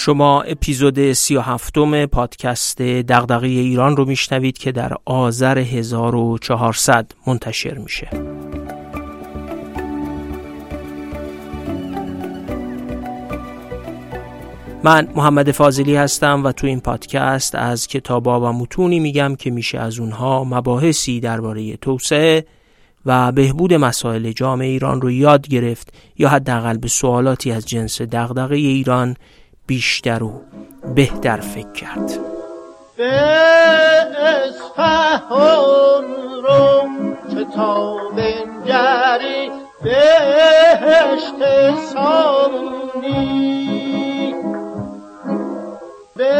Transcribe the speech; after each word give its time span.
شما 0.00 0.42
اپیزود 0.42 1.12
سی 1.12 1.36
و 1.36 1.40
هفتم 1.40 2.06
پادکست 2.06 2.82
دغدغه 2.82 3.46
ایران 3.46 3.96
رو 3.96 4.04
میشنوید 4.04 4.58
که 4.58 4.72
در 4.72 4.92
آذر 5.04 5.58
1400 5.58 7.12
منتشر 7.26 7.78
میشه. 7.78 8.08
من 14.84 15.08
محمد 15.16 15.50
فاضلی 15.50 15.96
هستم 15.96 16.44
و 16.44 16.52
تو 16.52 16.66
این 16.66 16.80
پادکست 16.80 17.54
از 17.54 17.86
کتابا 17.86 18.40
و 18.40 18.52
متونی 18.52 19.00
میگم 19.00 19.36
که 19.36 19.50
میشه 19.50 19.78
از 19.78 19.98
اونها 19.98 20.44
مباحثی 20.44 21.20
درباره 21.20 21.76
توسعه 21.76 22.44
و 23.06 23.32
بهبود 23.32 23.74
مسائل 23.74 24.32
جامعه 24.32 24.68
ایران 24.68 25.00
رو 25.00 25.10
یاد 25.10 25.48
گرفت 25.48 25.92
یا 26.18 26.28
حداقل 26.28 26.78
به 26.78 26.88
سوالاتی 26.88 27.52
از 27.52 27.66
جنس 27.66 28.02
دغدغه 28.02 28.56
ایران 28.56 29.16
بیشتر 29.68 30.22
و 30.22 30.40
بهتر 30.94 31.40
فکر 31.40 31.72
کرد. 31.72 32.18
به 32.96 33.12
اصفهان 34.46 36.04
رو 36.42 36.88
تا 37.54 37.96
بنگری 38.16 39.50
بهشت 39.82 41.34
به 46.16 46.34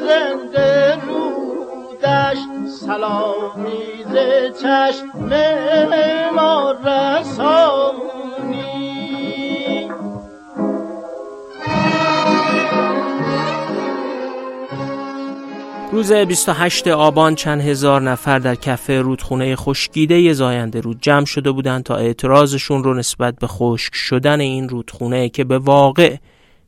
زنده 0.00 0.98
رودش 1.06 2.38
سلامی 2.80 4.04
ز 4.04 4.14
چشم 4.62 5.28
ما 6.34 6.72
رسانی. 6.72 8.73
روز 15.94 16.12
28 16.12 16.88
آبان 16.88 17.34
چند 17.34 17.60
هزار 17.60 18.02
نفر 18.02 18.38
در 18.38 18.54
کف 18.54 18.90
رودخونه 18.90 19.56
خشکیده 19.56 20.32
زاینده 20.32 20.80
رود 20.80 20.98
جمع 21.00 21.24
شده 21.24 21.50
بودند 21.50 21.82
تا 21.82 21.96
اعتراضشون 21.96 22.84
رو 22.84 22.94
نسبت 22.94 23.36
به 23.38 23.46
خشک 23.46 23.94
شدن 23.94 24.40
این 24.40 24.68
رودخونه 24.68 25.28
که 25.28 25.44
به 25.44 25.58
واقع 25.58 26.16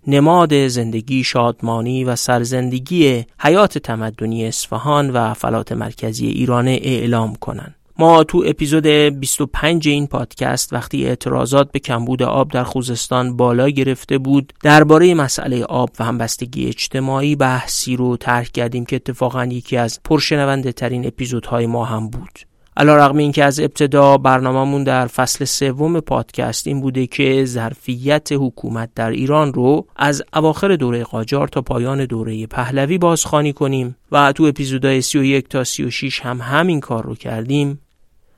نماد 0.06 0.68
زندگی 0.68 1.24
شادمانی 1.24 2.04
و 2.04 2.16
سرزندگی 2.16 3.24
حیات 3.38 3.78
تمدنی 3.78 4.46
اصفهان 4.46 5.10
و 5.10 5.34
فلات 5.34 5.72
مرکزی 5.72 6.26
ایران 6.26 6.68
اعلام 6.68 7.34
کنند. 7.34 7.74
ما 7.98 8.24
تو 8.24 8.44
اپیزود 8.46 8.86
25 8.86 9.88
این 9.88 10.06
پادکست 10.06 10.72
وقتی 10.72 11.06
اعتراضات 11.06 11.72
به 11.72 11.78
کمبود 11.78 12.22
آب 12.22 12.50
در 12.50 12.64
خوزستان 12.64 13.36
بالا 13.36 13.68
گرفته 13.68 14.18
بود 14.18 14.52
درباره 14.62 15.14
مسئله 15.14 15.64
آب 15.64 15.90
و 15.98 16.04
همبستگی 16.04 16.66
اجتماعی 16.66 17.36
بحثی 17.36 17.96
رو 17.96 18.16
طرح 18.16 18.44
کردیم 18.44 18.84
که 18.84 18.96
اتفاقا 18.96 19.44
یکی 19.44 19.76
از 19.76 20.00
پرشنونده 20.04 20.72
ترین 20.72 21.06
اپیزودهای 21.06 21.66
ما 21.66 21.84
هم 21.84 22.10
بود. 22.10 22.38
علا 22.76 22.96
رقم 22.96 23.16
این 23.16 23.32
که 23.32 23.44
از 23.44 23.60
ابتدا 23.60 24.18
برنامهمون 24.18 24.84
در 24.84 25.06
فصل 25.06 25.44
سوم 25.44 26.00
پادکست 26.00 26.66
این 26.66 26.80
بوده 26.80 27.06
که 27.06 27.44
ظرفیت 27.44 28.28
حکومت 28.32 28.90
در 28.94 29.10
ایران 29.10 29.52
رو 29.52 29.86
از 29.96 30.22
اواخر 30.34 30.76
دوره 30.76 31.04
قاجار 31.04 31.48
تا 31.48 31.62
پایان 31.62 32.04
دوره 32.04 32.46
پهلوی 32.46 32.98
بازخوانی 32.98 33.52
کنیم 33.52 33.96
و 34.12 34.32
تو 34.32 34.44
اپیزودهای 34.44 35.00
31 35.00 35.48
تا 35.48 35.64
36 35.64 36.20
هم 36.20 36.40
همین 36.40 36.80
کار 36.80 37.04
رو 37.04 37.14
کردیم. 37.14 37.80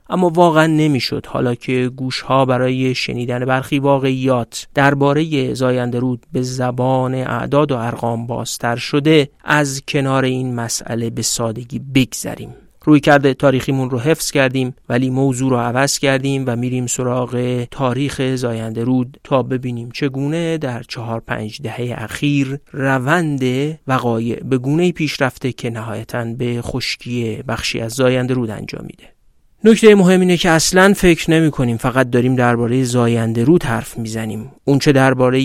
اما 0.09 0.28
واقعا 0.28 0.67
نمی‌شد. 0.67 1.27
حالا 1.27 1.55
که 1.55 1.91
گوشها 1.97 2.44
برای 2.44 2.94
شنیدن 2.94 3.44
برخی 3.44 3.78
واقعیات 3.78 4.66
درباره 4.75 5.55
زاینده 5.55 5.99
رود 5.99 6.27
به 6.33 6.43
زبان 6.43 7.15
اعداد 7.15 7.72
و 7.72 7.77
ارقام 7.77 8.27
بازتر 8.27 8.77
شده 8.77 9.28
از 9.44 9.83
کنار 9.88 10.25
این 10.25 10.55
مسئله 10.55 11.10
به 11.10 11.22
سادگی 11.22 11.78
بگذریم. 11.78 12.55
روی 12.84 13.00
کرده 13.00 13.34
تاریخیمون 13.34 13.91
رو 13.91 13.99
حفظ 13.99 14.31
کردیم 14.31 14.75
ولی 14.88 15.10
موضوع 15.10 15.50
رو 15.50 15.56
عوض 15.56 15.99
کردیم 15.99 16.44
و 16.47 16.56
میریم 16.56 16.87
سراغ 16.87 17.65
تاریخ 17.71 18.34
زاینده 18.34 18.84
رود 18.84 19.21
تا 19.25 19.43
ببینیم 19.43 19.91
چگونه 19.91 20.59
در 20.59 20.83
چهار 20.83 21.21
پنج 21.21 21.62
دهه 21.62 21.94
اخیر 21.99 22.59
روند 22.72 23.43
وقایع 23.87 24.41
به 24.44 24.59
گونه 24.59 24.93
پیش 24.93 25.22
رفته 25.22 25.53
که 25.53 25.71
نهایتا 25.71 26.25
به 26.25 26.62
خشکی 26.62 27.43
بخشی 27.49 27.81
از 27.81 27.93
زاینده 27.93 28.34
رود 28.34 28.50
انجام 28.50 28.83
میده. 28.83 29.18
نکته 29.65 29.95
مهم 29.95 30.21
اینه 30.21 30.37
که 30.37 30.51
اصلا 30.51 30.93
فکر 30.97 31.31
نمی 31.31 31.51
کنیم 31.51 31.77
فقط 31.77 32.11
داریم 32.11 32.37
درباره 32.37 32.85
زاینده 32.85 33.45
رود 33.45 33.63
حرف 33.63 33.99
می‌زنیم 33.99 34.53
اونچه 34.65 34.93
درباره 34.93 35.39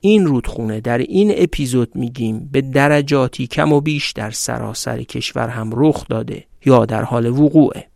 این 0.00 0.26
رودخونه 0.26 0.80
در 0.80 0.98
این 0.98 1.32
اپیزود 1.36 1.90
میگیم 1.94 2.48
به 2.52 2.60
درجاتی 2.60 3.46
کم 3.46 3.72
و 3.72 3.80
بیش 3.80 4.12
در 4.12 4.30
سراسر 4.30 5.02
کشور 5.02 5.48
هم 5.48 5.70
رخ 5.72 6.08
داده 6.08 6.44
یا 6.64 6.86
در 6.86 7.02
حال 7.02 7.26
وقوعه. 7.26 7.86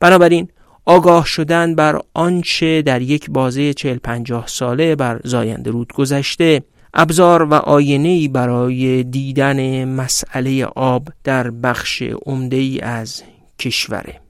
بنابراین 0.00 0.48
آگاه 0.84 1.26
شدن 1.26 1.74
بر 1.74 2.00
آنچه 2.14 2.82
در 2.82 3.02
یک 3.02 3.30
بازه 3.30 3.74
چل 3.74 3.96
پنجاه 3.96 4.46
ساله 4.46 4.94
بر 4.96 5.20
زاینده 5.24 5.70
رود 5.70 5.92
گذشته 5.92 6.62
ابزار 6.94 7.42
و 7.42 7.54
آینه 7.54 8.28
برای 8.28 9.02
دیدن 9.02 9.84
مسئله 9.84 10.64
آب 10.64 11.08
در 11.24 11.50
بخش 11.50 12.02
عمده 12.02 12.56
ای 12.56 12.80
از 12.80 13.22
کشوره. 13.58 14.25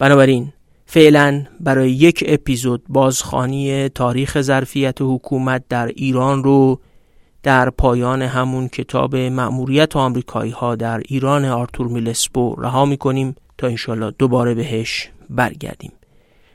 بنابراین 0.00 0.52
فعلا 0.86 1.44
برای 1.60 1.90
یک 1.90 2.24
اپیزود 2.26 2.82
بازخانی 2.88 3.88
تاریخ 3.88 4.40
ظرفیت 4.40 4.96
حکومت 5.00 5.64
در 5.68 5.86
ایران 5.86 6.44
رو 6.44 6.80
در 7.42 7.70
پایان 7.70 8.22
همون 8.22 8.68
کتاب 8.68 9.16
مأموریت 9.16 9.96
آمریکایی 9.96 10.50
ها 10.50 10.76
در 10.76 11.02
ایران 11.08 11.44
آرتور 11.44 11.88
میلسپو 11.88 12.54
رها 12.58 12.84
می‌کنیم 12.84 13.34
تا 13.58 13.66
انشالله 13.66 14.14
دوباره 14.18 14.54
بهش 14.54 15.08
برگردیم. 15.30 15.92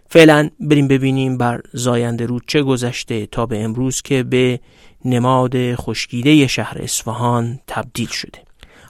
فعلا 0.09 0.49
بریم 0.59 0.87
ببینیم 0.87 1.37
بر 1.37 1.61
زاینده 1.73 2.25
رود 2.25 2.43
چه 2.47 2.63
گذشته 2.63 3.25
تا 3.25 3.45
به 3.45 3.63
امروز 3.63 4.01
که 4.01 4.23
به 4.23 4.59
نماد 5.05 5.75
خشکیده 5.75 6.47
شهر 6.47 6.77
اصفهان 6.81 7.59
تبدیل 7.67 8.07
شده. 8.07 8.39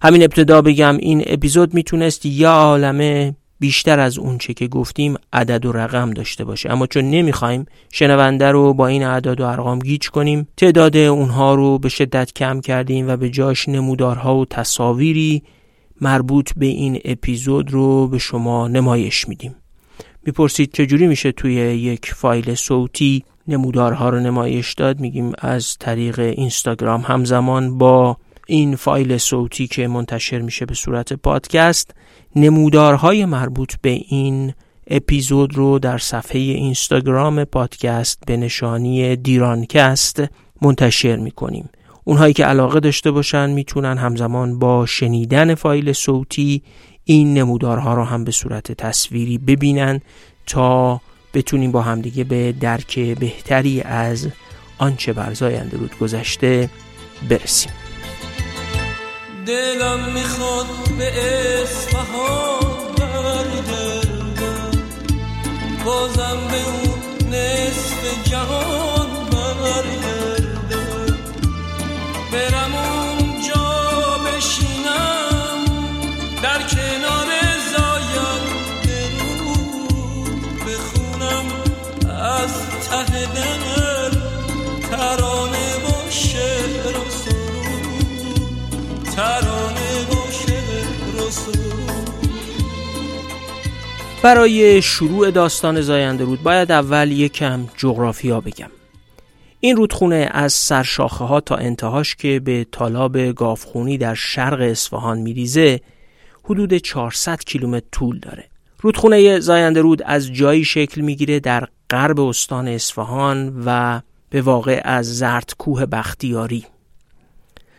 همین 0.01 0.23
ابتدا 0.23 0.61
بگم 0.61 0.97
این 0.97 1.23
اپیزود 1.25 1.73
می‌تونست 1.73 2.25
یا 2.25 2.51
عالمه 2.51 3.35
بیشتر 3.59 3.99
از 3.99 4.17
اونچه 4.17 4.53
که 4.53 4.67
گفتیم 4.67 5.15
عدد 5.33 5.65
و 5.65 5.71
رقم 5.71 6.11
داشته 6.11 6.43
باشه. 6.43 6.71
اما 6.71 6.87
چون 6.87 7.09
نمی‌خوایم 7.09 7.65
شنونده 7.91 8.51
رو 8.51 8.73
با 8.73 8.87
این 8.87 9.03
اعداد 9.03 9.41
و 9.41 9.45
ارقام 9.45 9.79
گیج 9.79 10.09
کنیم 10.09 10.47
تعداد 10.57 10.97
اونها 10.97 11.55
رو 11.55 11.79
به 11.79 11.89
شدت 11.89 12.33
کم 12.33 12.61
کردیم 12.61 13.07
و 13.07 13.17
به 13.17 13.29
جاش 13.29 13.69
نمودارها 13.69 14.37
و 14.37 14.45
تصاویری 14.45 15.43
مربوط 16.01 16.51
به 16.57 16.65
این 16.65 16.99
اپیزود 17.05 17.71
رو 17.71 18.07
به 18.07 18.17
شما 18.17 18.67
نمایش 18.67 19.27
میدیم. 19.27 19.55
می‌پرسید 20.25 20.71
چجوری 20.73 21.07
میشه 21.07 21.31
توی 21.31 21.53
یک 21.53 22.13
فایل 22.13 22.55
صوتی 22.55 23.23
نمودارها 23.47 24.09
رو 24.09 24.19
نمایش 24.19 24.73
داد؟ 24.73 24.99
میگیم 24.99 25.31
از 25.39 25.77
طریق 25.77 26.19
اینستاگرام. 26.19 27.01
همزمان 27.01 27.77
با 27.77 28.17
این 28.47 28.75
فایل 28.75 29.17
صوتی 29.17 29.67
که 29.67 29.87
منتشر 29.87 30.39
میشه 30.39 30.65
به 30.65 30.73
صورت 30.73 31.13
پادکست 31.13 31.91
نمودارهای 32.35 33.25
مربوط 33.25 33.73
به 33.81 33.89
این 33.89 34.53
اپیزود 34.87 35.55
رو 35.55 35.79
در 35.79 35.97
صفحه 35.97 36.39
اینستاگرام 36.39 37.43
پادکست 37.43 38.19
به 38.27 38.37
نشانی 38.37 39.15
دیرانکست 39.15 40.23
منتشر 40.61 41.15
می‌کنیم. 41.15 41.69
اونهایی 42.03 42.33
که 42.33 42.45
علاقه 42.45 42.79
داشته 42.79 43.11
باشن 43.11 43.49
می‌تونن 43.49 43.97
همزمان 43.97 44.59
با 44.59 44.85
شنیدن 44.85 45.55
فایل 45.55 45.93
صوتی 45.93 46.63
این 47.03 47.33
نمودارها 47.33 47.93
رو 47.93 48.03
هم 48.03 48.23
به 48.23 48.31
صورت 48.31 48.71
تصویری 48.71 49.37
ببینن 49.37 50.01
تا 50.47 51.01
بتونیم 51.33 51.71
با 51.71 51.81
همدیگه 51.81 52.23
به 52.23 52.51
درک 52.51 52.99
بهتری 52.99 53.81
از 53.81 54.27
آنچه 54.77 55.13
بر 55.13 55.33
زاینده 55.33 55.77
رود 55.77 55.97
گذشته 55.99 56.69
برسیم. 57.29 57.71
دلم 59.45 60.13
می‌خواد 60.13 60.65
به 60.97 61.11
اصفهان 61.61 62.95
برگردم. 62.97 64.71
بازم 65.85 66.37
به 66.51 66.57
اون 66.57 67.33
نصف 67.33 68.29
جهان. 68.29 68.84
برای 94.25 94.81
شروع 94.81 95.31
داستان 95.31 95.81
زاینده 95.81 96.23
رود 96.23 96.43
باید 96.43 96.71
اول 96.71 97.11
یکم 97.11 97.67
جغرافیا 97.77 98.41
بگم 98.41 98.69
این 99.59 99.75
رودخونه 99.75 100.29
از 100.31 100.53
سرشاخه 100.53 101.25
ها 101.25 101.41
تا 101.41 101.55
انتهاش 101.55 102.15
که 102.15 102.39
به 102.39 102.65
تالاب 102.71 103.17
گافخونی 103.17 103.97
در 103.97 104.13
شرق 104.13 104.61
اصفهان 104.61 105.17
میریزه 105.17 105.79
حدود 106.43 106.73
400 106.73 107.43
کیلومتر 107.43 107.85
طول 107.91 108.19
داره. 108.19 108.49
رودخونه 108.81 109.39
زاینده 109.39 109.81
رود 109.81 110.01
از 110.05 110.33
جایی 110.33 110.65
شکل 110.65 111.01
می‌گیره 111.01 111.39
در 111.39 111.67
غرب 111.89 112.19
استان 112.19 112.67
اصفهان 112.67 113.63
و 113.65 114.01
به 114.29 114.41
واقع 114.41 114.81
از 114.83 115.17
زردکوه 115.17 115.85
بختیاری. 115.85 116.65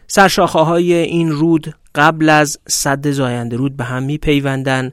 سرشاخه 0.07 0.59
های 0.59 0.93
این 0.95 1.31
رود 1.31 1.75
قبل 1.95 2.29
از 2.29 2.59
صد 2.69 3.11
زاینده 3.11 3.57
رود 3.57 3.77
به 3.77 3.85
هم 3.85 4.03
میپیوندن 4.03 4.93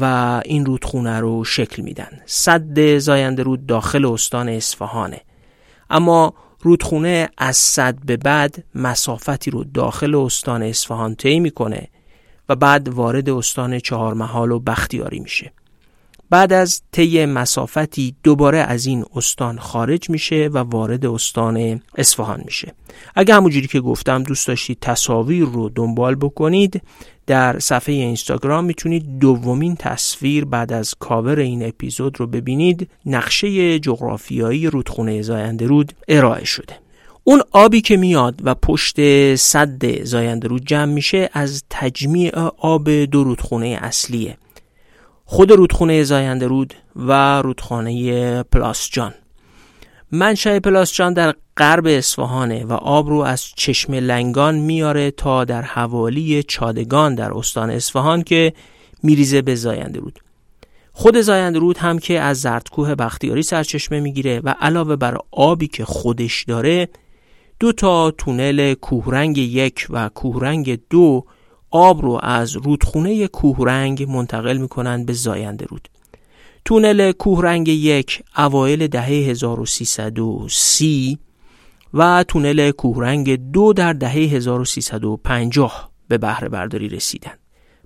و 0.00 0.04
این 0.44 0.66
رودخونه 0.66 1.20
رو 1.20 1.44
شکل 1.44 1.82
میدن. 1.82 2.20
صد 2.26 2.98
زاینده 2.98 3.42
رود 3.42 3.66
داخل 3.66 4.06
استان 4.06 4.48
اصفهانه. 4.48 5.20
اما 5.90 6.34
رودخونه 6.60 7.28
از 7.38 7.56
صد 7.56 7.98
به 8.04 8.16
بعد 8.16 8.64
مسافتی 8.74 9.50
رو 9.50 9.64
داخل 9.64 10.14
استان 10.14 10.62
اصفهان 10.62 11.14
طی 11.14 11.40
می‌کنه 11.40 11.88
و 12.48 12.56
بعد 12.56 12.88
وارد 12.88 13.30
استان 13.30 13.78
چهارمحال 13.78 14.50
و 14.50 14.58
بختیاری 14.58 15.20
میشه 15.20 15.52
بعد 16.30 16.52
از 16.52 16.82
طی 16.92 17.26
مسافتی 17.26 18.14
دوباره 18.22 18.58
از 18.58 18.86
این 18.86 19.04
استان 19.16 19.58
خارج 19.58 20.10
میشه 20.10 20.50
و 20.52 20.58
وارد 20.58 21.06
استان 21.06 21.82
اصفهان 21.94 22.42
میشه. 22.44 22.74
اگه 23.14 23.34
همونجوری 23.34 23.66
که 23.66 23.80
گفتم 23.80 24.22
دوست 24.22 24.48
داشتید 24.48 24.78
تصاویر 24.80 25.44
رو 25.44 25.68
دنبال 25.68 26.14
بکنید 26.14 26.82
در 27.26 27.58
صفحه 27.58 27.94
اینستاگرام 27.94 28.64
می‌تونید 28.64 29.18
دومین 29.18 29.76
تصویر 29.76 30.44
بعد 30.44 30.72
از 30.72 30.94
کاور 30.98 31.38
این 31.38 31.68
اپیزود 31.68 32.20
رو 32.20 32.26
ببینید. 32.26 32.90
نقشه 33.06 33.78
جغرافیایی 33.78 34.66
رودخونه 34.66 35.22
زاینده 35.22 35.66
رود 35.66 35.92
ارائه 36.08 36.44
شده. 36.44 36.76
اون 37.24 37.42
آبی 37.52 37.80
که 37.80 37.96
میاد 37.96 38.40
و 38.44 38.54
پشت 38.54 39.34
صد 39.34 40.02
زاینده 40.04 40.48
رود 40.48 40.66
جمع 40.66 40.92
میشه 40.92 41.30
از 41.32 41.64
تجمیع 41.70 42.38
آب 42.58 42.90
دو 42.90 43.24
رودخونه 43.24 43.78
اصلیه. 43.82 44.36
خود 45.30 45.52
رودخونه 45.52 46.02
زاینده 46.02 46.46
رود 46.46 46.74
و 46.96 47.42
رودخانه 47.42 48.42
پلاسجان 48.42 49.14
منشأ 50.12 50.58
پلاسجان 50.58 51.12
در 51.12 51.34
غرب 51.56 51.86
اصفهانه 51.86 52.64
و 52.64 52.72
آب 52.72 53.08
رو 53.08 53.16
از 53.16 53.44
چشم 53.56 53.94
لنگان 53.94 54.54
میاره 54.54 55.10
تا 55.10 55.44
در 55.44 55.62
حوالی 55.62 56.42
چادگان 56.42 57.14
در 57.14 57.32
استان 57.32 57.70
اصفهان 57.70 58.22
که 58.22 58.52
میریزه 59.02 59.42
به 59.42 59.54
زاینده 59.54 60.00
رود. 60.00 60.18
خود 60.92 61.20
زاینده 61.20 61.58
رود 61.58 61.78
هم 61.78 61.98
که 61.98 62.20
از 62.20 62.40
زردکوه 62.40 62.94
بختیاری 62.94 63.42
سرچشمه 63.42 64.00
می‌گیره 64.00 64.40
و 64.44 64.54
علاوه 64.60 64.96
بر 64.96 65.18
آبی 65.30 65.66
که 65.68 65.84
خودش 65.84 66.44
داره 66.44 66.88
دو 67.60 67.72
تا 67.72 68.10
تونل 68.10 68.74
کوهرنگ 68.74 69.38
یک 69.38 69.86
و 69.90 70.08
کوهرنگ 70.08 70.78
دو 70.90 71.24
آب 71.70 72.02
رو 72.02 72.20
از 72.22 72.56
رودخونه 72.56 73.28
کوهرنگ 73.28 74.10
منتقل 74.10 74.56
می‌کنن 74.56 75.04
به 75.04 75.12
زاینده 75.12 75.66
رود. 75.66 75.88
تونل 76.64 77.12
کوهرنگ 77.12 77.68
یک 77.68 78.22
اوایل 78.36 78.86
دهه 78.86 79.04
1330 79.04 81.18
و 81.94 82.24
تونل 82.28 82.70
کوهرنگ 82.70 83.52
دو 83.52 83.72
در 83.72 83.92
دهه 83.92 84.12
1350 84.12 85.90
به 86.08 86.18
بهره 86.18 86.48
برداری 86.48 86.88
رسیدن 86.88 87.34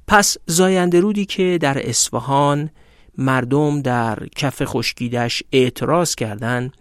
پس 0.07 0.37
زاینده 0.47 1.01
رودی 1.01 1.25
که 1.25 1.59
در 1.61 1.89
اصفهان 1.89 2.71
مردم 3.19 3.83
در 3.83 4.19
کف 4.37 4.63
خشکیدش 4.65 5.43
اعتراض 5.53 6.15
کردند 6.15 6.73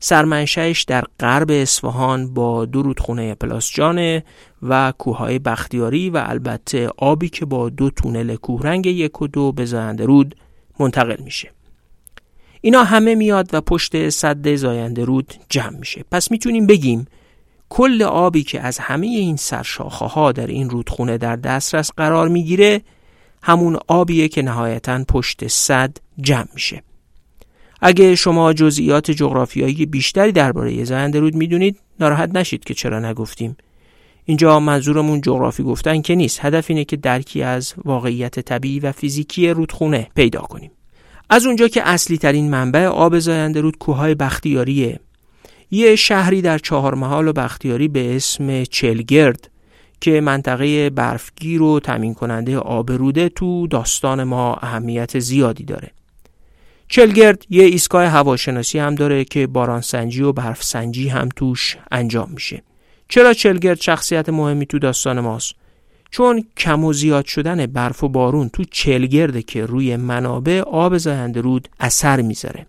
سرمنشهش 0.00 0.82
در 0.82 1.04
غرب 1.20 1.50
اصفهان 1.50 2.34
با 2.34 2.64
دو 2.64 2.82
رودخونه 2.82 3.34
پلاسجانه 3.34 4.24
و 4.62 4.92
کوههای 4.98 5.38
بختیاری 5.38 6.10
و 6.10 6.24
البته 6.26 6.88
آبی 6.96 7.28
که 7.28 7.44
با 7.44 7.68
دو 7.68 7.90
تونل 7.90 8.36
کوهرنگ 8.36 8.86
یک 8.86 9.22
و 9.22 9.26
دو 9.26 9.52
به 9.52 9.64
زاینده 9.64 10.06
رود 10.06 10.34
منتقل 10.80 11.22
میشه. 11.24 11.50
اینا 12.60 12.84
همه 12.84 13.14
میاد 13.14 13.50
و 13.52 13.60
پشت 13.60 14.08
صد 14.08 14.54
زاینده 14.54 15.04
رود 15.04 15.34
جمع 15.48 15.78
میشه. 15.78 16.04
پس 16.10 16.30
می‌تونیم 16.30 16.66
بگیم 16.66 17.06
کل 17.68 18.02
آبی 18.02 18.42
که 18.42 18.60
از 18.60 18.78
همه 18.78 19.06
این 19.06 19.36
سرشاخه 19.36 20.06
ها 20.06 20.32
در 20.32 20.46
این 20.46 20.70
رودخونه 20.70 21.18
در 21.18 21.36
دسترس 21.36 21.90
قرار 21.96 22.28
می‌گیره 22.28 22.80
همون 23.42 23.78
آبیه 23.88 24.28
که 24.28 24.42
نهایتا 24.42 25.04
پشت 25.08 25.46
صد 25.46 25.96
جمع 26.20 26.48
میشه. 26.54 26.82
اگه 27.80 28.14
شما 28.14 28.52
جزئیات 28.52 29.10
جغرافیایی 29.10 29.86
بیشتری 29.86 30.32
درباره 30.32 30.84
زاینده 30.84 31.20
رود 31.20 31.34
می‌دونید 31.34 31.78
ناراحت 32.00 32.30
نشید 32.34 32.64
که 32.64 32.74
چرا 32.74 33.00
نگفتیم. 33.00 33.56
اینجا 34.28 34.60
منظورمون 34.60 35.20
جغرافی 35.20 35.62
گفتن 35.62 36.02
که 36.02 36.14
نیست. 36.14 36.44
هدف 36.44 36.66
اینه 36.68 36.84
که 36.84 36.96
درکی 36.96 37.42
از 37.42 37.74
واقعیت 37.84 38.40
طبیعی 38.40 38.80
و 38.80 38.92
فیزیکی 38.92 39.48
رودخونه 39.48 40.10
پیدا 40.14 40.40
کنیم. 40.40 40.70
از 41.30 41.46
اونجا 41.46 41.68
که 41.68 41.88
اصلی 41.88 42.18
ترین 42.18 42.50
منبع 42.50 42.86
آب 42.86 43.18
زاینده 43.18 43.60
رود 43.60 43.78
کوههای 43.78 44.14
بختیاریه. 44.14 45.00
یه 45.70 45.96
شهری 45.96 46.42
در 46.42 46.58
چهار 46.58 46.94
محال 46.94 47.28
و 47.28 47.32
بختیاری 47.32 47.88
به 47.88 48.16
اسم 48.16 48.64
چلگرد 48.64 49.50
که 50.00 50.20
منطقه 50.20 50.90
برفگیر 50.90 51.62
و 51.62 51.80
تمین 51.80 52.14
کننده 52.14 52.58
آب 52.58 52.92
روده 52.92 53.28
تو 53.28 53.66
داستان 53.66 54.24
ما 54.24 54.54
اهمیت 54.54 55.18
زیادی 55.18 55.64
داره. 55.64 55.90
چلگرد 56.88 57.44
یه 57.50 57.64
ایستگاه 57.64 58.06
هواشناسی 58.06 58.78
هم 58.78 58.94
داره 58.94 59.24
که 59.24 59.46
بارانسنجی 59.46 60.22
و 60.22 60.32
برفسنجی 60.32 61.08
هم 61.08 61.28
توش 61.36 61.76
انجام 61.90 62.30
میشه. 62.30 62.62
چرا 63.08 63.32
چلگرد 63.32 63.80
شخصیت 63.80 64.28
مهمی 64.28 64.66
تو 64.66 64.78
داستان 64.78 65.20
ماست؟ 65.20 65.54
چون 66.10 66.44
کم 66.56 66.84
و 66.84 66.92
زیاد 66.92 67.24
شدن 67.24 67.66
برف 67.66 68.04
و 68.04 68.08
بارون 68.08 68.48
تو 68.48 68.64
چلگرده 68.64 69.42
که 69.42 69.66
روی 69.66 69.96
منابع 69.96 70.60
آب 70.60 70.98
زاینده 70.98 71.40
رود 71.40 71.68
اثر 71.80 72.20
می‌ذاره. 72.20 72.66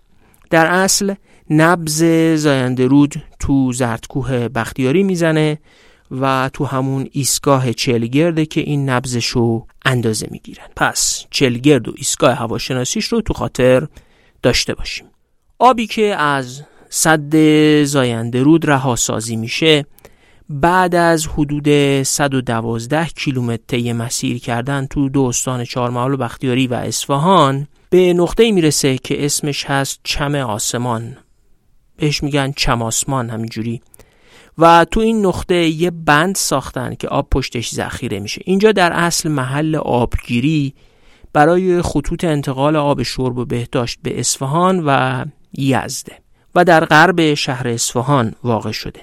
در 0.50 0.66
اصل 0.66 1.14
نبز 1.50 2.04
زاینده 2.36 2.88
رود 2.88 3.24
تو 3.40 3.74
زردکوه 3.74 4.48
بختیاری 4.48 5.04
می‌زنه 5.04 5.60
و 6.12 6.50
تو 6.54 6.66
همون 6.66 7.08
ایستگاه 7.12 7.74
چلگرده 7.74 8.46
که 8.46 8.62
این 8.62 8.90
نبزش 8.90 9.26
رو 9.26 9.68
اندازه 9.86 10.28
می‌گیرن. 10.32 10.66
پس 10.76 11.26
چلگرد 11.32 11.88
و 11.88 11.94
ایستگاه 11.98 12.34
هواشناسیش 12.34 13.06
رو 13.06 13.22
تو 13.22 13.34
خاطر 13.34 13.88
داشته 14.44 14.74
باشیم. 14.74 15.06
آبی 15.60 15.88
که 15.88 16.16
از 16.16 16.62
صد 16.90 17.36
زاینده 17.84 18.44
رود 18.44 18.70
رها 18.70 18.96
سازی 18.96 19.36
میشه 19.36 19.86
بعد 20.50 20.96
از 20.96 21.28
حدود 21.28 22.04
112 22.04 23.06
کیلومتر 23.06 23.64
طی 23.68 23.94
مسیر 23.94 24.40
کردن 24.40 24.86
تو 24.86 25.10
دو 25.10 25.24
استان 25.24 25.64
چهارمحال 25.64 26.14
و 26.14 26.18
بختیاری 26.18 26.68
و 26.68 26.74
اصفهان 26.74 27.68
به 27.90 28.14
نقطه 28.14 28.52
می‌رسه 28.52 28.98
که 28.98 29.26
اسمش 29.26 29.66
هست 29.66 30.00
چم 30.04 30.36
آسمان. 30.36 31.18
بهش 31.98 32.24
میگن 32.24 32.52
چم 32.52 32.82
آسمان 32.82 33.30
همینجوری. 33.30 33.82
و 34.58 34.86
تو 34.92 35.00
این 35.00 35.26
نقطه 35.26 35.56
یه 35.56 35.92
بند 35.92 36.36
ساختن 36.36 36.96
که 36.96 37.08
آب 37.08 37.30
پشتش 37.30 37.70
ذخیره 37.70 38.20
میشه. 38.20 38.42
اینجا 38.46 38.72
در 38.72 38.94
اصل 38.94 39.30
محل 39.30 39.76
آبگیری 39.76 40.74
برای 41.34 41.82
خطوط 41.82 42.24
انتقال 42.24 42.76
آب 42.76 43.04
شرب 43.04 43.38
و 43.38 43.46
بهداشت 43.46 44.00
به 44.04 44.20
اصفهان 44.20 44.84
و 44.86 45.26
یزده 45.54 46.18
و 46.56 46.66
در 46.66 46.86
غرب 46.86 47.34
شهر 47.34 47.68
اصفهان 47.68 48.36
واقع 48.44 48.72
شده. 48.72 49.00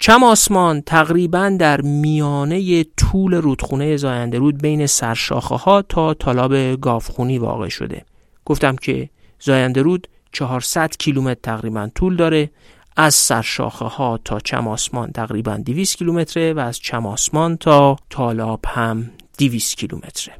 چم 0.00 0.24
آسمان 0.24 0.80
تقریبا 0.80 1.56
در 1.58 1.80
میانه 1.80 2.84
طول 2.84 3.34
رودخونه 3.34 3.96
زاینده 3.96 4.38
رود 4.38 4.62
بین 4.62 4.86
سرشاخه 4.86 5.54
ها 5.54 5.82
تا 5.82 6.14
تالاب 6.14 6.80
گافخونی 6.80 7.38
واقع 7.38 7.68
شده. 7.68 8.04
گفتم 8.44 8.76
که 8.76 9.10
زاینده 9.40 9.82
رود 9.82 10.08
400 10.32 10.96
کیلومتر 10.96 11.40
تقریبا 11.42 11.90
طول 11.94 12.16
داره 12.16 12.50
از 12.96 13.14
سرشاخه 13.14 13.84
ها 13.84 14.18
تا 14.24 14.40
چم 14.40 14.68
آسمان 14.68 15.12
تقریبا 15.12 15.56
200 15.56 15.96
کیلومتره 15.96 16.52
و 16.52 16.58
از 16.58 16.78
چم 16.78 17.06
آسمان 17.06 17.56
تا 17.56 17.96
تالاب 18.10 18.60
هم 18.66 19.10
200 19.38 19.76
کیلومتره. 19.76 20.34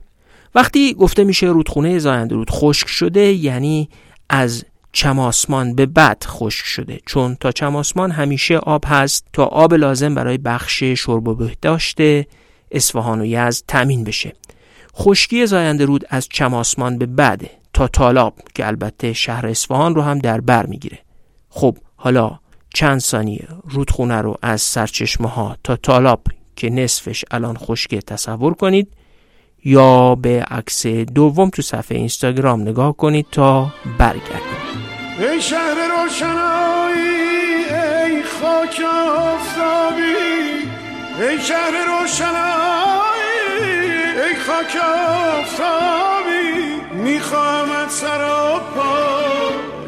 وقتی 0.54 0.94
گفته 0.94 1.24
میشه 1.24 1.46
رودخونه 1.46 1.98
زاینده 1.98 2.34
رود 2.34 2.50
خشک 2.50 2.88
شده 2.88 3.32
یعنی 3.32 3.88
از 4.30 4.64
چماسمان 4.92 5.74
به 5.74 5.86
بعد 5.86 6.24
خشک 6.26 6.64
شده. 6.64 7.00
چون 7.06 7.36
تا 7.40 7.52
چماسمان 7.52 8.10
همیشه 8.10 8.56
آب 8.56 8.84
هست 8.86 9.26
تا 9.32 9.44
آب 9.44 9.74
لازم 9.74 10.14
برای 10.14 10.38
بخش 10.38 10.82
شرب 10.82 11.28
و 11.28 11.34
بهداشت 11.34 11.98
اصفهان 12.70 13.20
و 13.20 13.24
یزد 13.24 13.64
تامین 13.68 14.04
بشه. 14.04 14.32
خشکی 14.96 15.46
زاینده 15.46 15.84
رود 15.84 16.04
از 16.08 16.28
چماسمان 16.28 16.98
به 16.98 17.06
بعد 17.06 17.50
تا 17.72 17.88
تالاب 17.88 18.34
که 18.54 18.66
البته 18.66 19.12
شهر 19.12 19.46
اصفهان 19.46 19.94
رو 19.94 20.02
هم 20.02 20.18
در 20.18 20.40
بر 20.40 20.66
می‌گیره. 20.66 20.98
خب 21.48 21.76
حالا 21.96 22.38
چند 22.74 23.00
ثانیه 23.00 23.48
رودخونه 23.70 24.20
رو 24.20 24.36
از 24.42 24.60
سرچشمه 24.60 25.28
ها 25.28 25.56
تا 25.64 25.76
تالاب 25.76 26.20
که 26.56 26.70
نصفش 26.70 27.24
الان 27.30 27.56
خشکه 27.56 28.00
تصور 28.00 28.54
کنید 28.54 28.88
یا 29.64 30.14
به 30.14 30.42
عکس 30.50 30.86
دوم 30.86 31.50
تو 31.50 31.62
صفحه 31.62 31.98
اینستاگرام 31.98 32.60
نگاه 32.60 32.96
کنید 32.96 33.26
تا 33.32 33.72
برگردید. 33.98 34.57
ای 35.18 35.42
شهر 35.42 35.88
روشنایی 35.88 36.98
ای 38.04 38.22
خاک 38.22 38.80
آفتابی 38.80 40.16
ای 41.20 41.40
شهر 41.40 41.84
روشنایی 41.86 43.38
ای 44.22 44.36
خاک 44.46 44.76
آفتابی. 44.76 46.80
میخواهمت 46.92 47.90
سراپا 47.90 48.98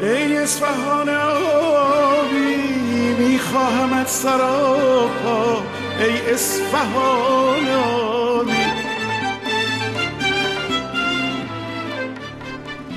ای 0.01 0.37
اصفهان 0.37 1.09
آبی. 1.09 2.55
میخواهمت 3.19 4.07
سراپا 4.07 5.63
ای 5.99 6.31
اصفهان 6.31 7.69
آبی. 7.69 8.60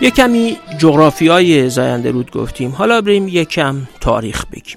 یه 0.04 0.10
کمی 0.10 0.56
جغرافیای 0.78 1.68
زاینده 1.68 2.10
رود 2.10 2.30
گفتیم. 2.30 2.70
حالا 2.70 3.00
بریم 3.00 3.28
یکم 3.28 3.76
تاریخ 4.00 4.46
بگیم. 4.46 4.76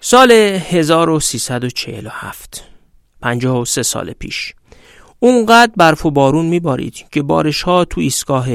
سال 0.00 0.32
1347 0.32 2.64
53 3.22 3.82
سال 3.82 4.12
پیش. 4.12 4.54
اونقدر 5.18 5.72
برف 5.76 6.06
و 6.06 6.10
بارون 6.10 6.46
میبارید 6.46 7.04
که 7.12 7.22
بارش 7.22 7.62
ها 7.62 7.84
تو 7.84 8.00
ایستگاه 8.00 8.46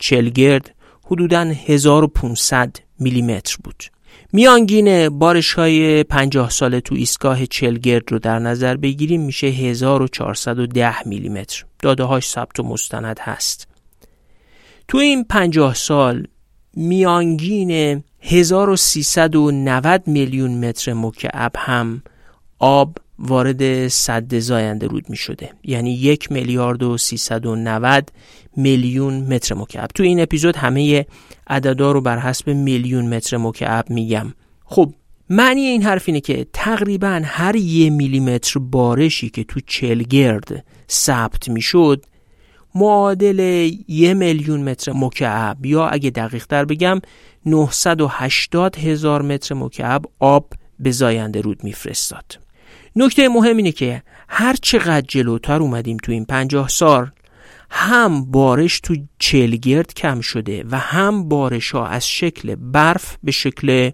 چلگرد 0.00 0.74
حدوداً 1.06 1.40
1500 1.40 2.76
میلیمتر 2.98 3.56
بود. 3.64 3.84
میانگین 4.32 5.08
بارش 5.08 5.52
های 5.52 6.02
50 6.02 6.50
ساله 6.50 6.80
تو 6.80 6.94
ایستگاه 6.94 7.46
چلگرد 7.46 8.12
رو 8.12 8.18
در 8.18 8.38
نظر 8.38 8.76
بگیریم 8.76 9.20
میشه 9.20 9.46
1410 9.46 11.08
میلیمتر. 11.08 11.64
داده 11.82 12.04
هاش 12.04 12.28
ثبت 12.28 12.60
و 12.60 12.62
مستند 12.62 13.18
هست. 13.18 13.73
تو 14.88 14.98
این 14.98 15.24
50 15.24 15.74
سال 15.74 16.26
میانگین 16.76 18.02
1390 18.20 20.02
میلیون 20.06 20.68
متر 20.68 20.92
مکعب 20.92 21.52
هم 21.56 22.02
آب 22.58 22.98
وارد 23.18 23.88
سد 23.88 24.38
زاینده 24.38 24.86
رود 24.86 25.10
می 25.10 25.16
شده 25.16 25.50
یعنی 25.64 25.94
یک 25.94 26.32
میلیارد 26.32 26.82
و 26.82 26.98
390 26.98 28.12
میلیون 28.56 29.14
متر 29.34 29.54
مکعب. 29.54 29.90
تو 29.94 30.02
این 30.02 30.20
اپیزود 30.20 30.56
همه 30.56 31.06
عددا 31.46 31.92
رو 31.92 32.00
بر 32.00 32.18
حسب 32.18 32.50
میلیون 32.50 33.14
متر 33.14 33.36
مکعب 33.36 33.90
میگم. 33.90 34.32
خب 34.64 34.92
معنی 35.30 35.60
این 35.60 35.82
حرف 35.82 36.02
اینه 36.06 36.20
که 36.20 36.46
تقریبا 36.52 37.22
هر 37.24 37.56
یه 37.56 37.90
میلیمتر 37.90 38.60
بارشی 38.60 39.30
که 39.30 39.44
تو 39.44 39.60
چلگرد 39.66 40.64
ثبت 40.90 41.48
می‌شد 41.48 42.04
معادل 42.74 43.70
یه 43.88 44.14
میلیون 44.14 44.62
متر 44.62 44.92
مکعب. 44.92 45.66
یا 45.66 45.88
اگه 45.88 46.10
دقیق 46.10 46.46
تر 46.46 46.64
بگم 46.64 47.00
980 47.46 48.76
هزار 48.76 49.22
متر 49.22 49.54
مکعب 49.54 50.04
آب 50.18 50.52
به 50.80 50.90
زاینده 50.90 51.40
رود 51.40 51.64
میفرستاد. 51.64 52.38
نکته 52.96 53.28
مهم 53.28 53.56
اینه 53.56 53.72
که 53.72 54.02
هر 54.28 54.56
چقدر 54.62 55.06
جلوتر 55.08 55.62
اومدیم 55.62 55.96
تو 55.96 56.12
این 56.12 56.24
پنجاه 56.24 56.68
سال 56.68 57.10
هم 57.70 58.24
بارش 58.24 58.80
تو 58.80 58.96
چلگرد 59.18 59.94
کم 59.94 60.20
شده 60.20 60.64
و 60.70 60.78
هم 60.78 61.28
بارش 61.28 61.70
ها 61.70 61.86
از 61.86 62.08
شکل 62.08 62.54
برف 62.54 63.16
به 63.22 63.32
شکل 63.32 63.90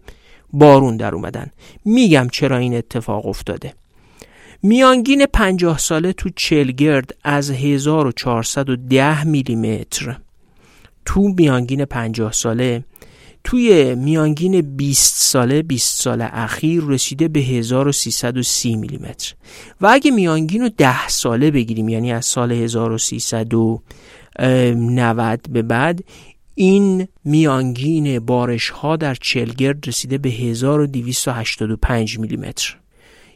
بارون 0.53 0.97
در 0.97 1.15
اومدن. 1.15 1.51
میگم 1.85 2.29
چرا 2.33 2.57
این 2.57 2.75
اتفاق 2.75 3.27
افتاده. 3.27 3.75
میانگین 4.63 5.27
پنجاه 5.27 5.79
ساله 5.79 6.13
تو 6.13 6.31
چلگرد 6.37 7.15
از 7.25 7.51
1410 7.51 9.25
میلیمتر. 9.25 10.17
تو 11.05 11.35
میانگین 11.37 11.85
پنجاه 11.85 12.33
ساله 12.33 12.85
توی 13.45 13.95
میانگین 13.95 14.61
20 14.61 15.17
ساله 15.17 15.63
20 15.63 16.03
سال 16.03 16.23
اخیر 16.23 16.83
رسیده 16.87 17.29
به 17.29 17.41
1330 17.41 18.77
میلیمتر. 18.77 19.35
و 19.81 19.87
اگه 19.87 20.11
میانگین 20.11 20.63
رو 20.63 20.69
10 20.69 21.09
ساله 21.09 21.51
بگیریم 21.51 21.89
یعنی 21.89 22.13
از 22.13 22.27
سال 22.27 22.53
1390 22.53 25.53
به 25.53 25.63
بعد 25.63 26.05
این 26.55 27.09
میانگین 27.25 28.19
بارش 28.19 28.71
ها 28.71 28.97
در 28.97 29.15
چلگرد 29.15 29.89
رسیده 29.89 30.19
به 30.19 30.29
1285 30.29 32.19
میلیمتر. 32.19 32.77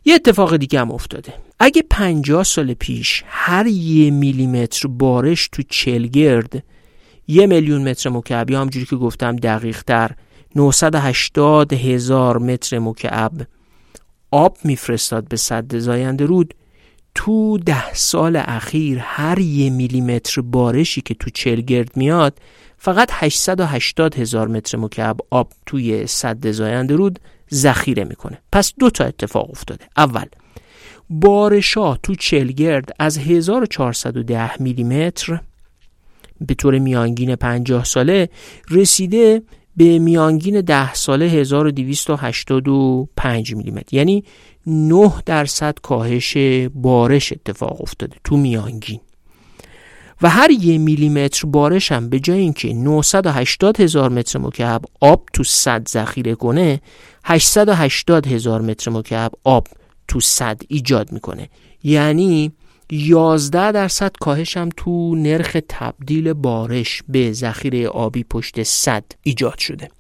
یه 0.05 0.15
اتفاق 0.15 0.57
دیگه 0.57 0.81
هم 0.81 0.91
افتاده. 0.91 1.35
اگه 1.59 1.83
50 1.91 2.45
سال 2.45 2.75
پیش 2.75 3.23
هر 3.27 3.67
یه 3.67 4.11
میلیمتر 4.11 4.89
بارش 4.89 5.49
تو 5.49 5.63
چلگرد 5.69 6.65
یه 7.29 7.47
میلیون 7.47 7.89
متر 7.89 8.11
مکعب 8.11 8.51
یا 8.51 8.61
همجوری 8.61 8.87
که 8.87 8.97
گفتم 8.97 9.37
دقیق 9.37 9.83
تر 9.83 10.11
980 10.57 11.73
هزار 11.73 12.39
متر 12.39 12.79
مکعب 12.79 13.33
آب 14.31 14.59
میفرستاد 14.65 15.29
به 15.29 15.37
صد 15.37 15.79
زاینده 15.79 16.25
رود 16.25 16.55
تو 17.15 17.59
ده 17.59 17.95
سال 17.95 18.37
اخیر 18.37 18.99
هر 18.99 19.39
یه 19.39 19.71
میلیمتر 19.71 20.41
بارشی 20.41 21.01
که 21.01 21.15
تو 21.15 21.31
چلگرد 21.31 21.97
میاد 21.97 22.39
فقط 22.85 23.11
880 23.13 24.15
هزار 24.15 24.49
متر 24.49 24.79
مکعب 24.79 25.17
آب 25.31 25.53
توی 25.67 26.07
صد 26.07 26.51
زاینده 26.51 26.97
رود 26.97 27.19
ذخیره 27.53 28.05
می‌کنه. 28.05 28.39
پس 28.53 28.73
دو 28.79 28.91
تا 28.91 29.05
اتفاق 29.05 29.51
افتاده. 29.51 29.85
اول 29.97 30.25
بارشا 31.11 31.97
تو 31.97 32.15
چلگرد 32.15 32.91
از 32.99 33.19
1410 33.19 34.63
میلیمتر 34.63 35.41
به 36.41 36.55
طور 36.55 36.79
میانگین 36.79 37.37
50 37.37 37.85
ساله 37.85 38.29
رسیده 38.71 39.43
به 39.77 39.99
میانگین 39.99 40.61
10 40.61 40.95
ساله 40.95 41.25
1285 41.25 43.55
میلیمتر. 43.55 43.97
یعنی 43.97 44.25
9 44.67 45.13
درصد 45.27 45.75
کاهش 45.83 46.37
بارش 46.75 47.33
اتفاق 47.33 47.83
افتاده 47.83 48.17
تو 48.25 48.37
میانگین. 48.37 49.01
و 50.23 50.31
هر 50.31 50.51
یه 50.51 50.79
میلیمتر 50.79 51.47
بارش 51.47 51.93
هم 51.93 52.09
به 52.09 52.21
جای 52.21 52.39
اینکه 52.39 52.73
980 52.73 53.81
هزار 53.81 54.11
متر 54.11 54.39
مکعب 54.39 54.85
آب 55.01 55.29
تو 55.33 55.45
صد 55.45 55.89
ذخیره 55.89 56.35
کنه 56.35 56.81
880 57.25 58.27
هزار 58.27 58.61
متر 58.61 58.91
مکعب 58.91 59.33
آب 59.45 59.69
تو 60.09 60.21
صد 60.21 60.63
ایجاد 60.69 61.13
می‌کنه. 61.13 61.49
یعنی 61.85 62.53
11 62.91 63.73
درصد 63.73 64.13
کاهش 64.21 64.57
هم 64.57 64.69
تو 64.77 65.15
نرخ 65.15 65.57
تبدیل 65.69 66.33
بارش 66.33 67.03
به 67.09 67.33
ذخیره 67.33 67.89
آبی 67.89 68.25
پشت 68.25 68.63
صد 68.63 69.05
ایجاد 69.23 69.59
شده. 69.59 69.91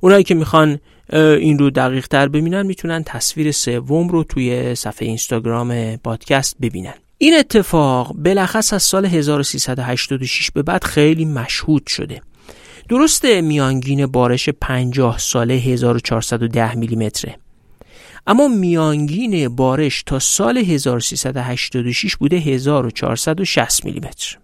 اونایی 0.00 0.24
که 0.24 0.34
می‌خوان 0.34 0.78
این 1.12 1.58
رو 1.58 1.70
دقیق 1.70 2.06
تر 2.06 2.28
ببینن 2.28 2.66
می‌تونن 2.66 3.02
تصویر 3.02 3.52
سوم 3.52 4.08
رو 4.08 4.24
توی 4.24 4.74
صفحه 4.74 5.08
اینستاگرام 5.08 5.96
پادکست 5.96 6.56
ببینن. 6.60 6.94
این 7.18 7.34
اتفاق 7.34 8.14
بلخص 8.18 8.72
از 8.72 8.82
سال 8.82 9.06
1386 9.06 10.50
به 10.50 10.62
بعد 10.62 10.84
خیلی 10.84 11.24
مشهود 11.24 11.86
شده. 11.86 12.22
درسته 12.88 13.40
میانگین 13.40 14.06
بارش 14.06 14.48
50 14.48 15.18
ساله 15.18 15.54
1410 15.54 16.74
میلیمتره. 16.74 17.38
اما 18.26 18.48
میانگین 18.48 19.48
بارش 19.48 20.02
تا 20.02 20.18
سال 20.18 20.58
1386 20.58 22.16
بوده 22.16 22.36
1460 22.36 23.84
میلیمتر. 23.84 24.38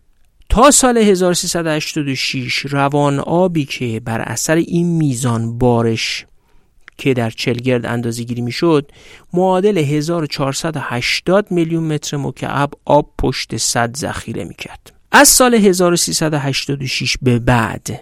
تا 0.49 0.71
سال 0.71 0.99
1386 0.99 2.59
روان 2.59 3.19
آبی 3.19 3.64
که 3.64 4.00
بر 4.05 4.21
اثر 4.21 4.57
این 4.57 4.87
میزان 4.87 5.59
بارش 5.59 6.26
که 7.02 7.14
در 7.14 7.30
چلگرد 7.30 7.87
اندازه 7.87 8.23
گیری 8.23 8.40
می 8.40 8.52
شد 8.52 8.90
معادل 9.32 9.78
1480 9.78 11.50
میلیون 11.50 11.85
متر 11.85 12.16
مکعب 12.16 12.71
آب 12.85 13.11
پشت 13.18 13.56
صد 13.56 13.97
ذخیره 13.97 14.44
می 14.44 14.54
کرد. 14.54 14.92
از 15.12 15.28
سال 15.28 15.54
1386 15.54 17.16
به 17.23 17.38
بعد 17.38 18.00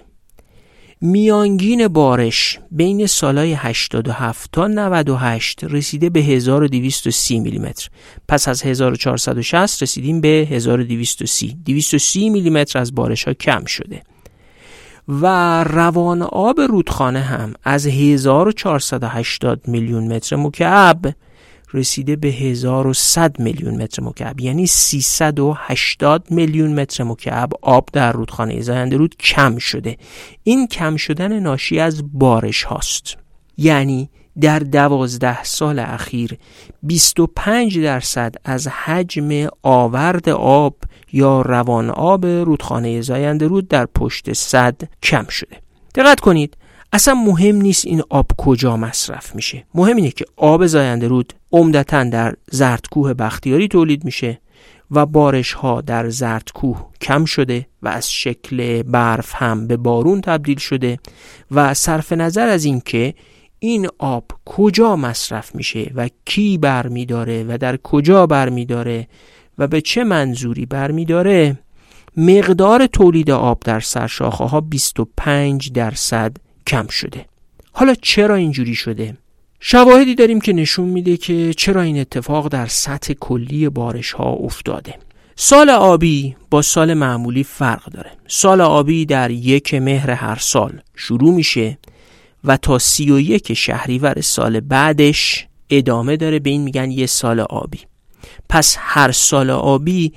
میانگین 1.01 1.89
بارش 1.89 2.59
بین 2.71 3.07
سالهای 3.07 3.53
87 3.53 4.51
تا 4.53 4.67
98 4.67 5.65
رسیده 5.65 6.11
به 6.11 6.21
1230 6.21 7.41
میلیمتر. 7.41 7.89
پس 8.29 8.49
از 8.49 8.63
1460 8.63 9.83
رسیدیم 9.83 10.21
به 10.21 10.49
1230 10.51 11.57
230 11.65 12.31
میلیمتر 12.31 12.79
از 12.79 12.95
بارش 12.95 13.25
ها 13.25 13.35
کم 13.35 13.65
شده. 13.65 14.03
و 15.11 15.65
روان 15.65 16.23
آب 16.23 16.61
رودخانه 16.61 17.21
هم 17.21 17.53
از 17.65 17.87
1480 17.87 19.69
میلیون 19.69 20.13
متر 20.13 20.37
مکعب 20.37 21.15
رسیده 21.75 22.17
به 22.17 22.29
1100 22.29 23.41
میلیون 23.41 23.83
متر 23.83 24.03
مکعب. 24.03 24.41
یعنی 24.41 24.67
380 24.67 26.27
میلیون 26.31 26.81
متر 26.81 27.05
مکعب 27.05 27.51
آب 27.63 27.89
در 27.93 28.13
رودخانه 28.13 28.61
زاینده 28.61 28.97
رود 28.97 29.17
کم 29.17 29.59
شده. 29.59 29.97
این 30.45 30.67
کم 30.67 30.97
شدن 30.97 31.41
ناشی 31.41 31.81
از 31.81 32.03
بارش 32.13 32.63
هاست. 32.63 33.17
یعنی 33.57 34.11
در 34.41 34.59
دوازده 34.59 35.45
سال 35.45 35.79
اخیر 35.79 36.39
25 36.83 37.79
درصد 37.79 38.35
از 38.45 38.69
حجم 38.69 39.47
آورد 39.63 40.29
آب 40.29 40.77
یا 41.13 41.43
روان 41.43 41.91
آب 41.91 42.27
رودخانه 42.27 43.01
زاینده 43.01 43.47
رود 43.47 43.69
در 43.69 43.87
پشت 43.87 44.33
صد 44.33 44.77
کم 45.03 45.27
شده. 45.27 45.57
دقت 45.95 46.21
کنید 46.21 46.57
اصلا 46.93 47.15
مهم 47.15 47.57
نیست 47.57 47.87
این 47.87 48.03
آب 48.11 48.27
کجا 48.39 48.77
مصرف 48.77 49.35
میشه. 49.35 49.65
مهم 49.75 49.97
اینه 49.97 50.11
که 50.11 50.25
آب 50.37 50.67
زاینده 50.67 51.09
رود 51.09 51.33
عمدتا 51.53 52.05
در 52.05 52.35
زردکوه 52.51 53.15
بختیاری 53.15 53.69
تولید 53.69 54.05
میشه 54.05 54.41
و 54.91 55.07
بارش 55.07 55.53
ها 55.53 55.81
در 55.81 56.09
زردکوه 56.09 56.87
کم 57.01 57.25
شده 57.25 57.67
و 57.83 57.89
از 57.89 58.13
شکل 58.13 58.83
برف 58.83 59.33
هم 59.35 59.67
به 59.67 59.77
بارون 59.77 60.21
تبدیل 60.21 60.59
شده 60.59 60.99
و 61.51 61.75
صرف 61.75 62.13
نظر 62.13 62.49
از 62.49 62.65
اینکه 62.65 63.15
این 63.63 63.89
آب 63.99 64.25
کجا 64.45 64.97
مصرف 64.97 65.55
میشه 65.55 65.91
و 65.95 66.09
کی 66.25 66.59
برمیداره 66.59 67.45
و 67.49 67.59
در 67.59 67.77
کجا 67.77 68.27
برمیداره 68.27 69.09
و 69.59 69.67
به 69.67 69.81
چه 69.81 70.05
منظوری 70.05 70.67
برمیداره 70.67 71.59
مقدار 72.17 72.87
تولید 72.87 73.31
آب 73.31 73.61
در 73.65 73.81
سرشاخه 73.81 74.45
ها 74.45 74.61
25 74.61 75.73
درصد 75.73 76.37
کم 76.67 76.87
شده. 76.87 77.27
حالا 77.73 77.95
چرا 78.03 78.35
اینجوری 78.35 78.75
شده؟ 78.75 79.17
شواهدی 79.61 80.15
داریم 80.15 80.41
که 80.41 80.53
نشون 80.53 80.89
میده 80.89 81.17
که 81.17 81.55
چرا 81.55 81.83
این 81.83 82.01
اتفاق 82.01 82.49
در 82.49 82.67
سطح 82.67 83.13
کلی 83.13 83.69
بارش 83.69 84.13
ها 84.13 84.31
افتاده. 84.31 84.95
سال 85.37 85.71
آبی 85.71 86.37
با 86.51 86.63
سال 86.63 86.95
معمولی 86.95 87.45
فرق 87.45 87.85
داره. 87.85 88.11
سال 88.27 88.61
آبی 88.61 89.07
در 89.07 89.31
یک 89.31 89.75
مهر 89.75 90.11
هر 90.11 90.39
سال 90.41 90.81
شروع 90.95 91.35
میشه 91.35 91.79
و 92.45 92.57
تا 92.57 92.79
سی 92.79 93.11
و 93.11 93.21
یک 93.21 93.55
شهریور 93.55 94.21
سال 94.21 94.61
بعدش 94.61 95.47
ادامه 95.71 96.17
داره 96.17 96.39
به 96.39 96.51
این 96.51 96.63
میگن 96.63 96.91
یه 96.91 97.07
سال 97.07 97.41
آبی. 97.41 97.79
پس 98.49 98.77
هر 98.79 99.13
سال 99.13 99.51
آبی 99.51 100.13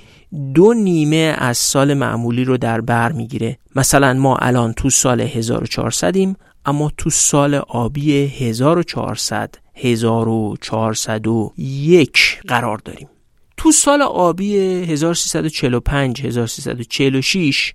دو 0.54 0.74
نیمه 0.74 1.34
از 1.38 1.58
سال 1.58 1.94
معمولی 1.94 2.44
رو 2.44 2.56
در 2.56 2.80
بر 2.80 3.12
می‌گیره. 3.12 3.58
مثلا 3.76 4.12
ما 4.12 4.36
الان 4.36 4.72
تو 4.72 4.90
سال 4.90 5.20
1400 5.20 6.16
ایم 6.16 6.36
اما 6.66 6.92
تو 6.96 7.10
سال 7.10 7.54
آبی 7.54 8.12
1400 8.12 9.54
1401 9.74 12.40
قرار 12.48 12.78
داریم. 12.78 13.08
تو 13.56 13.72
سال 13.72 14.02
آبی 14.02 14.56
1345 14.56 16.24
1346 16.24 17.74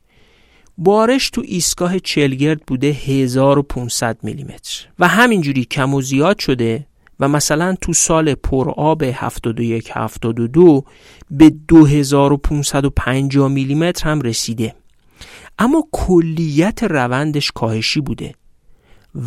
بارش 0.81 1.29
تو 1.29 1.41
ایستگاه 1.45 1.99
چلگرد 1.99 2.65
بوده 2.65 2.87
1500 2.87 4.17
میلیمتر 4.23 4.85
و 4.99 5.07
همینجوری 5.07 5.65
کم 5.65 5.93
و 5.93 6.01
زیاد 6.01 6.39
شده 6.39 6.85
و 7.19 7.27
مثلا 7.27 7.75
تو 7.81 7.93
سال 7.93 8.33
پرآب 8.33 9.03
71 9.03 9.91
72 9.93 10.83
به 11.31 11.49
2550 11.49 13.49
میلیمتر 13.49 14.09
هم 14.09 14.21
رسیده. 14.21 14.75
اما 15.59 15.87
کلیت 15.91 16.83
روندش 16.83 17.51
کاهشی 17.51 18.01
بوده 18.01 18.33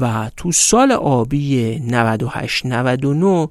و 0.00 0.30
تو 0.36 0.52
سال 0.52 0.92
آبی 0.92 1.78
98 1.78 2.66
99 2.66 3.48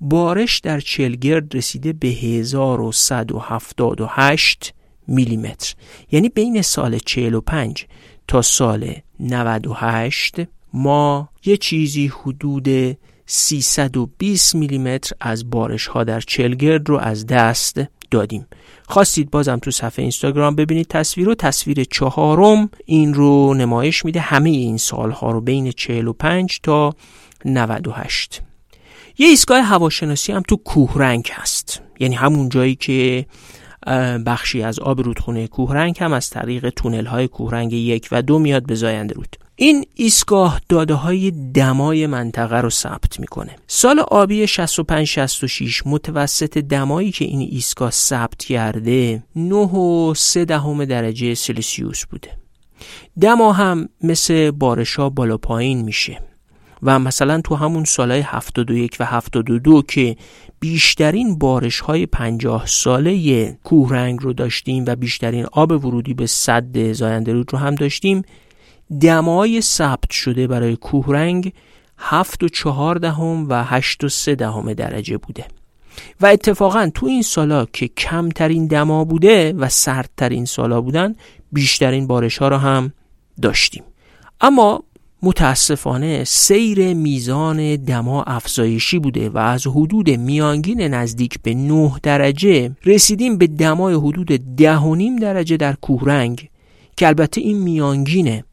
بارش 0.00 0.58
در 0.58 0.80
چلگرد 0.80 1.56
رسیده 1.56 1.92
به 1.92 2.08
1178 2.08 4.74
میلیمتر. 5.10 5.74
یعنی 6.12 6.28
بین 6.28 6.62
سال 6.62 6.98
45 6.98 7.86
تا 8.28 8.42
سال 8.42 8.94
98 9.20 10.36
ما 10.72 11.28
یه 11.44 11.56
چیزی 11.56 12.06
حدود 12.06 12.96
320 13.26 14.54
میلیمتر 14.54 15.16
از 15.20 15.50
بارش 15.50 15.86
ها 15.86 16.04
در 16.04 16.20
چلگرد 16.20 16.88
رو 16.88 16.98
از 16.98 17.26
دست 17.26 17.80
دادیم. 18.10 18.46
خواستید 18.88 19.30
بازم 19.30 19.58
تو 19.58 19.70
صفحه 19.70 20.02
اینستاگرام 20.02 20.54
ببینید 20.54 20.86
تصویر 20.86 21.28
و 21.28 21.34
تصویر 21.34 21.84
چهارم. 21.84 22.70
این 22.84 23.14
رو 23.14 23.54
نمایش 23.54 24.04
میده 24.04 24.20
همه 24.20 24.50
این 24.50 24.76
سالها 24.76 25.30
رو 25.30 25.40
بین 25.40 25.72
45 25.72 26.60
تا 26.62 26.94
98 27.44 28.42
یه 29.18 29.28
ایستگاه 29.28 29.62
هواشناسی 29.62 30.32
هم 30.32 30.42
تو 30.48 30.56
کوهرنگ 30.56 31.28
هست. 31.32 31.82
یعنی 32.00 32.14
همون 32.14 32.48
جایی 32.48 32.74
که 32.74 33.26
بخشی 34.26 34.62
از 34.62 34.78
آب 34.78 35.00
رودخونه 35.00 35.46
کوهرنگ 35.46 35.96
هم 36.00 36.12
از 36.12 36.30
طریق 36.30 36.70
تونل 36.70 37.06
های 37.06 37.28
کوهرنگ 37.28 37.72
یک 37.72 38.08
و 38.12 38.22
دو 38.22 38.38
میاد 38.38 38.66
به 38.66 38.74
زاینده 38.74 39.14
رود. 39.14 39.36
این 39.56 39.84
ایستگاه 39.94 40.60
داده 40.68 40.94
های 40.94 41.30
دمای 41.54 42.06
منطقه 42.06 42.60
رو 42.60 42.70
ثبت 42.70 43.20
می‌کنه. 43.20 43.56
سال 43.66 43.98
آبی 43.98 44.46
65 44.46 45.06
66 45.06 45.82
متوسط 45.86 46.58
دمایی 46.58 47.10
که 47.10 47.24
این 47.24 47.40
ایستگاه 47.40 47.90
ثبت 47.90 48.44
کرده 48.44 49.22
9 49.36 49.54
و 49.54 50.14
3 50.14 50.44
دهم 50.44 50.84
درجه 50.84 51.34
سلسیوس 51.34 52.04
بوده. 52.04 52.30
دما 53.20 53.52
هم 53.52 53.88
مثل 54.02 54.50
بارشا 54.50 55.10
بالا 55.10 55.36
پایین 55.36 55.82
میشه. 55.82 56.29
و 56.82 56.98
مثلا 56.98 57.40
تو 57.40 57.54
همون 57.54 57.84
سالهای 57.84 58.20
71 58.20 58.96
و 59.00 59.04
72 59.04 59.82
که 59.82 60.16
بیشترین 60.60 61.38
بارش 61.38 61.80
های 61.80 62.06
50 62.06 62.66
ساله 62.66 63.58
کوهرنگ 63.64 64.22
رو 64.22 64.32
داشتیم 64.32 64.84
و 64.86 64.96
بیشترین 64.96 65.46
آب 65.52 65.70
ورودی 65.84 66.14
به 66.14 66.26
صد 66.26 66.92
زاینده 66.92 67.32
رود 67.32 67.52
رو 67.52 67.58
هم 67.58 67.74
داشتیم 67.74 68.22
دمای 69.00 69.60
ثبت 69.60 70.10
شده 70.10 70.46
برای 70.46 70.76
کوهرنگ 70.76 71.52
هفت 71.98 72.42
و 72.42 72.48
چهار 72.48 72.96
دهم 72.96 73.48
و 73.48 73.64
هشت 73.64 74.04
و 74.04 74.08
سه 74.08 74.34
دهم 74.34 74.72
درجه 74.72 75.18
بوده. 75.18 75.44
و 76.20 76.26
اتفاقا 76.26 76.90
تو 76.94 77.06
این 77.06 77.22
سالا 77.22 77.64
که 77.64 77.88
کمترین 77.88 78.66
دما 78.66 79.04
بوده 79.04 79.52
و 79.52 79.68
سردترین 79.68 80.44
سالا 80.44 80.80
بودن 80.80 81.14
بیشترین 81.52 82.06
بارش 82.06 82.38
ها 82.38 82.48
را 82.48 82.58
هم 82.58 82.92
داشتیم. 83.42 83.84
اما 84.40 84.82
متاسفانه 85.22 86.24
سیر 86.24 86.94
میزان 86.94 87.76
دما 87.76 88.22
افزایشی 88.22 88.98
بوده 88.98 89.28
و 89.28 89.38
از 89.38 89.66
حدود 89.66 90.10
میانگین 90.10 90.80
نزدیک 90.80 91.38
به 91.42 91.54
9 91.54 91.92
درجه 92.02 92.76
رسیدیم 92.84 93.38
به 93.38 93.46
دمای 93.46 93.94
حدود 93.94 94.26
ده 94.56 94.78
و 94.78 94.94
نیم 94.94 95.16
درجه 95.16 95.56
در 95.56 95.72
کوهرنگ 95.72 96.48
که 96.96 97.06
البته 97.06 97.40
این 97.40 97.58
میانگینه. 97.58 98.44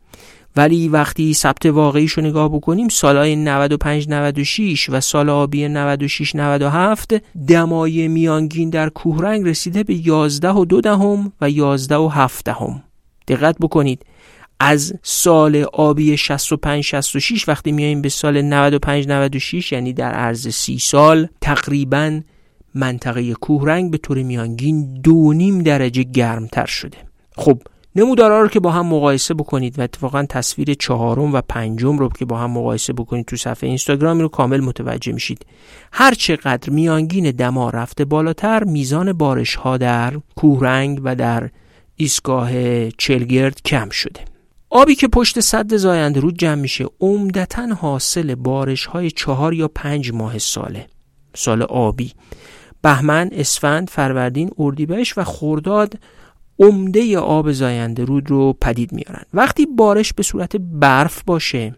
ولی 0.55 0.87
وقتی 0.87 1.33
ثبت 1.33 1.65
واقعیش 1.65 2.11
رو 2.11 2.23
نگاه 2.23 2.49
بکنیم 2.49 2.87
سالهای 2.87 3.35
95 3.35 4.09
96 4.09 4.89
و 4.89 5.01
سال 5.01 5.29
آبی 5.29 5.67
96 5.67 6.35
97 6.35 7.13
دمای 7.47 8.07
میانگین 8.07 8.69
در 8.69 8.89
کوهرنگ 8.89 9.47
رسیده 9.47 9.83
به 9.83 10.07
11 10.07 10.49
و 10.49 10.65
دو 10.65 10.81
دهم 10.81 11.31
و 11.41 11.49
11 11.49 11.95
و 11.95 12.07
7 12.07 12.45
دهم. 12.45 12.83
دقت 13.27 13.55
بکنید. 13.61 14.05
از 14.59 14.93
سال 15.03 15.55
آبی 15.73 16.17
65 16.17 16.83
66 16.83 17.49
وقتی 17.49 17.71
میایم 17.71 18.01
به 18.01 18.09
سال 18.09 18.41
95 18.41 19.07
96 19.07 19.71
یعنی 19.71 19.93
در 19.93 20.11
عرض 20.11 20.47
سی 20.47 20.79
سال 20.79 21.27
تقریبا 21.41 22.21
منطقه 22.75 23.33
کوهرنگ 23.33 23.91
به 23.91 23.97
طور 23.97 24.23
میانگین 24.23 25.01
دو 25.01 25.33
نیم 25.33 25.63
درجه 25.63 26.03
گرمتر 26.03 26.65
شده. 26.65 26.97
خب 27.35 27.61
نمودارها 27.95 28.41
رو 28.41 28.47
که 28.47 28.59
با 28.59 28.71
هم 28.71 28.85
مقایسه 28.85 29.33
بکنید 29.33 29.79
و 29.79 29.81
اتفاقا 29.81 30.25
تصویر 30.29 30.73
چهارم 30.73 31.33
و 31.33 31.41
پنجم 31.49 31.97
رو 31.97 32.09
که 32.09 32.25
با 32.25 32.37
هم 32.37 32.51
مقایسه 32.51 32.93
بکنید 32.93 33.25
تو 33.25 33.35
صفحه 33.35 33.67
اینستاگرام 33.67 34.19
رو 34.19 34.27
کامل 34.27 34.59
متوجه 34.59 35.11
میشید. 35.11 35.45
هر 35.91 36.13
چقدر 36.13 36.69
میانگین 36.69 37.31
دما 37.31 37.69
رفته 37.69 38.05
بالاتر 38.05 38.63
میزان 38.63 39.13
بارش 39.13 39.55
ها 39.55 39.77
در 39.77 40.13
کوهرنگ 40.35 40.99
و 41.03 41.15
در 41.15 41.49
ایستگاه 41.95 42.51
چلگرد 42.89 43.61
کم 43.65 43.89
شده. 43.89 44.36
آبی 44.69 44.95
که 44.95 45.07
پشت 45.07 45.39
صد 45.39 45.75
زاینده 45.75 46.19
رود 46.19 46.37
جمع 46.37 46.61
میشه 46.61 46.85
عمدتا 46.99 47.67
حاصل 47.67 48.35
بارش 48.35 48.85
های 48.85 49.11
چهار 49.11 49.53
یا 49.53 49.67
پنج 49.67 50.11
ماه 50.11 50.37
ساله. 50.37 50.87
سال 51.35 51.61
آبی. 51.63 52.13
بهمن، 52.81 53.29
اسفند، 53.31 53.89
فروردین، 53.89 54.51
اردیبهشت 54.59 55.17
و 55.17 55.23
خرداد 55.23 55.99
عمده 56.59 57.17
آب 57.17 57.51
زاینده 57.51 58.05
رود 58.05 58.29
رو 58.29 58.53
پدید 58.61 58.91
میارن. 58.91 59.23
وقتی 59.33 59.65
بارش 59.65 60.13
به 60.13 60.23
صورت 60.23 60.55
برف 60.55 61.23
باشه 61.23 61.75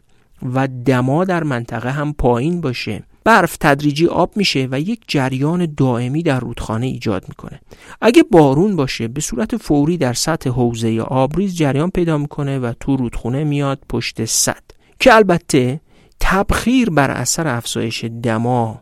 و 0.54 0.67
دما 0.86 1.25
در 1.25 1.43
منطقه 1.43 1.91
هم 1.91 2.13
پایین 2.13 2.62
باشه 2.62 3.04
برف 3.30 3.58
تدریجی 3.58 4.08
آب 4.08 4.32
میشه 4.36 4.68
و 4.72 4.80
یک 4.80 5.02
جریان 5.08 5.74
دائمی 5.78 6.24
در 6.24 6.39
رودخانه 6.39 6.86
ایجاد 6.86 7.26
می‌کنه. 7.28 7.60
اگه 8.02 8.24
بارون 8.24 8.76
باشه 8.76 9.08
به 9.08 9.22
صورت 9.22 9.58
فوری 9.58 9.98
در 9.98 10.13
سطح 10.13 10.50
حوزه 10.50 11.02
آبریز 11.02 11.56
جریان 11.56 11.89
پیدا 11.89 12.18
می‌کنه 12.18 12.60
و 12.60 12.74
تو 12.80 12.96
رودخونه 12.96 13.44
میاد 13.44 13.80
پشت 13.89 14.26
صد. 14.26 14.63
که 15.00 15.15
البته 15.15 15.82
تبخیر 16.20 16.89
بر 16.89 17.12
اثر 17.12 17.48
افزایش 17.48 18.06
دما 18.06 18.82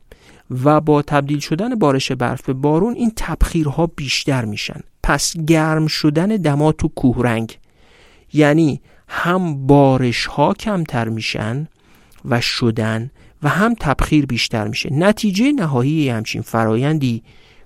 و 0.64 0.82
با 0.82 1.02
تبدیل 1.02 1.40
شدن 1.40 1.76
بارش 1.76 2.12
برف 2.12 2.42
به 2.42 2.54
بارون 2.54 2.94
این 2.94 3.12
تبخیرها 3.16 3.88
بیشتر 3.88 4.46
میشن. 4.46 4.80
پس 5.04 5.38
گرم 5.38 5.88
شدن 5.88 6.28
دما 6.28 6.72
تو 6.72 6.88
کوهرنگ 6.88 7.58
یعنی 8.34 8.82
هم 9.08 9.68
بارش 9.68 10.26
ها 10.26 10.54
کمتر 10.54 11.10
میشن 11.10 11.68
و 12.26 12.42
شدن 12.42 13.12
و 13.43 13.50
هم 13.50 13.76
تبخیر 13.80 14.26
بیشتر 14.26 14.67
میشه. 14.67 14.93
نتیجه 14.93 15.52
نهایی 15.52 16.10
همچین 16.10 16.41
فرایندی 16.41 17.23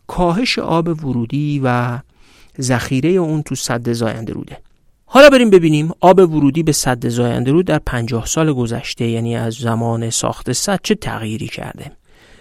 کاهش 0.08 0.60
آب 0.60 1.06
ورودی 1.06 1.62
و 1.64 2.00
ذخیره 2.62 3.10
اون 3.10 3.42
تو 3.42 3.56
صد 3.56 3.92
زاینده 3.92 4.34
روده. 4.34 4.58
حالا 5.06 5.30
بریم 5.30 5.50
ببینیم 5.50 5.92
آب 6.00 6.20
ورودی 6.20 6.64
به 6.64 6.72
سد 6.72 7.08
زاینده 7.08 7.52
رود 7.52 7.66
در 7.66 7.80
50 7.80 8.26
سال 8.26 8.54
گذشته 8.54 9.08
یعنی 9.08 9.36
از 9.36 9.54
زمان 9.54 10.10
ساخت 10.10 10.52
سد 10.52 10.80
چه 10.84 10.96
تغییری 10.96 11.48
کرده. 11.48 11.92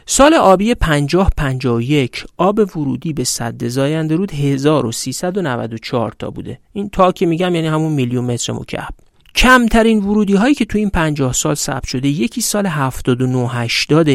سال 0.06 0.34
آبی 0.34 0.74
50 0.74 1.30
51 1.36 2.24
آب 2.36 2.76
ورودی 2.76 3.12
به 3.12 3.24
سد 3.24 3.68
زاینده 3.68 4.16
رود 4.16 4.32
1394 4.32 6.12
تا 6.18 6.30
بوده. 6.30 6.58
این 6.72 6.90
تا 6.90 7.12
که 7.12 7.26
میگم 7.26 7.54
یعنی 7.54 7.66
همون 7.66 7.92
میلیون 7.92 8.24
متر 8.24 8.52
مکعب. 8.52 8.94
کمترین 9.34 9.98
ورودی 9.98 10.34
هایی 10.34 10.54
که 10.54 10.64
تو 10.64 10.78
این 10.78 10.90
50 10.90 11.32
سال 11.32 11.54
ثبت 11.54 11.86
شده 11.86 12.08
یکی 12.08 12.40
سال 12.40 12.66
79 12.66 13.48
80 13.48 14.08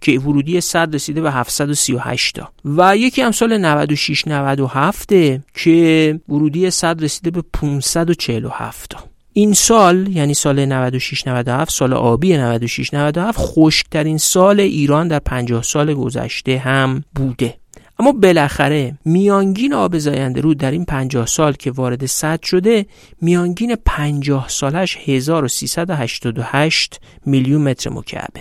که 0.00 0.20
ورودی 0.20 0.60
صد 0.60 0.94
رسیده 0.94 1.20
به 1.20 1.30
738 1.30 2.36
تا. 2.36 2.52
و 2.64 2.96
یکی 2.96 3.22
هم 3.22 3.30
سال 3.30 3.58
96 3.58 4.28
97 4.28 5.12
که 5.54 6.20
ورودی 6.28 6.70
صد 6.70 7.04
رسیده 7.04 7.30
به 7.30 7.42
547 7.52 8.90
تا. 8.90 8.98
این 9.32 9.52
سال 9.52 10.08
یعنی 10.08 10.34
سال 10.34 10.64
96 10.64 11.26
97 11.26 11.72
سال 11.72 11.92
آبی 11.92 12.36
96 12.36 12.94
97 12.94 13.38
خشکترین 13.40 14.18
سال 14.18 14.60
ایران 14.60 15.08
در 15.08 15.18
50 15.18 15.62
سال 15.62 15.94
گذشته 15.94 16.58
هم 16.58 17.04
بوده. 17.14 17.54
اما 17.98 18.12
بالاخره 18.12 18.98
میانگین 19.04 19.74
آب 19.74 19.98
زاینده 19.98 20.40
رود 20.40 20.58
در 20.58 20.70
این 20.70 20.84
50 20.84 21.26
سال 21.26 21.52
که 21.52 21.70
وارد 21.70 22.06
صد 22.06 22.42
شده 22.42 22.86
میانگین 23.20 23.76
50 23.84 24.48
سالش 24.48 24.98
1388 25.04 27.00
میلیون 27.26 27.62
متر 27.62 27.90
مکعبه. 27.90 28.40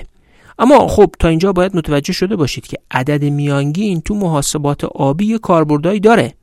اما 0.60 0.88
خب 0.88 1.16
تا 1.20 1.28
اینجا 1.28 1.54
باید 1.54 1.76
متوجه 1.76 2.14
شده 2.14 2.36
باشید 2.36 2.68
که 2.68 2.78
عدد 2.92 3.24
میانگین 3.24 4.02
تو 4.02 4.16
محاسبات 4.16 4.84
آبی 4.84 5.38
کاربردهایی 5.38 6.00
داره. 6.00 6.34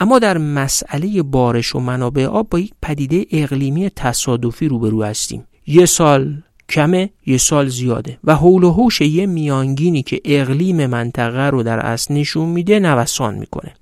اما 0.00 0.18
در 0.18 0.38
مسئله 0.38 1.22
بارش 1.22 1.74
و 1.74 1.80
منابع 1.80 2.26
آب 2.26 2.48
با 2.50 2.58
یک 2.58 2.72
پدیده 2.82 3.26
اقلیمی 3.30 3.90
تصادفی 3.90 4.68
روبرو 4.68 5.04
هستیم. 5.04 5.46
یه 5.66 5.86
سال 5.86 6.42
کمه 6.68 7.10
یه 7.26 7.38
سال 7.38 7.68
زیاده. 7.68 8.18
و 8.24 8.34
حول 8.34 8.64
و 8.64 8.72
حوش 8.72 9.00
یه 9.00 9.26
میانگینی 9.26 10.02
که 10.02 10.20
اقلیم 10.24 10.86
منطقه 10.86 11.50
رو 11.50 11.62
در 11.62 11.78
اصل 11.78 12.14
نشون 12.14 12.48
میده 12.48 12.80
نوسان 12.80 13.34
می‌کنه. 13.34 13.74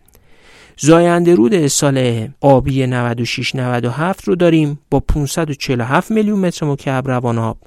زاینده 0.77 1.35
رود 1.35 1.67
سال 1.67 2.29
آبی 2.41 2.87
96 2.87 3.55
97 3.55 4.29
رو 4.29 4.37
داریم 4.37 4.79
با 4.91 5.01
547 5.01 6.11
میلیون 6.11 6.39
متر 6.39 6.67
مکعب 6.67 7.09
روان 7.09 7.39
آب. 7.39 7.59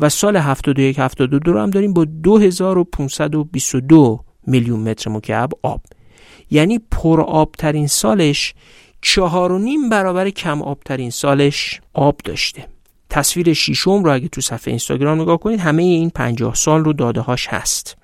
و 0.00 0.08
سال 0.08 0.36
71 0.36 0.98
72 0.98 1.52
رو 1.52 1.60
هم 1.60 1.70
داریم 1.70 1.92
با 1.92 2.04
2522 2.04 4.20
میلیون 4.46 4.80
متر 4.80 5.10
مکعب 5.10 5.50
آب. 5.62 5.80
یعنی 6.50 6.80
پر 6.90 7.20
آبترین 7.20 7.86
سالش 7.86 8.54
چهار 9.02 9.52
و 9.52 9.58
نیم 9.58 9.88
برابر 9.88 10.30
کم 10.30 10.62
آبترین 10.62 11.10
سالش 11.10 11.80
آب 11.94 12.20
داشته. 12.24 12.64
تصویر 13.10 13.52
شیشم 13.52 14.04
رو 14.04 14.14
اگه 14.14 14.28
تو 14.28 14.40
صفحه 14.40 14.70
اینستاگرام 14.70 15.20
نگاه 15.20 15.38
کنید 15.38 15.60
همه 15.60 15.82
این 15.82 16.10
50 16.10 16.54
سال 16.54 16.84
رو 16.84 16.92
داده 16.92 17.20
هاش 17.20 17.46
هست 17.46 17.96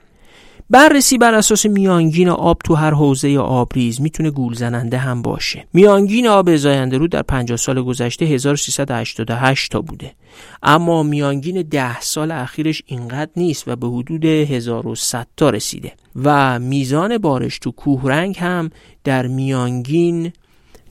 بررسی 0.70 1.18
بر 1.18 1.34
اساس 1.34 1.66
میانگین 1.66 2.28
آب 2.28 2.58
تو 2.64 2.74
هر 2.74 2.90
حوزه 2.90 3.38
آبریز 3.38 4.00
می‌تونه 4.00 4.30
گول 4.30 4.54
زننده 4.54 4.98
هم 4.98 5.22
باشه. 5.22 5.66
میانگین 5.72 6.28
آب 6.28 6.56
زاینده 6.56 6.98
رود 6.98 7.10
در 7.10 7.22
50 7.22 7.56
سال 7.56 7.82
گذشته 7.82 8.24
1388 8.24 9.72
تا 9.72 9.80
بوده. 9.80 10.12
اما 10.62 11.02
میانگین 11.02 11.62
10 11.62 12.00
سال 12.00 12.30
اخیرش 12.30 12.82
اینقدر 12.86 13.30
نیست 13.36 13.68
و 13.68 13.76
به 13.76 13.86
حدود 13.88 14.24
1100 14.24 15.26
تا 15.36 15.50
رسیده. 15.50 15.92
و 16.16 16.58
میزان 16.58 17.18
بارش 17.18 17.58
تو 17.58 17.70
کوهرنگ 17.70 18.38
هم 18.38 18.70
در 19.04 19.26
میانگین 19.26 20.32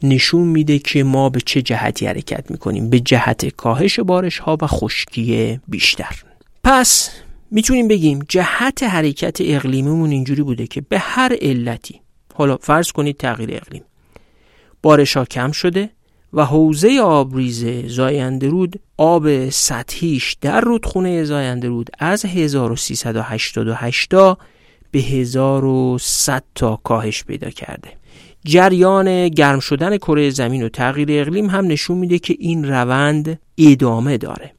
نشون 0.04 0.48
میده 0.48 0.80
که 0.80 1.04
ما 1.04 1.30
به 1.30 1.42
چه 1.46 1.62
جهتی 1.62 2.06
حرکت 2.06 2.52
می‌کنیم. 2.52 2.90
به 2.90 3.00
جهت 3.00 3.46
کاهش 3.46 4.00
بارش 4.00 4.40
ها 4.40 4.58
و 4.62 4.68
خشکی 4.68 5.60
بیشتر. 5.68 6.24
پس 6.64 7.10
می‌تونیم 7.52 7.88
بگیم 7.88 8.26
جهت 8.30 8.84
حرکت 8.84 9.38
اقلیمیمون 9.42 10.12
اینجوری 10.12 10.44
بوده 10.44 10.68
که 10.68 10.82
به 10.82 11.00
هر 11.00 11.38
علتی 11.42 12.02
حالا 12.34 12.58
فرض 12.58 12.92
کنید 12.92 13.18
تغییر 13.18 13.56
اقلیم 13.56 13.84
بارش 14.82 15.18
ها 15.18 15.26
کم 15.26 15.52
شده 15.52 15.90
و 16.34 16.46
حوزه 16.46 17.00
آبریز 17.02 17.66
زاینده 17.88 18.48
رود 18.48 18.80
آب 18.98 19.50
سطحیش 19.50 20.38
در 20.42 20.62
رودخونه 20.62 21.24
زاینده 21.24 21.68
رود 21.68 21.90
از 22.00 22.26
1388 22.26 24.10
تا 24.10 24.38
به 24.92 25.00
1100 25.00 26.44
تا 26.56 26.76
کاهش 26.84 27.24
پیدا 27.24 27.50
کرده. 27.50 27.90
جریان 28.46 29.30
گرم 29.30 29.60
شدن 29.60 29.98
کره 29.98 30.30
زمین 30.30 30.64
و 30.64 30.70
تغییر 30.70 31.22
اقلیم 31.22 31.50
هم 31.50 31.68
نشون 31.68 31.98
میده 31.98 32.20
که 32.20 32.36
این 32.40 32.68
روند 32.70 33.40
ادامه 33.58 34.18
داره. 34.18 34.52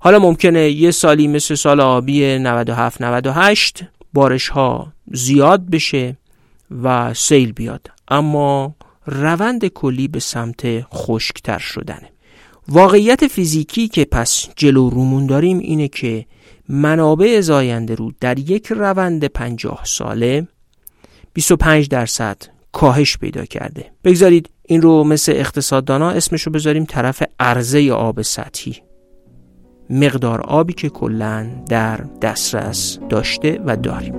حالا 0.00 0.18
ممکنه 0.18 0.70
یه 0.70 0.90
سالی 0.90 1.28
مثل 1.28 1.54
سال 1.54 1.80
آبی 1.80 2.38
97 2.38 3.02
98 3.02 3.84
بارش 4.12 4.48
ها 4.48 4.92
زیاد 5.12 5.70
بشه 5.70 6.16
و 6.82 7.14
سیل 7.14 7.52
بیاد. 7.52 7.90
اما 8.08 8.74
روند 9.06 9.66
کلی 9.66 10.08
به 10.08 10.20
سمت 10.20 10.80
خشکتر 10.94 11.58
شدنه. 11.58 12.10
واقعیت 12.68 13.26
فیزیکی 13.26 13.88
که 13.88 14.04
پس 14.04 14.48
جلو 14.56 14.90
رومون 14.90 15.26
داریم 15.26 15.58
اینه 15.58 15.88
که 15.88 16.26
منابع 16.68 17.40
زاینده 17.40 17.94
رو 17.94 18.12
در 18.20 18.38
یک 18.38 18.66
روند 18.66 19.24
50 19.24 19.80
ساله 19.84 20.48
25 21.32 21.88
درصد 21.88 22.55
کاهش 22.76 23.18
پیدا 23.18 23.44
کرده. 23.44 23.92
بگذارید 24.04 24.50
این 24.62 24.82
رو 24.82 25.04
مثل 25.04 25.32
اقتصاددانا 25.32 26.10
اسمش 26.10 26.42
رو 26.42 26.52
بذاریم 26.52 26.84
طرف 26.84 27.22
عرضه 27.40 27.92
آب 27.92 28.22
سطحی. 28.22 28.82
مقدار 29.90 30.40
آبی 30.40 30.72
که 30.72 30.88
کلا 30.88 31.46
در 31.68 31.96
دسترس 31.96 32.98
داشته 33.08 33.60
و 33.66 33.76
داریم. 33.76 34.14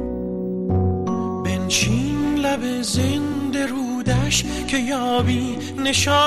بنشین 1.44 2.36
لب 2.36 2.82
زنده 2.82 3.66
رودش 3.66 4.44
که 4.68 4.78
یابی 4.78 5.58
نشانی. 5.84 6.18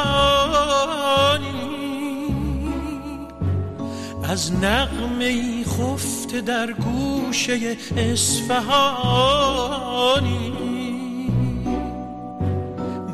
از 4.24 4.52
نغمه 4.52 5.64
خفته 5.64 6.40
در 6.40 6.72
گوشه 6.72 7.76
اصفهانی. 7.96 9.30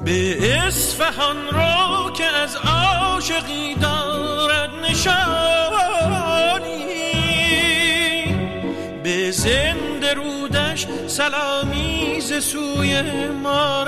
به 0.07 0.53
اصفهان 0.66 1.37
رو 1.37 2.11
که 2.11 2.25
از 2.25 2.57
عاشقی 2.57 3.75
دارد 3.75 4.71
نشانی. 4.90 5.16
به 9.03 9.31
زنده 9.31 10.14
رودش 10.14 10.87
سلامی 11.07 12.21
ز 12.21 12.45
سوی 12.45 13.03
ما 13.42 13.85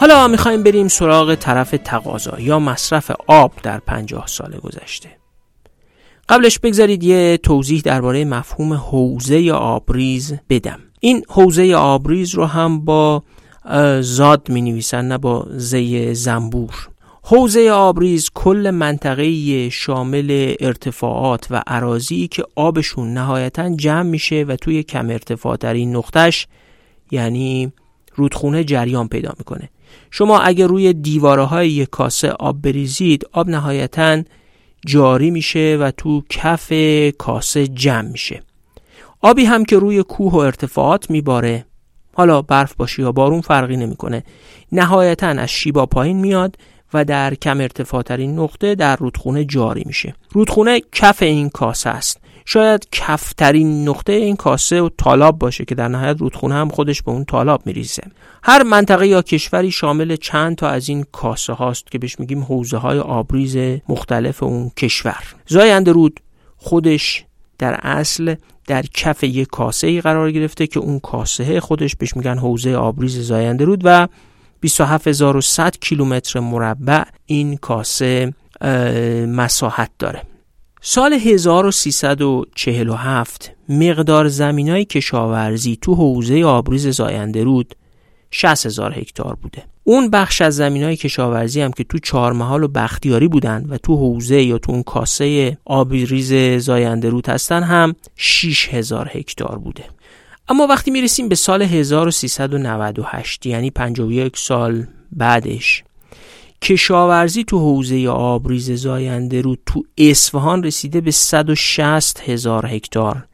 حالا 0.00 0.28
می‌خوایم 0.28 0.62
بریم 0.62 0.88
سراغ 0.88 1.34
طرف 1.34 1.74
تقاضا 1.84 2.40
یا 2.40 2.58
مصرف 2.58 3.10
آب 3.26 3.52
در 3.62 3.78
پنجاه 3.78 4.26
سال 4.26 4.58
گذشته. 4.58 5.08
قبلش 6.28 6.58
بگذارید 6.58 7.02
یه 7.04 7.36
توضیح 7.36 7.82
درباره 7.84 8.24
مفهوم 8.24 8.72
حوزه 8.72 9.52
آبریز 9.52 10.34
بدم. 10.50 10.89
این 11.00 11.22
حوزه 11.28 11.74
آبریز 11.74 12.34
رو 12.34 12.44
هم 12.44 12.84
با 12.84 13.22
زاد 14.00 14.48
می 14.48 14.62
نویسن 14.62 15.04
نه 15.04 15.18
با 15.18 15.46
زی 15.50 16.14
زنبور. 16.14 16.88
حوزه 17.22 17.70
آبریز 17.70 18.30
کل 18.34 18.70
منطقه 18.70 19.68
شامل 19.68 20.54
ارتفاعات 20.60 21.46
و 21.50 21.62
عراضی 21.66 22.28
که 22.28 22.44
آبشون 22.54 23.14
نهایتا 23.14 23.76
جمع 23.76 24.02
میشه 24.02 24.44
و 24.48 24.56
توی 24.56 24.82
کم 24.82 25.10
ارتفاع 25.10 25.56
در 25.56 25.74
این 25.74 25.96
نقطش 25.96 26.46
یعنی 27.10 27.72
رودخونه 28.14 28.64
جریان 28.64 29.08
پیدا 29.08 29.32
می‌کنه. 29.38 29.70
شما 30.10 30.38
اگر 30.38 30.66
روی 30.66 30.92
دیواره 30.92 31.44
های 31.44 31.70
یک 31.70 31.90
کاسه 31.90 32.30
آب 32.30 32.62
بریزید 32.62 33.26
آب 33.32 33.48
نهایتا 33.48 34.22
جاری 34.86 35.30
میشه 35.30 35.78
و 35.80 35.90
تو 35.90 36.22
کف 36.30 36.72
کاسه 37.18 37.66
جمع 37.66 38.08
میشه. 38.08 38.42
آبی 39.22 39.44
هم 39.44 39.64
که 39.64 39.78
روی 39.78 40.02
کوه 40.02 40.32
و 40.32 40.36
ارتفاعات 40.36 41.10
میباره. 41.10 41.64
حالا 42.14 42.42
برف 42.42 42.74
باشه 42.74 43.02
یا 43.02 43.12
بارون 43.12 43.40
فرقی 43.40 43.76
نمی‌کنه. 43.76 44.24
نهایتا 44.72 45.26
از 45.26 45.48
شیبا 45.48 45.86
پایین 45.86 46.16
میاد 46.16 46.56
و 46.94 47.04
در 47.04 47.34
کم 47.34 47.60
ارتفاع 47.60 48.02
ترین 48.02 48.38
نقطه 48.38 48.74
در 48.74 48.96
رودخونه 48.96 49.44
جاری 49.44 49.82
میشه. 49.86 50.14
رودخونه 50.32 50.80
کف 50.92 51.22
این 51.22 51.48
کاسه 51.48 51.90
است. 51.90 52.20
شاید 52.44 52.88
کفترین 52.92 53.88
نقطه 53.88 54.12
این 54.12 54.36
کاسه 54.36 54.82
و 54.82 54.88
تالاب 54.98 55.38
باشه 55.38 55.64
که 55.64 55.74
در 55.74 55.88
نهایت 55.88 56.16
رودخونه 56.20 56.54
هم 56.54 56.68
خودش 56.68 57.02
به 57.02 57.10
اون 57.10 57.24
تالاب 57.24 57.66
میریزه. 57.66 58.02
هر 58.42 58.62
منطقه 58.62 59.06
یا 59.06 59.22
کشوری 59.22 59.70
شامل 59.70 60.16
چند 60.16 60.56
تا 60.56 60.68
از 60.68 60.88
این 60.88 61.04
کاسه 61.12 61.52
هاست 61.52 61.90
که 61.90 61.98
بهش 61.98 62.20
میگیم 62.20 62.42
حوزه 62.42 62.76
های 62.76 62.98
آبریز 62.98 63.80
مختلف 63.88 64.42
اون 64.42 64.70
کشور. 64.76 65.24
زاینده 65.46 65.92
رود 65.92 66.20
خودش 66.56 67.24
در 67.60 67.80
اصل 67.82 68.34
در 68.66 68.82
کف 68.82 69.24
یک 69.24 69.48
کاسه 69.48 69.86
ای 69.86 70.00
قرار 70.00 70.32
گرفته 70.32 70.66
که 70.66 70.80
اون 70.80 70.98
کاسه 70.98 71.60
خودش 71.60 71.96
بهش 71.96 72.16
میگن 72.16 72.38
حوزه 72.38 72.74
آبریز 72.74 73.18
زاینده 73.18 73.64
رود 73.64 73.80
و 73.84 74.08
27100 74.60 75.76
کیلومتر 75.80 76.40
مربع 76.40 77.04
این 77.26 77.56
کاسه 77.56 78.34
مساحت 79.28 79.90
داره. 79.98 80.22
سال 80.80 81.12
1347 81.12 83.52
مقدار 83.68 84.28
زمینای 84.28 84.84
کشاورزی 84.84 85.78
تو 85.82 85.94
حوزه 85.94 86.44
آبریز 86.44 86.88
زاینده 86.88 87.44
رود 87.44 87.74
60 88.30 88.66
هزار 88.66 88.98
هکتار 88.98 89.34
بوده. 89.34 89.62
اون 89.84 90.10
بخش 90.10 90.42
از 90.42 90.56
زمین 90.56 90.82
های 90.82 90.96
کشاورزی 90.96 91.60
هم 91.60 91.72
که 91.72 91.84
تو 91.84 91.98
چهارمحال 91.98 92.62
و 92.62 92.68
بختیاری 92.68 93.28
بودن 93.28 93.66
و 93.68 93.78
تو 93.78 93.96
حوزه 93.96 94.42
یا 94.42 94.58
تو 94.58 94.72
اون 94.72 94.82
کاسه 94.82 95.58
آبریز 95.64 96.62
زاینده 96.64 97.08
رود 97.08 97.28
هستن 97.28 97.62
هم 97.62 97.94
6 98.16 98.74
هزار 98.74 99.10
هکتار 99.12 99.58
بوده. 99.58 99.84
اما 100.48 100.66
وقتی 100.66 100.90
می‌رسیم 100.90 101.28
به 101.28 101.34
سال 101.34 101.62
1398 101.62 103.46
یعنی 103.46 103.70
51 103.70 104.36
سال 104.36 104.86
بعدش 105.12 105.84
کشاورزی 106.62 107.44
تو 107.44 107.58
حوزه 107.58 108.08
آبریز 108.08 108.70
زاینده 108.70 109.40
رود 109.40 109.58
تو 109.66 109.82
اصفهان 109.98 110.62
رسیده 110.62 111.00
به 111.00 111.10
160 111.10 112.20
هزار 112.28 112.66
هکتار. 112.66 113.26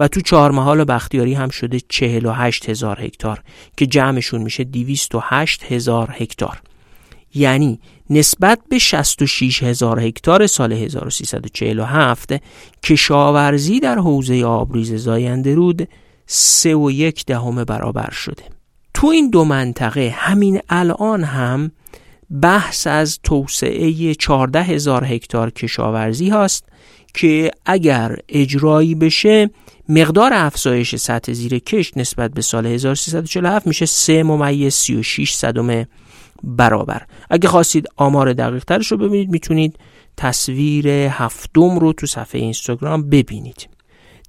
و 0.00 0.08
تو 0.08 0.20
چهارمحال 0.20 0.80
و 0.80 0.84
بختیاری 0.84 1.34
هم 1.34 1.48
شده 1.48 1.80
48 1.88 2.68
هزار 2.68 3.00
هکتار 3.00 3.42
که 3.76 3.86
جمعشون 3.86 4.42
میشه 4.42 4.64
208 4.64 5.72
هزار 5.72 6.14
هکتار. 6.18 6.62
یعنی 7.34 7.80
نسبت 8.10 8.58
به 8.68 8.78
66 8.78 9.62
هزار 9.62 10.00
هکتار 10.00 10.46
سال 10.46 10.72
1347 10.72 12.32
کشاورزی 12.82 13.80
در 13.80 13.98
حوزه 13.98 14.44
آبریز 14.44 14.94
زاینده 14.94 15.54
رود 15.54 15.88
سه 16.26 16.74
و 16.74 16.90
یک 16.90 17.24
دهم 17.24 17.64
برابر 17.64 18.10
شده. 18.10 18.42
تو 18.94 19.06
این 19.06 19.30
دو 19.30 19.44
منطقه 19.44 20.14
همین 20.16 20.60
الان 20.68 21.24
هم 21.24 21.70
بحث 22.42 22.86
از 22.86 23.18
توسعه 23.22 24.14
14 24.14 24.62
هزار 24.62 25.04
هکتار 25.04 25.50
کشاورزی 25.50 26.30
هست 26.30 26.64
که 27.16 27.50
اگر 27.66 28.16
اجرایی 28.28 28.94
بشه 28.94 29.50
مقدار 29.88 30.30
افزایش 30.34 30.96
سطح 30.96 31.32
زیر 31.32 31.58
کشت 31.58 31.98
نسبت 31.98 32.30
به 32.30 32.42
سال 32.42 32.66
1347 32.66 33.66
میشه 33.66 33.86
3 33.86 34.22
ممیز 34.22 34.74
36 34.74 35.34
صدم 35.34 35.84
برابر. 36.44 37.02
اگه 37.30 37.48
خواستید 37.48 37.86
آمار 37.96 38.32
دقیق 38.32 38.64
ترش 38.64 38.86
رو 38.86 38.96
ببینید 38.96 39.30
می‌تونید 39.30 39.78
تصویر 40.16 40.88
هفتم 40.88 41.78
رو 41.78 41.92
تو 41.92 42.06
صفحه 42.06 42.40
اینستاگرام 42.40 43.10
ببینید. 43.10 43.68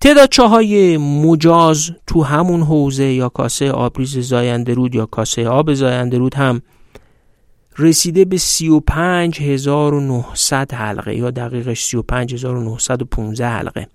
تعداد 0.01 0.29
چاهای 0.29 0.97
مجاز 0.97 1.91
تو 2.07 2.23
همون 2.23 2.61
حوزه 2.61 3.13
یا 3.13 3.29
کاسه 3.29 3.71
آبریز 3.71 4.17
زاینده 4.17 4.73
رود 4.73 4.95
یا 4.95 5.05
کاسه 5.05 5.47
آب 5.47 5.73
زاینده 5.73 6.17
رود 6.17 6.35
هم 6.35 6.61
رسیده 7.79 8.25
به 8.25 8.37
35900 8.37 10.73
حلقه 10.73 11.15
یا 11.15 11.31
دقیقش 11.31 11.81
35915 11.81 13.47
حلقه. 13.47 13.87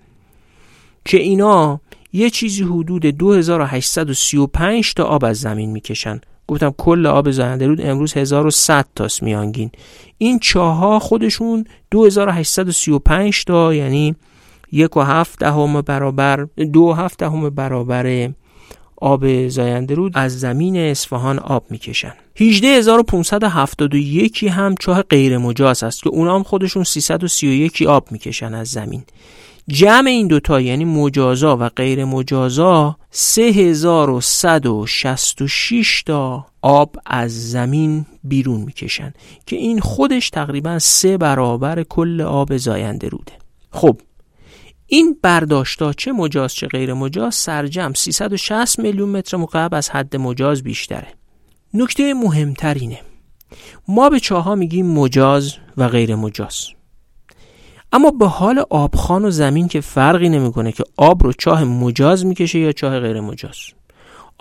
که 1.05 1.19
اینا 1.19 1.81
یه 2.13 2.31
چیزی 2.31 2.63
حدود 2.63 3.07
2835 3.07 4.95
تا 4.95 5.05
آب 5.05 5.25
از 5.25 5.41
زمین 5.41 5.71
می‌کشن. 5.71 6.21
گفتم 6.49 6.75
کل 6.79 7.07
آب 7.07 7.31
زاینده 7.31 7.67
رود 7.67 7.81
امروز 7.81 8.17
1100 8.17 8.87
تاست 8.95 9.23
میانگین. 9.23 9.71
این 10.19 10.39
چاها 10.39 10.99
خودشون 10.99 11.65
2835 11.91 13.45
تا 13.45 13.75
یعنی 13.75 14.17
یک 14.73 14.97
و 14.97 15.01
هفت 15.01 15.39
دهم 15.39 15.81
برابر 15.81 16.47
دو 16.73 16.93
هفت 16.93 17.19
دهم 17.19 17.51
برابر 17.51 18.31
آب 19.03 19.49
زاینده 19.49 19.95
رود 19.95 20.13
از 20.15 20.41
زمین 20.41 20.77
اصفهان 20.77 21.39
آب 21.39 21.65
می‌کشن 21.71 22.15
18571 22.35 24.45
هم 24.45 24.75
چاه 24.81 25.03
غیر 25.03 25.39
مجاز 25.39 25.83
است 25.83 26.03
که 26.03 26.11
اونا 26.11 26.35
هم 26.35 26.43
خودشون 26.43 26.85
331 26.85 27.83
آب 27.89 28.13
می‌کشن 28.13 28.55
از 28.55 28.69
زمین. 28.69 29.03
جمع 29.69 30.09
این 30.09 30.27
دوتا 30.27 30.61
یعنی 30.61 30.85
مجازا 30.85 31.57
و 31.61 31.69
غیر 31.69 32.05
مجازا 32.05 32.97
3166 33.11 36.03
تا 36.07 36.47
آب 36.63 36.97
از 37.07 37.51
زمین 37.51 38.07
بیرون 38.25 38.61
می‌کشن 38.61 39.13
که 39.47 39.57
این 39.57 39.81
خودش 39.81 40.31
تقریبا 40.31 40.79
سه 40.79 41.19
برابر 41.19 41.83
کل 41.83 42.21
آب 42.21 42.57
زاینده 42.57 43.09
روده. 43.09 43.33
خب 43.71 43.97
این 44.93 45.17
برداشتا 45.23 45.93
چه 45.93 46.13
مجاز 46.13 46.55
چه 46.55 46.67
غیر 46.67 46.95
مجاز 46.95 47.35
سرجم 47.35 47.93
360 47.93 48.79
میلیون 48.79 49.09
متر 49.09 49.37
مکعب 49.37 49.75
از 49.75 49.91
حد 49.91 50.17
مجاز 50.17 50.63
بیشتره. 50.63 51.07
نکته 51.75 52.15
مهمتر 52.15 52.75
اینه 52.75 53.01
ما 53.89 54.11
به 54.11 54.21
چاها 54.21 54.55
میگیم 54.55 54.87
مجاز 54.87 55.55
و 55.77 55.89
غیر 55.89 56.15
مجاز. 56.15 56.67
اما 57.93 58.11
به 58.11 58.27
حال 58.27 58.65
آبخان 58.71 59.25
و 59.25 59.31
زمین 59.31 59.69
که 59.69 59.81
فرقی 59.81 60.29
نمی‌کنه 60.29 60.73
که 60.73 60.85
آب 60.97 61.25
رو 61.25 61.33
چاه 61.33 61.65
مجاز 61.65 62.27
می‌کشه 62.27 62.59
یا 62.59 62.73
چاه 62.73 63.01
غیر 63.01 63.21
مجاز. 63.21 63.57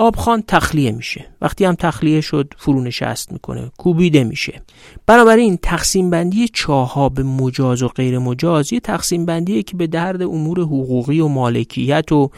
آبخان 0.02 0.44
تخلیه 0.48 0.92
میشه. 0.92 1.26
وقتی 1.42 1.66
هم 1.66 1.76
تخلیه 1.76 2.22
شد 2.22 2.54
فرونشست 2.58 3.32
می‌کنه 3.32 3.72
کوبیده 3.78 4.24
میشه. 4.24 4.62
بنابراین 5.06 5.58
تقسیم 5.58 6.10
بندی 6.10 6.48
چاها 6.48 7.10
به 7.10 7.24
مجاز 7.24 7.84
و 7.84 7.88
غیر 7.88 8.20
مجاز 8.20 8.74
یه 8.74 8.80
تقسیم 8.80 9.26
بندیه 9.26 9.64
که 9.64 9.78
به 9.78 9.88
درد 9.88 10.22
امور 10.22 10.60
حقوقی 10.60 11.20
و 11.20 11.28
مالکیت 11.28 12.12
و 12.12 12.32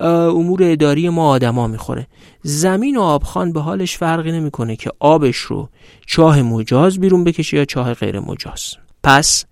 امور 0.00 0.62
اداری 0.62 1.08
ما 1.08 1.28
آدما 1.28 1.66
می‌خوره. 1.66 2.06
زمین 2.42 2.96
و 2.96 3.00
آبخان 3.00 3.52
به 3.52 3.60
حالش 3.60 3.96
فرقی 3.96 4.32
نمی‌کنه 4.32 4.76
که 4.76 4.90
آبش 4.98 5.36
رو 5.36 5.68
چاه 6.06 6.42
مجاز 6.42 6.98
بیرون 6.98 7.24
بکشه 7.24 7.56
یا 7.56 7.64
چاه 7.64 7.94
غیر 7.94 8.20
مجاز. 8.20 8.74
پس 9.02 9.44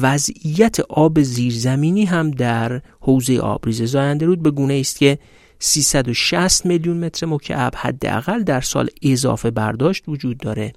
وضعیت 0.00 0.80
آب 0.80 1.22
زیرزمینی 1.22 2.04
هم 2.04 2.30
در 2.30 2.80
حوزه 3.00 3.38
آبریز 3.38 3.82
زاینده 3.82 4.26
رود 4.26 4.42
به 4.42 4.50
گونه 4.50 4.74
است 4.74 4.98
که 4.98 5.18
360 5.64 6.66
میلیون 6.66 7.04
متر 7.04 7.26
مکعب 7.26 7.74
حداقل 7.76 8.42
در 8.42 8.60
سال 8.60 8.88
اضافه 9.02 9.50
برداشت 9.50 10.04
وجود 10.08 10.38
داره 10.38 10.72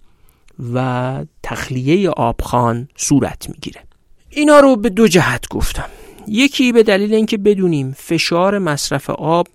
و 0.74 1.26
تخلیه 1.43 2.10
آبخان 2.10 2.88
صورت 2.95 3.50
می‌گیره. 3.50 3.82
اینا 4.30 4.60
رو 4.60 4.76
به 4.76 4.89
دو 4.89 5.08
جهت 5.08 5.48
گفتم. 5.50 5.86
یکی 6.28 6.71
به 6.71 6.84
دلیل 6.84 7.13
اینکه 7.13 7.38
بدونیم 7.38 7.95
فشار 7.98 8.60
مصرف 8.60 9.10
آب 9.10 9.48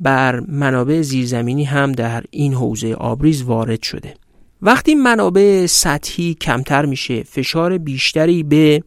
بر 0.00 0.40
منابع 0.40 1.02
زیرزمینی 1.02 1.64
هم 1.64 1.92
در 1.92 2.24
این 2.30 2.54
حوزه 2.54 2.94
آبریز 2.94 3.42
وارد 3.42 3.82
شده. 3.82 4.14
وقتی 4.62 4.94
منابع 4.94 5.66
سطحی 5.66 6.34
کمتر 6.34 6.84
میشه 6.84 7.22
فشار 7.22 7.78
بیشتری 7.78 8.42
به 8.42 8.82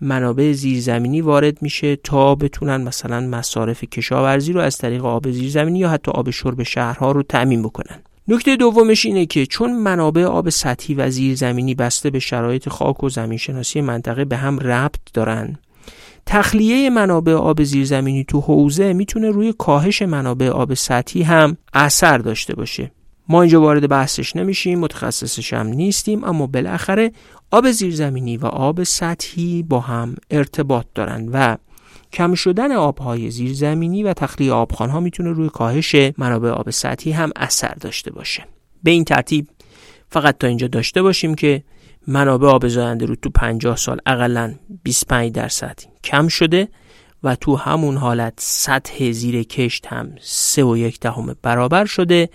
منابع 0.00 0.52
زیرزمینی 0.52 1.20
وارد 1.20 1.62
میشه 1.62 1.96
تا 1.96 2.34
بتونن 2.34 2.76
مثلا 2.76 3.20
مصارف 3.20 3.84
کشاورزی 3.84 4.52
رو 4.52 4.60
از 4.60 4.78
طریق 4.78 5.04
آب 5.04 5.30
زیرزمینی 5.30 5.78
یا 5.78 5.88
حتی 5.88 6.10
آب 6.10 6.30
شرب 6.30 6.62
شهرها 6.62 7.12
رو 7.12 7.22
تأمین 7.22 7.62
بکنن. 7.62 7.98
نکته 8.28 8.56
دومش 8.56 9.06
اینه 9.06 9.26
که 9.26 9.46
چون 9.46 9.72
منابع 9.72 10.24
آب 10.24 10.50
سطحی 10.50 10.94
و 10.94 11.10
زیرزمینی 11.10 11.74
بسته 11.74 12.10
به 12.10 12.18
شرایط 12.18 12.68
خاک 12.68 13.04
و 13.04 13.08
زمینشناسی 13.08 13.80
منطقه 13.80 14.24
به 14.24 14.36
هم 14.36 14.58
ربط 14.58 15.00
دارن 15.14 15.58
تخلیه 16.26 16.90
منابع 16.90 17.32
آب 17.32 17.62
زیرزمینی 17.62 18.24
تو 18.24 18.40
حوزه 18.40 18.92
می‌تونه 18.92 19.30
روی 19.30 19.54
کاهش 19.58 20.02
منابع 20.02 20.48
آب 20.48 20.74
سطحی 20.74 21.22
هم 21.22 21.56
اثر 21.72 22.18
داشته 22.18 22.54
باشه. 22.54 22.90
ما 23.28 23.42
اینجا 23.42 23.60
وارد 23.60 23.88
بحثش 23.88 24.36
نمیشیم 24.36 24.78
متخصصش 24.78 25.52
هم 25.52 25.66
نیستیم 25.66 26.24
اما 26.24 26.46
بالاخره 26.46 27.12
آب 27.50 27.70
زیرزمینی 27.70 28.36
و 28.36 28.46
آب 28.46 28.82
سطحی 28.82 29.62
با 29.62 29.80
هم 29.80 30.14
ارتباط 30.30 30.86
دارند 30.94 31.30
و 31.32 31.56
کم 32.12 32.34
شدن 32.34 32.72
آبهای 32.72 33.30
زیرزمینی 33.30 34.02
و 34.02 34.12
تخلیه 34.12 34.52
آبخانها 34.52 35.00
می‌تونه 35.00 35.32
روی 35.32 35.48
کاهش 35.48 35.96
منابع 36.18 36.50
آب 36.50 36.70
سطحی 36.70 37.12
هم 37.12 37.30
اثر 37.36 37.74
داشته 37.80 38.12
باشه. 38.12 38.44
به 38.82 38.90
این 38.90 39.04
ترتیب 39.04 39.48
فقط 40.08 40.38
تا 40.38 40.46
اینجا 40.46 40.66
داشته 40.66 41.02
باشیم 41.02 41.34
که 41.34 41.62
منابع 42.06 42.48
آب 42.48 42.68
زاینده 42.68 43.06
رو 43.06 43.14
تو 43.14 43.30
50 43.30 43.76
سال 43.76 44.00
اقلا 44.06 44.54
25 44.82 45.32
درصد 45.32 45.78
کم 46.04 46.28
شده 46.28 46.68
و 47.22 47.36
تو 47.36 47.56
همون 47.56 47.96
حالت 47.96 48.34
سطح 48.36 49.10
زیر 49.10 49.42
کشت 49.42 49.86
هم 49.86 50.12
3 50.20 50.64
و 50.64 50.90
دهم 51.00 51.36
برابر 51.42 51.84
شده. 51.84 52.28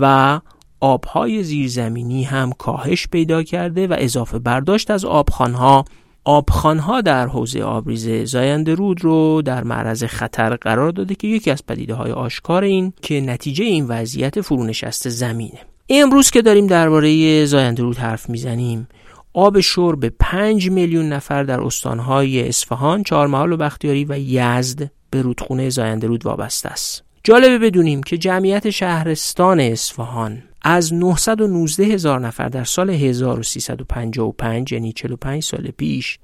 و 0.00 0.40
آبهای 0.80 1.42
زیرزمینی 1.42 2.24
هم 2.24 2.52
کاهش 2.52 3.08
پیدا 3.08 3.42
کرده 3.42 3.86
و 3.86 3.96
اضافه 3.98 4.38
برداشت 4.38 4.90
از 4.90 5.04
آبخانها 5.04 5.84
آبخانها 6.24 7.00
در 7.00 7.26
حوزه 7.26 7.62
آبریز 7.62 8.08
زاینده 8.08 8.74
رود 8.74 9.04
رو 9.04 9.42
در 9.42 9.64
معرض 9.64 10.04
خطر 10.04 10.56
قرار 10.56 10.90
داده 10.90 11.14
که 11.14 11.28
یکی 11.28 11.50
از 11.50 11.66
پدیده 11.66 11.94
های 11.94 12.12
آشکار 12.12 12.64
این 12.64 12.92
که 13.02 13.20
نتیجه 13.20 13.64
این 13.64 13.86
وضعیت 13.88 14.40
فرونشست 14.40 15.08
زمینه. 15.08 15.58
امروز 15.88 16.30
که 16.30 16.42
داریم 16.42 16.66
درباره 16.66 17.44
زاینده 17.44 17.82
رود 17.82 17.96
حرف 17.96 18.30
می‌زنیم. 18.30 18.88
آب 19.32 19.60
شور 19.60 19.96
به 19.96 20.12
5 20.20 20.70
میلیون 20.70 21.08
نفر 21.08 21.42
در 21.42 21.60
استانهای 21.60 22.48
اصفهان، 22.48 23.02
چهارمحال 23.02 23.52
و 23.52 23.56
بختیاری 23.56 24.04
و 24.04 24.18
یزد 24.18 24.90
به 25.10 25.22
رودخونه 25.22 25.70
زاینده 25.70 26.06
رود 26.06 26.26
وابسته 26.26 26.68
است. 26.68 27.09
جالبه 27.24 27.58
بدونیم 27.58 28.02
که 28.02 28.18
جمعیت 28.18 28.70
شهرستان 28.70 29.60
اصفهان 29.60 30.42
از 30.62 30.94
919 30.94 31.84
هزار 31.84 32.20
نفر 32.20 32.48
در 32.48 32.64
سال 32.64 32.90
1355 32.90 34.72
یعنی 34.72 34.92
45 34.92 35.42
سال 35.42 35.70
پیش 35.70 36.18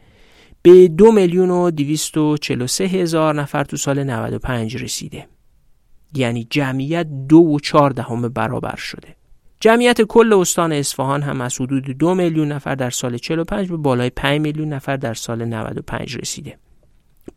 به 0.63 0.89
2 0.89 1.13
میلیون 1.13 1.51
و 1.51 1.71
243 1.71 2.85
هزار 2.85 3.35
نفر 3.35 3.65
تو 3.65 3.77
سال 3.77 4.05
95 4.05 4.83
رسیده. 4.83 5.29
یعنی 6.15 6.47
جمعیت 6.51 7.07
دو 7.29 7.39
و 7.39 7.61
چهار 7.61 7.91
دهم 7.91 8.29
برابر 8.29 8.77
شده. 8.77 9.17
جمعیت 9.61 10.03
کل 10.03 10.33
استان 10.33 10.73
اصفهان 10.73 11.23
هم 11.23 11.41
از 11.41 11.61
حدود 11.61 11.85
دو 11.85 12.15
میلیون 12.15 12.53
نفر 12.53 12.75
در 12.75 12.91
سال 12.91 13.19
45 13.19 13.69
به 13.69 13.77
بالای 13.77 14.11
5 14.11 14.41
میلیون 14.41 14.69
نفر 14.69 14.97
در 14.97 15.15
سال 15.15 15.45
95 15.45 16.17
رسیده. 16.17 16.59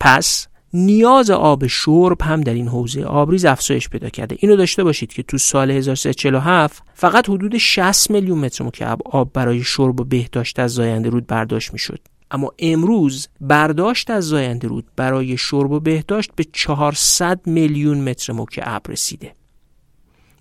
پس 0.00 0.48
نیاز 0.72 1.30
آب 1.30 1.66
شرب 1.66 2.22
هم 2.22 2.40
در 2.40 2.54
این 2.54 2.68
حوزه 2.68 3.04
آبریز 3.04 3.44
افزایش 3.44 3.88
پیدا 3.88 4.08
کرده. 4.08 4.36
اینو 4.38 4.56
داشته 4.56 4.84
باشید 4.84 5.12
که 5.12 5.22
تو 5.22 5.38
سال 5.38 5.70
1347 5.70 6.82
فقط 6.94 7.28
حدود 7.28 7.58
60 7.58 8.10
میلیون 8.10 8.38
متر 8.38 8.64
مکعب 8.64 8.98
آب 9.04 9.32
برای 9.32 9.62
شرب 9.62 10.00
و 10.00 10.04
بهداشت 10.04 10.58
از 10.58 10.74
زاینده 10.74 11.08
رود 11.08 11.26
برداشت 11.26 11.72
می‌شد. 11.72 12.00
اما 12.30 12.52
امروز 12.58 13.28
برداشت 13.40 14.10
از 14.10 14.24
زاینده 14.24 14.68
رود 14.68 14.84
برای 14.96 15.36
شرب 15.36 15.70
و 15.70 15.80
بهداشت 15.80 16.30
به 16.36 16.44
400 16.52 17.40
میلیون 17.46 18.00
متر 18.00 18.32
مکعب 18.32 18.82
رسیده. 18.88 19.32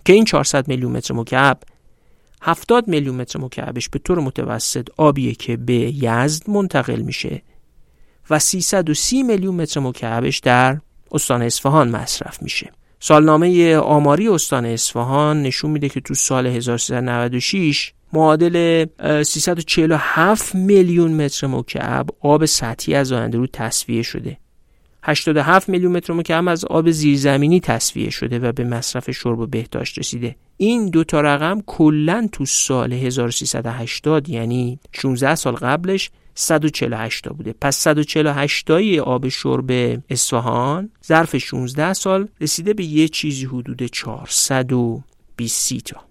که 0.06 0.14
این 0.14 0.26
400 0.26 0.68
میلیون 0.68 0.92
متر 0.92 1.14
مکعب 1.14 1.60
70 2.42 2.88
میلیون 2.88 3.16
متر 3.16 3.40
مکعبش 3.40 3.90
به 3.90 4.00
طور 4.00 4.20
متوسط 4.20 4.88
آبیه 4.98 5.34
که 5.34 5.58
به 5.58 5.74
یزد 6.04 6.50
منتقل 6.50 7.02
میشه. 7.02 7.42
و 8.30 8.40
330 8.40 9.24
میلیون 9.24 9.56
متر 9.56 9.80
مکعبش 9.80 10.40
در 10.40 10.78
استان 11.12 11.42
اصفهان 11.42 11.90
مصرف 11.90 12.42
میشه. 12.42 12.72
سالنامه 13.00 13.78
آماری 13.78 14.28
استان 14.28 14.66
اصفهان 14.66 15.44
نشون 15.44 15.72
میده 15.72 15.90
که 15.90 16.02
تو 16.02 16.14
سال 16.14 16.48
1396 16.48 17.94
معادل 18.14 18.86
347 19.24 20.56
میلیون 20.56 21.26
متر 21.26 21.48
مکعب 21.48 22.10
آب 22.20 22.46
سطحی 22.46 22.96
از 22.96 23.12
آینده 23.12 23.38
رو 23.38 23.48
تصفیه 23.48 24.02
شده. 24.02 24.38
87 25.04 25.70
میلیون 25.70 25.92
متر 25.92 26.14
مکعب 26.14 26.48
از 26.48 26.66
آب 26.66 26.92
زیرزمینی 26.92 27.60
تصفیه 27.60 28.10
شده 28.10 28.40
و 28.40 28.52
به 28.52 28.64
مصرف 28.64 29.12
شرب 29.12 29.40
و 29.40 29.48
بهداشت 29.48 30.00
رسیده. 30.00 30.36
این 30.58 30.90
دو 30.90 31.04
تا 31.04 31.22
رقم 31.22 31.62
کلا 31.66 32.30
تو 32.32 32.46
سال 32.46 32.94
1380 32.94 34.30
یعنی 34.30 34.80
16 34.92 35.36
سال 35.36 35.54
قبلش 35.54 36.10
148 36.40 37.24
تا 37.24 37.34
بوده. 37.34 37.56
پس 37.62 37.78
148 37.78 38.68
تای 38.68 39.00
آب 39.00 39.30
شرب 39.30 40.02
اصفهان 40.10 40.90
ظرف 41.06 41.38
16 41.38 41.94
سال 41.94 42.28
رسیده 42.42 42.74
به 42.74 42.84
یه 42.84 43.08
چیزی 43.08 43.46
حدود 43.46 43.84
420 43.84 45.78
تا. 45.78 46.02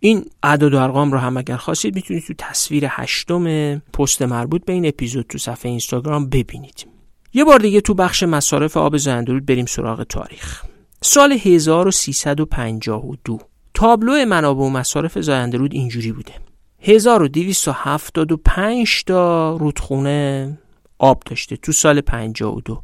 این 0.00 0.24
اعداد 0.42 0.74
و 0.74 0.78
ارقام 0.78 1.12
رو 1.12 1.18
هم 1.18 1.36
اگر 1.36 1.56
خواستید 1.56 1.94
می‌تونید 1.94 2.22
تو 2.22 2.34
تصویر 2.38 2.86
هشتم 2.88 3.78
پست 3.78 4.22
مربوط 4.22 4.64
به 4.64 4.72
این 4.72 4.86
اپیزود 4.86 5.26
تو 5.26 5.38
صفحه 5.38 5.70
اینستاگرام 5.70 6.28
ببینید. 6.28 6.86
یه 7.34 7.44
بار 7.44 7.58
دیگه 7.58 7.80
تو 7.80 7.94
بخش 7.94 8.22
مصارف 8.22 8.76
آب 8.76 8.96
زندرود 8.96 9.46
بریم 9.46 9.66
سراغ 9.66 10.02
تاریخ. 10.02 10.64
سال 11.00 11.32
1352 11.32 13.38
تابلو 13.74 14.24
منابع 14.24 14.62
و 14.62 14.68
مصارف 14.68 15.18
زایندرود 15.18 15.74
اینجوری 15.74 16.12
بوده. 16.12 16.51
1275 16.84 19.04
تا 19.04 19.56
رودخونه 19.56 20.58
آب 20.98 21.22
داشته 21.26 21.56
تو 21.56 21.72
سال 21.72 22.00
52 22.00 22.82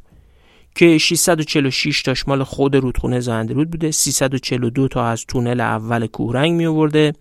که 0.75 0.99
646 0.99 2.03
تاش 2.03 2.29
مال 2.29 2.45
خود 2.45 2.77
رودخونه 2.77 3.21
زایندرود 3.21 3.71
بوده 3.71 3.91
342 3.91 4.89
تا 4.89 5.07
از 5.07 5.25
تونل 5.29 5.61
اول 5.61 6.07
کوهرنگ 6.07 6.53
می 6.53 6.67
آورده 6.67 7.13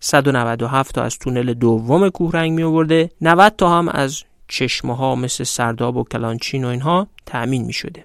197 0.00 0.94
تا 0.94 1.02
از 1.02 1.18
تونل 1.18 1.54
دوم 1.54 2.08
کوهرنگ 2.08 2.52
می 2.52 2.62
آورده 2.62 3.10
90 3.20 3.56
تا 3.56 3.78
هم 3.78 3.88
از 3.88 4.22
چشمه 4.48 4.96
ها 4.96 5.14
مثل 5.14 5.44
سرداب 5.44 5.96
و 5.96 6.04
کلانچین 6.04 6.64
و 6.64 6.68
اینها 6.68 7.06
تأمین 7.26 7.64
می 7.64 7.72
شده. 7.72 8.04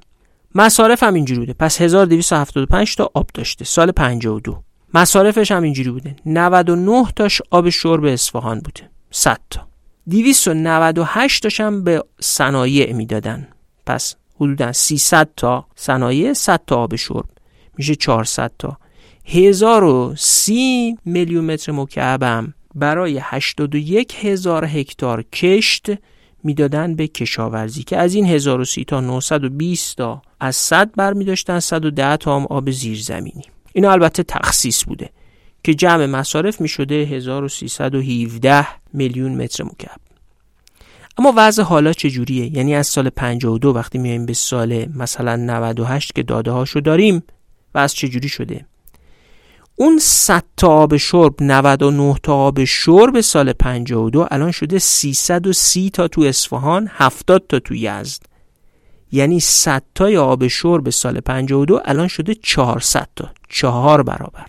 مصارف 0.55 1.03
هم 1.03 1.13
اینجوری 1.13 1.39
بوده. 1.39 1.53
پس 1.53 1.81
1275 1.81 2.95
تا 2.95 3.11
آب 3.13 3.29
داشته 3.33 3.65
سال 3.65 3.91
52 3.91 4.63
مصارفش 4.93 5.51
هم 5.51 5.63
اینجوری 5.63 5.91
بوده. 5.91 6.15
99 6.25 7.05
تاش 7.15 7.41
آب 7.51 7.69
شرب 7.69 8.05
اصفهان 8.05 8.59
بوده. 8.59 8.89
100 9.11 9.39
تا. 9.49 9.67
298 10.09 11.43
تاش 11.43 11.59
هم 11.61 11.83
به 11.83 12.03
صنایع 12.19 12.93
می‌دادن. 12.93 13.47
پس 13.85 14.15
حدودا 14.35 14.73
300 14.73 15.29
تا 15.37 15.65
صنایع 15.75 16.33
100 16.33 16.61
تا 16.67 16.75
آب 16.75 16.95
شرب. 16.95 17.25
میشه 17.77 17.95
400 17.95 18.51
تا. 18.59 18.77
1030 19.25 20.97
میلیون 21.05 21.45
متر 21.45 21.71
مکعبم 21.71 22.53
برای 22.75 23.19
81 23.23 24.15
هزار 24.25 24.65
هکتار 24.65 25.21
کشت 25.23 25.87
می‌دادن 26.43 26.95
به 26.95 27.07
کشاورزی 27.07 27.83
که 27.83 27.97
از 27.97 28.13
این 28.13 28.25
1030 28.25 28.83
تا 28.83 28.99
920 29.01 29.97
تا 29.97 30.21
از 30.39 30.55
100 30.55 30.91
برمی 30.91 31.25
داشتن 31.25 31.59
110 31.59 32.17
تا 32.17 32.35
هم 32.35 32.45
آب 32.45 32.71
زیرزمینی. 32.71 33.43
اینا 33.79 33.91
البته 33.91 34.23
تخصیص 34.23 34.83
بوده 34.83 35.09
که 35.63 35.73
جمع 35.73 36.05
مصارف 36.05 36.61
می 36.61 36.67
شده 36.67 36.95
1317 36.95 38.67
میلیون 38.93 39.35
متر 39.35 39.63
مکعب. 39.63 39.99
اما 41.17 41.33
وضع 41.35 41.63
حالا 41.63 41.93
چجوریه؟ 41.93 42.57
یعنی 42.57 42.75
از 42.75 42.87
سال 42.87 43.09
52 43.09 43.73
وقتی 43.73 43.97
میایم 43.97 44.25
به 44.25 44.33
سال 44.33 44.85
مثلا 44.95 45.35
98 45.35 46.15
که 46.15 46.23
داده 46.23 46.51
هاشو 46.51 46.79
داریم 46.79 47.23
و 47.75 47.77
از 47.77 47.93
چجوری 47.93 48.29
شده؟ 48.29 48.65
اون 49.75 49.97
100 50.01 50.43
تا 50.57 50.67
آب 50.67 50.97
شرب 50.97 51.33
99 51.39 52.15
تا 52.23 52.35
آب 52.35 52.63
شرب 52.63 53.21
سال 53.21 53.53
52 53.53 54.27
الان 54.31 54.51
شده 54.51 54.79
330 54.79 55.89
تا 55.89 56.07
تو 56.07 56.21
اصفهان 56.21 56.89
70 56.91 57.43
تا 57.49 57.59
تو 57.59 57.75
یزد. 57.75 58.28
یعنی 59.11 59.39
100 59.39 59.83
تای 59.95 60.17
آب 60.17 60.47
شرب 60.47 60.89
سال 60.89 61.19
52 61.19 61.81
الان 61.85 62.07
شده 62.07 62.35
400 62.35 63.07
تا. 63.15 63.29
چهار 63.49 64.03
برابر. 64.03 64.45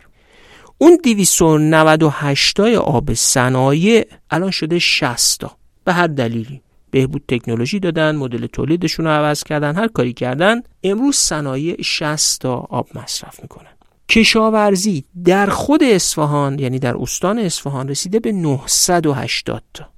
اون 0.78 0.98
298 1.04 2.56
تای 2.56 2.76
آب 2.76 3.14
صنایع 3.14 4.06
الان 4.30 4.50
شده 4.50 4.78
60 4.78 5.40
تا. 5.40 5.56
به 5.84 5.92
هر 5.92 6.06
دلیلی. 6.06 6.62
بهبود 6.90 7.22
تکنولوژی 7.28 7.80
دادن 7.80 8.16
مدل 8.16 8.46
تولیدشون 8.46 9.04
رو 9.06 9.10
عوض 9.10 9.44
کردن 9.44 9.76
هر 9.76 9.88
کاری 9.88 10.12
کردن 10.12 10.62
امروز 10.84 11.16
صنایع 11.16 11.82
60 11.82 12.40
تا 12.40 12.54
آب 12.54 12.88
مصرف 12.94 13.40
می‌کنن. 13.42 13.70
کشاورزی 14.08 15.04
در 15.24 15.46
خود 15.46 15.82
اصفهان 15.82 16.58
یعنی 16.58 16.78
در 16.78 16.96
استان 16.96 17.38
اصفهان 17.38 17.88
رسیده 17.88 18.20
به 18.20 18.32
980 18.32 19.62
تا. 19.74 19.88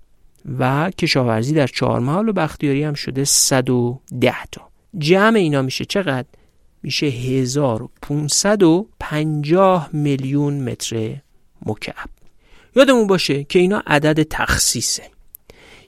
و 0.59 0.91
کشاورزی 0.91 1.55
در 1.55 1.67
چهارمحال 1.67 2.29
و 2.29 2.33
بختیاری 2.33 2.85
هم 2.85 2.95
شده 2.95 3.25
110 3.25 4.35
تا. 4.53 4.69
جمع 4.99 5.39
اینا 5.39 5.63
میشه 5.63 5.85
چقدر؟ 5.85 6.29
میشه 6.83 7.07
1550 7.07 9.91
میلیون 9.93 10.61
متر 10.61 11.17
مکعب. 11.67 12.09
یادمون 12.77 13.07
باشه 13.07 13.45
که 13.45 13.59
اینا 13.59 13.83
عدد 13.87 14.23
تخصیصه. 14.23 15.03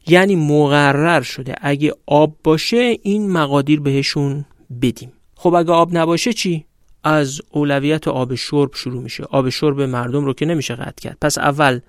یعنی 0.06 0.36
مقرر 0.36 1.22
شده. 1.22 1.54
اگه 1.60 1.92
آب 2.06 2.36
باشه 2.44 2.98
این 3.02 3.30
مقادیر 3.30 3.80
بهشون 3.80 4.44
بدیم. 4.82 5.12
خب 5.34 5.54
اگه 5.54 5.72
آب 5.72 5.96
نباشه 5.96 6.32
چی؟ 6.32 6.64
از 7.04 7.40
اولویت 7.50 8.08
آب 8.08 8.34
شرب 8.34 8.74
شروع 8.74 9.02
میشه. 9.02 9.24
آب 9.24 9.48
شرب 9.48 9.80
مردم 9.80 10.24
رو 10.24 10.32
که 10.32 10.46
نمیشه 10.46 10.74
قطع 10.74 11.02
کرد. 11.02 11.18
پس 11.20 11.38
اول 11.38 11.80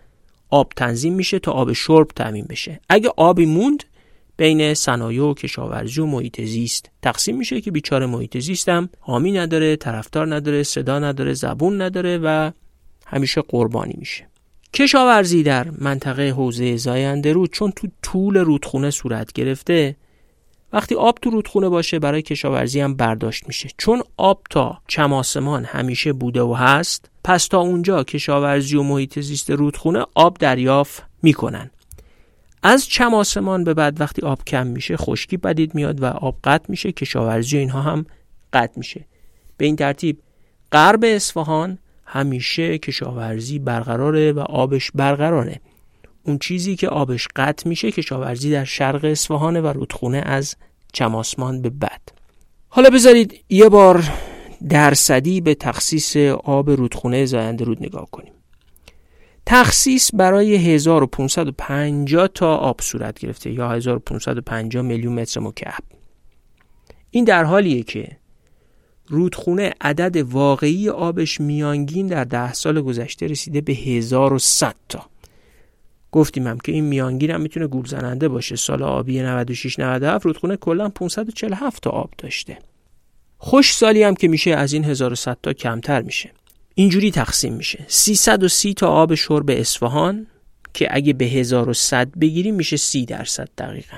آب 0.49 0.73
تنظیم 0.75 1.13
میشه 1.13 1.39
تا 1.39 1.51
آب 1.51 1.73
شرب 1.73 2.07
تامین 2.07 2.45
بشه. 2.49 2.79
اگه 2.89 3.09
آبی 3.17 3.45
موند 3.45 3.83
بین 4.37 4.73
صنایع 4.73 5.23
و 5.23 5.33
کشاورزی 5.33 6.01
و 6.01 6.05
محیط 6.05 6.41
زیست 6.41 6.89
تقسیم 7.01 7.37
میشه 7.37 7.61
که 7.61 7.71
بیچاره 7.71 8.05
محیط 8.05 8.37
زیست 8.37 8.69
هم 8.69 8.89
حامی 8.99 9.31
نداره 9.31 9.75
طرفدار 9.75 10.35
نداره 10.35 10.63
صدا 10.63 10.99
نداره 10.99 11.33
زبون 11.33 11.81
نداره 11.81 12.17
و 12.17 12.51
همیشه 13.05 13.41
قربانی 13.41 13.95
میشه. 13.97 14.27
کشاورزی 14.73 15.43
در 15.43 15.67
منطقه 15.79 16.29
حوزه 16.29 16.77
زاینده 16.77 17.33
رود 17.33 17.51
چون 17.51 17.71
تو 17.71 17.87
طول 18.01 18.37
رودخونه 18.37 18.91
صورت 18.91 19.33
گرفته 19.33 19.95
وقتی 20.75 20.95
آب 20.95 21.19
تو 21.21 21.29
رودخونه 21.29 21.69
باشه 21.69 21.99
برای 21.99 22.21
کشاورزی 22.21 22.79
هم 22.79 22.95
برداشت 22.95 23.47
میشه. 23.47 23.69
چون 23.77 24.03
آب 24.17 24.41
تا 24.49 24.81
چماسمان 24.87 25.65
همیشه 25.65 26.13
بوده 26.13 26.41
و 26.41 26.53
هست 26.53 27.09
پس 27.23 27.47
تا 27.47 27.59
اونجا 27.59 28.03
کشاورزی 28.03 28.77
و 28.77 28.83
محیط 28.83 29.19
زیست 29.19 29.51
رودخونه 29.51 30.05
آب 30.15 30.37
دریافت 30.37 31.03
می‌کنن. 31.23 31.71
از 32.63 32.87
چم 32.87 33.13
آسمان 33.13 33.63
به 33.63 33.73
بعد 33.73 34.01
وقتی 34.01 34.21
آب 34.21 34.43
کم 34.43 34.67
میشه 34.67 34.97
خشکی 34.97 35.37
بدید 35.37 35.75
میاد 35.75 36.01
و 36.01 36.05
آب 36.05 36.35
قطع 36.43 36.65
میشه 36.67 36.91
کشاورزی 36.91 37.57
و 37.57 37.59
اینها 37.59 37.81
هم 37.81 38.05
قطع 38.53 38.73
میشه. 38.77 39.05
به 39.57 39.65
این 39.65 39.75
ترتیب 39.75 40.19
غرب 40.71 41.03
اصفهان 41.03 41.77
همیشه 42.05 42.77
کشاورزی 42.77 43.59
برقراره 43.59 44.31
و 44.31 44.39
آبش 44.39 44.91
برقراره. 44.95 45.61
اون 46.25 46.37
چیزی 46.37 46.75
که 46.75 46.89
آبش 46.89 47.27
قطع 47.35 47.69
میشه 47.69 47.91
کشاورزی 47.91 48.51
در 48.51 48.63
شرق 48.63 49.05
اصفهانه 49.05 49.61
و 49.61 49.67
رودخونه 49.67 50.17
از 50.17 50.55
چماسمان 50.93 51.61
به 51.61 51.69
بعد. 51.69 52.11
حالا 52.69 52.89
بذارید 52.89 53.43
یه 53.49 53.69
بار 53.69 54.09
درصدی 54.69 55.41
به 55.41 55.55
تخصیص 55.55 56.17
آب 56.43 56.69
رودخونه 56.69 57.25
زاینده 57.25 57.65
رود 57.65 57.83
نگاه 57.83 58.07
کنیم. 58.11 58.33
تخصیص 59.45 60.09
برای 60.13 60.55
1550 60.55 62.27
تا 62.27 62.55
آب 62.55 62.81
صورت 62.81 63.19
گرفته 63.19 63.51
یا 63.51 63.71
1550 63.71 64.83
میلیون 64.83 65.13
متر 65.13 65.39
مکعب. 65.39 65.83
این 67.11 67.23
در 67.23 67.43
حالیه 67.43 67.83
که 67.83 68.17
رودخونه 69.07 69.73
عدد 69.81 70.17
واقعی 70.17 70.89
آبش 70.89 71.41
میانگین 71.41 72.07
در 72.07 72.23
ده 72.23 72.53
سال 72.53 72.81
گذشته 72.81 73.27
رسیده 73.27 73.61
به 73.61 73.73
1100 73.73 74.75
تا. 74.89 75.05
گفتیم 76.15 76.47
هم 76.47 76.57
که 76.57 76.71
این 76.71 76.83
میانگین 76.83 77.31
هم 77.31 77.41
می‌تونه 77.41 77.67
گول 77.67 77.85
زننده 77.85 78.27
باشه. 78.27 78.55
سال 78.55 78.83
آبی 78.83 79.21
96 79.21 79.79
97 79.79 80.25
رودخونه 80.25 80.57
کلا 80.57 80.89
547 80.89 81.83
تا 81.83 81.89
آب 81.89 82.09
داشته. 82.17 82.57
خوش 83.37 83.73
سالی 83.73 84.03
هم 84.03 84.15
که 84.15 84.27
میشه 84.27 84.51
از 84.51 84.73
این 84.73 84.83
1100 84.83 85.37
تا 85.43 85.53
کمتر 85.53 86.01
میشه. 86.01 86.31
اینجوری 86.75 87.11
تقسیم 87.11 87.53
میشه. 87.53 87.85
330 87.87 88.73
تا 88.73 88.87
آب 88.87 89.15
شرب 89.15 89.49
اصفهان 89.49 90.27
که 90.73 90.87
اگه 90.91 91.13
به 91.13 91.25
1100 91.25 92.07
بگیریم 92.19 92.55
میشه 92.55 92.77
30 92.77 93.05
درصد 93.05 93.49
دقیقا. 93.57 93.97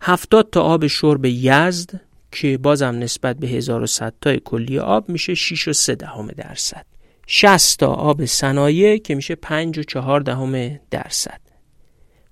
70 0.00 0.50
تا 0.50 0.62
آب 0.62 0.86
شرب 0.86 1.24
یزد 1.24 2.00
که 2.32 2.58
بازم 2.58 2.98
نسبت 2.98 3.36
به 3.36 3.46
1100 3.46 4.14
تا 4.20 4.36
کلی 4.36 4.78
آب 4.78 5.08
میشه 5.08 5.34
6 5.34 5.68
و 5.68 5.72
3 5.72 5.94
دهم 5.94 6.26
درصد. 6.26 6.86
60 7.26 7.78
تا 7.80 7.86
آب 7.86 8.24
صنایع 8.24 8.96
که 8.96 9.14
میشه 9.14 9.34
5 9.34 9.78
و 9.78 9.82
4 9.82 10.20
دهم 10.20 10.80
درصد. 10.90 11.43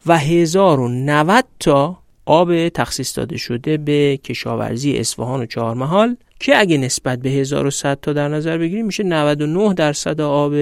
و 0.07 0.19
1090 0.19 1.45
تا 1.61 1.99
آب 2.27 2.69
تخصیص 2.69 3.19
داده 3.19 3.37
شده 3.37 3.77
به 3.77 4.17
کشاورزی 4.25 4.97
اصفهان 4.97 5.41
و 5.41 5.47
چهارمحال 5.47 6.17
که 6.41 6.59
اگه 6.59 6.79
نسبت 6.79 7.19
به 7.19 7.31
1100 7.31 7.99
تا 8.03 8.13
در 8.13 8.29
نظر 8.29 8.59
بگیریم 8.59 8.87
میشه 8.87 9.03
99 9.03 9.75
درصد 9.75 10.21
آب 10.21 10.55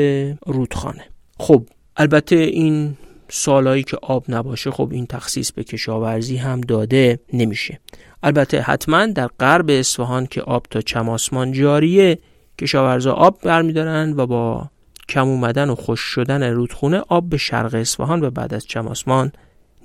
رودخانه. 0.46 1.04
خب 1.38 1.62
البته 1.96 2.36
این 2.36 2.96
سالایی 3.28 3.82
که 3.82 3.96
آب 4.02 4.24
نباشه 4.28 4.70
خب 4.70 4.88
این 4.92 5.06
تخصیص 5.06 5.52
به 5.52 5.64
کشاورزی 5.64 6.36
هم 6.36 6.60
داده 6.60 7.18
نمیشه. 7.32 7.80
البته 8.22 8.60
حتما 8.60 9.06
در 9.06 9.26
غرب 9.40 9.70
اصفهان 9.70 10.26
که 10.26 10.42
آب 10.42 10.66
تا 10.70 10.80
چماسمان 10.80 11.52
جاریه 11.52 12.18
کشاورزا 12.58 13.12
آب 13.12 13.38
برمیدارن 13.42 14.14
و 14.16 14.26
با 14.26 14.70
کم 15.10 15.28
اومدن 15.28 15.70
و 15.70 15.74
خوش 15.74 16.00
شدن 16.00 16.42
رودخونه 16.42 17.02
آب 17.08 17.28
به 17.28 17.36
شرق 17.36 17.74
اصفهان 17.74 18.24
و 18.24 18.30
بعد 18.30 18.54
از 18.54 18.66
چماسمان 18.66 19.32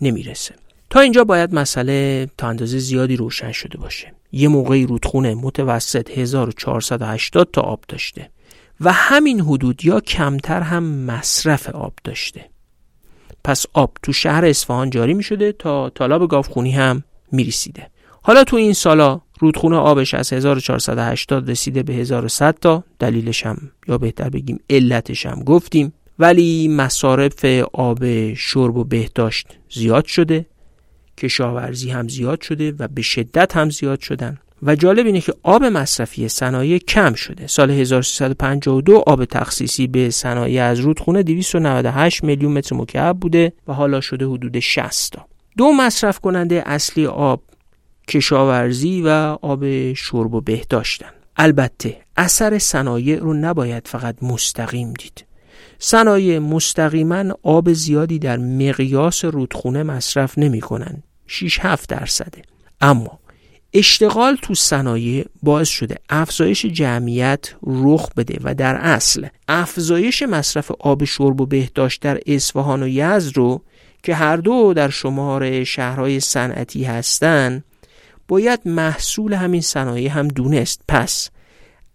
نمی‌رسه. 0.01 0.55
تا 0.89 0.99
اینجا 0.99 1.23
باید 1.23 1.55
مسئله 1.55 2.28
تا 2.38 2.47
اندازه 2.47 2.80
زیادی 2.80 3.15
روشن 3.15 3.51
شده 3.51 3.78
باشه. 3.78 4.13
یه 4.32 4.47
موقعی 4.47 4.86
رودخونه 4.86 5.36
متوسط 5.36 6.09
1480 6.17 7.49
تا 7.53 7.61
آب 7.61 7.80
داشته 7.88 8.30
و 8.82 8.91
همین 8.91 9.41
حدود 9.41 9.86
یا 9.86 9.99
کمتر 9.99 10.61
هم 10.61 10.84
مصرف 10.84 11.69
آب 11.69 11.93
داشته. 12.03 12.45
پس 13.43 13.65
آب 13.73 13.97
تو 14.03 14.13
شهر 14.13 14.45
اصفهان 14.45 14.89
جاری 14.89 15.13
می 15.13 15.23
شده 15.23 15.51
تا 15.51 15.89
تالاب 15.89 16.30
گاوخونی 16.30 16.71
هم 16.71 17.03
می 17.32 17.43
رسیده. 17.43 17.88
حالا 18.21 18.43
تو 18.43 18.55
این 18.55 18.73
سالا 18.73 19.21
رودخونه 19.39 19.75
آبش 19.75 20.13
از 20.13 20.33
1480 20.33 21.49
رسیده 21.49 21.83
به 21.83 21.93
1100 21.93 22.57
تا 22.61 22.83
دلیلش 22.99 23.45
هم 23.45 23.57
یا 23.88 23.97
بهتر 23.97 24.29
بگیم 24.29 24.59
علتش 24.69 25.25
هم 25.25 25.43
گفتیم. 25.43 25.93
ولی 26.19 26.67
مصارف 26.67 27.45
آب 27.73 28.33
شرب 28.33 28.75
و 28.75 28.83
بهداشت 28.83 29.47
زیاد 29.69 30.05
شده. 30.05 30.45
کشاورزی 31.17 31.89
هم 31.89 32.07
زیاد 32.07 32.41
شده 32.41 32.73
و 32.79 32.88
به 32.88 33.01
شدت 33.01 33.57
هم 33.57 33.69
زیاد 33.69 33.99
شدن. 33.99 34.38
و 34.63 34.75
جالب 34.75 35.05
اینه 35.05 35.21
که 35.21 35.33
آب 35.43 35.63
مصرفی 35.63 36.27
صنایع 36.27 36.77
کم 36.77 37.13
شده. 37.13 37.47
سال 37.47 37.71
1352 37.71 39.03
آب 39.07 39.25
تخصیصی 39.25 39.88
به 39.88 40.09
صنایع 40.09 40.63
از 40.63 40.79
رودخونه 40.79 41.23
298 41.23 42.23
میلیون 42.23 42.51
متر 42.51 42.75
مکعب 42.75 43.19
بوده 43.19 43.53
و 43.67 43.73
حالا 43.73 44.01
شده 44.01 44.25
حدود 44.25 44.59
60 44.59 45.13
تا. 45.13 45.25
دو 45.57 45.71
مصرف 45.71 46.19
کننده 46.19 46.63
اصلی 46.65 47.05
آب 47.05 47.41
کشاورزی 48.08 49.01
و 49.01 49.10
آب 49.41 49.93
شرب 49.93 50.34
و 50.34 50.41
بهداشتن 50.41 51.12
البته 51.38 51.97
اثر 52.18 52.60
صنایع 52.60 53.20
رو 53.20 53.34
نباید 53.34 53.88
فقط 53.88 54.24
مستقیم 54.24 54.93
دید. 54.93 55.26
صنایع 55.80 56.39
مستقیما 56.39 57.24
آب 57.43 57.74
زیادی 57.74 58.20
در 58.20 58.38
مقیاس 58.38 59.26
رودخونه 59.26 59.84
مصرف 59.84 60.38
نمی 60.38 60.62
کنن 60.62 61.03
6 61.28 61.60
7 61.60 61.89
درصده. 61.89 62.41
اما 62.82 63.20
اشتغال 63.74 64.36
تو 64.36 64.56
صنایع 64.56 65.26
باعث 65.43 65.70
شده 65.70 65.95
افزایش 66.10 66.66
جمعیت 66.66 67.53
رخ 67.64 68.10
بده 68.18 68.39
و 68.43 68.56
در 68.56 68.76
اصل 68.76 69.28
افزایش 69.47 70.24
مصرف 70.24 70.72
آب 70.80 71.03
شرب 71.03 71.41
و 71.41 71.45
بهداشت 71.45 72.01
در 72.01 72.20
اصفهان 72.28 72.84
و 72.84 72.88
یزد 72.88 73.38
رو 73.38 73.62
که 74.03 74.16
هر 74.16 74.38
دو 74.38 74.74
در 74.74 74.89
شمار 74.89 75.64
شهرهای 75.64 76.20
صنعتی 76.20 76.84
هستند 76.84 77.64
باید 78.28 78.59
محصول 78.65 79.34
همین 79.34 79.61
صنایع 79.61 80.11
هم 80.11 80.28
دونست. 80.28 80.82
پس 80.88 81.30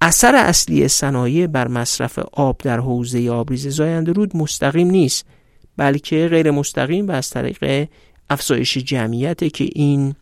اثر 0.01 0.37
اصلی 0.37 0.89
صنایع 0.89 1.47
بر 1.47 1.69
مصرف 1.69 2.19
آب 2.33 2.59
در 2.59 2.81
حوزه 2.81 3.31
آبریز 3.31 3.69
زاینده 3.69 4.13
رود 4.13 4.37
مستقیم 4.37 4.91
نیست 4.91 5.27
بلکه 5.77 6.29
غیر 6.29 6.51
مستقیم 6.51 7.09
و 7.09 7.11
از 7.11 7.31
طریق 7.31 7.89
افزایش 8.31 8.79
جمعیت 8.79 9.55
که 9.55 9.69
این 9.73 10.15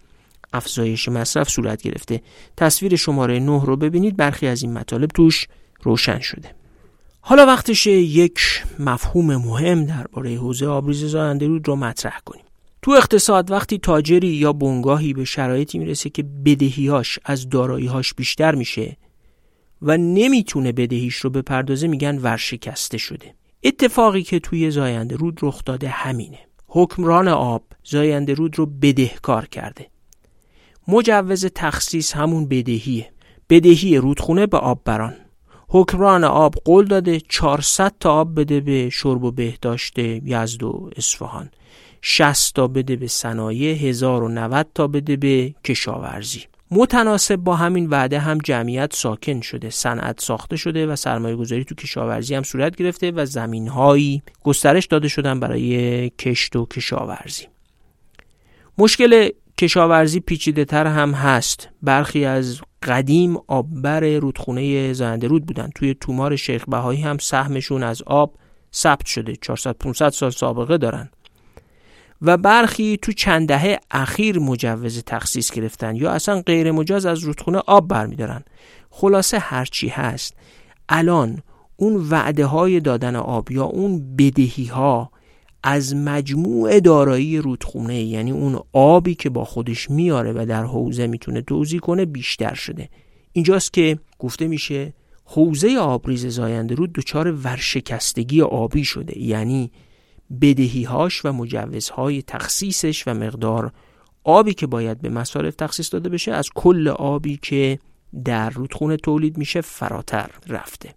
افزایش 0.53 1.09
مصرف 1.09 1.49
صورت 1.51 1.83
گرفته. 1.83 2.23
تصویر 2.57 2.97
شماره 2.97 3.41
9 3.41 3.65
رو 3.65 3.77
ببینید. 3.77 4.17
برخی 4.17 4.47
از 4.47 4.63
این 4.63 4.73
مطالب 4.73 5.11
توش 5.11 5.49
روشن 5.83 6.21
شده. 6.21 6.51
حالا 7.21 7.47
وقتش 7.47 7.87
یک 7.87 8.41
مفهوم 8.79 9.37
مهم 9.37 9.85
درباره 9.85 10.37
حوزه 10.37 10.67
آبریز 10.67 11.05
زاینده 11.05 11.47
رود 11.47 11.69
رو 11.69 11.77
مطرح 11.77 12.21
کنیم. 12.25 12.45
تو 12.89 12.95
اقتصاد 12.95 13.51
وقتی 13.51 13.79
تاجری 13.79 14.29
یا 14.29 14.53
بنگاهی 14.53 15.13
به 15.13 15.25
شرایطی 15.25 15.79
می‌رسه 15.79 16.11
که 16.11 16.23
بدهیاش 16.23 17.19
از 17.25 17.49
داراییهاش 17.49 18.15
بیشتر 18.15 18.55
میشه 18.55 18.97
و 19.83 19.97
نمی‌تونه 19.97 20.73
بدهیش 20.73 21.17
رو 21.17 21.31
بپردازه 21.31 21.87
میگن 21.87 22.19
ورشکسته 22.19 22.99
شده. 22.99 23.35
اتفاقی 23.65 24.23
که 24.23 24.39
توی 24.39 24.71
زاینده 24.71 25.17
رود 25.17 25.39
رخ 25.43 25.65
داده 25.65 25.89
همینه. 25.89 26.39
حکمران 26.67 27.29
آب 27.29 27.63
زاینده 27.85 28.35
رود 28.35 28.59
رو 28.59 28.67
بدهکار 28.67 29.47
کرده. 29.47 29.87
مجوز 30.89 31.47
تخصیص 31.55 32.17
همون 32.17 32.49
بدهیه. 32.49 33.11
بدهی 33.51 33.97
رودخونه 33.97 34.47
به 34.47 34.59
آب 34.59 34.81
بران 34.85 35.15
حکمران 35.69 36.25
آب 36.25 36.55
قول 36.55 36.87
داده 36.87 37.21
400 37.21 37.95
تا 38.01 38.13
آب 38.13 38.41
بده 38.41 38.61
به 38.61 38.91
شرب 38.91 39.25
و 39.25 39.31
بهداشت 39.31 39.99
یزد 39.99 40.63
و 40.63 40.91
اصفهان. 40.97 41.51
60 42.03 42.55
تا 42.55 42.67
بده 42.67 42.97
به 42.97 43.07
صنایع 43.07 43.75
1090 43.75 44.67
تا 44.75 44.87
بده 44.87 45.17
به 45.17 45.55
کشاورزی. 45.65 46.45
متناسب 46.71 47.37
با 47.37 47.57
همین 47.57 47.87
وعده 47.87 48.19
هم 48.19 48.39
جمعیت 48.39 48.95
ساکن 48.95 49.41
شده 49.41 49.71
صنعت 49.71 50.21
ساخته 50.21 50.57
شده 50.57 50.87
و 50.87 50.97
سرمایه 50.97 51.37
گذاری 51.37 51.65
تو 51.65 51.75
کشاورزی 51.75 52.35
هم 52.35 52.43
صورت 52.43 52.77
گرفته 52.77 53.11
و 53.11 53.25
زمین 53.25 53.69
هایی 53.69 54.23
گسترش 54.45 54.87
داده 54.87 55.09
شدن 55.09 55.41
برای 55.41 56.11
کشت 56.11 56.57
و 56.57 56.67
کشاورزی. 56.67 57.47
مشکل 58.79 59.29
کشاورزی 59.59 60.21
پیچیده 60.21 60.65
تر 60.65 60.87
هم 60.87 61.13
هست. 61.13 61.69
برخی 61.83 62.25
از 62.25 62.61
قدیم 62.83 63.37
آببر 63.47 64.01
رودخونه 64.01 64.93
زنده 64.93 65.27
رود 65.27 65.47
بودن. 65.47 65.71
توی 65.75 65.95
تومار 66.01 66.37
شیخ 66.37 66.65
بهایی 66.69 67.01
هم 67.01 67.19
سهمشون 67.19 67.83
از 67.83 68.03
آب 68.03 68.35
ثبت 68.75 69.07
شده. 69.07 69.37
400 69.37 69.77
500 69.77 70.09
سال 70.09 70.31
سابقه 70.31 70.79
دارن. 70.79 71.11
و 72.23 72.37
برخی 72.37 72.99
تو 73.03 73.13
چند 73.13 73.49
دهه 73.49 73.79
اخیر 73.91 74.39
مجوز 74.39 75.03
تخصیص 75.07 75.51
گرفتن 75.51 75.97
یا 75.97 76.11
اصلا 76.11 76.43
غیر 76.43 76.73
مجاز 76.73 77.07
از 77.07 77.19
رودخونه 77.19 77.59
آب 77.59 77.89
برمیدارن. 77.89 78.45
خلاصه 78.91 79.39
هرچی 79.39 79.89
هست 79.89 80.35
الان 80.89 81.43
اون 81.77 82.07
وعده 82.11 82.47
های 82.47 82.81
دادن 82.81 83.17
آب 83.17 83.53
یا 83.53 83.65
اون 83.65 84.17
بدهی 84.17 84.65
ها 84.65 85.11
از 85.63 85.95
مجموع 85.95 86.81
دارایی 86.81 87.39
رودخونه 87.39 88.01
یعنی 88.01 88.31
اون 88.31 88.61
آبی 88.73 89.15
که 89.15 89.31
با 89.31 89.45
خودش 89.45 89.91
میاره 89.91 90.33
و 90.33 90.47
در 90.49 90.65
حوزه 90.65 91.07
می‌تونه 91.07 91.43
توضیح 91.43 91.81
کنه 91.81 92.05
بیشتر 92.05 92.55
شده. 92.55 92.89
اینجاست 93.33 93.73
که 93.73 93.99
گفته 94.19 94.47
میشه 94.47 94.93
حوزه 95.25 95.77
آبریز 95.77 96.27
زاینده 96.27 96.75
رود 96.75 96.93
دچار 96.93 97.33
ورشکستگی 97.33 98.43
آبی 98.43 98.85
شده. 98.85 99.19
یعنی 99.19 99.71
بدهیهاش 100.41 101.25
و 101.25 101.33
مجوزهای 101.33 102.23
تخصیصش 102.23 103.09
و 103.09 103.15
مقدار 103.15 103.73
آبی 104.25 104.55
که 104.55 104.67
باید 104.67 105.01
به 105.01 105.09
مصارف 105.09 105.55
تخصیص 105.55 105.93
داده 105.93 106.09
بشه 106.09 106.33
از 106.33 106.51
کل 106.55 106.89
آبی 106.89 107.39
که 107.43 107.79
در 108.25 108.51
رودخونه 108.51 108.97
تولید 108.97 109.39
میشه 109.39 109.61
فراتر 109.61 110.31
رفته. 110.49 110.95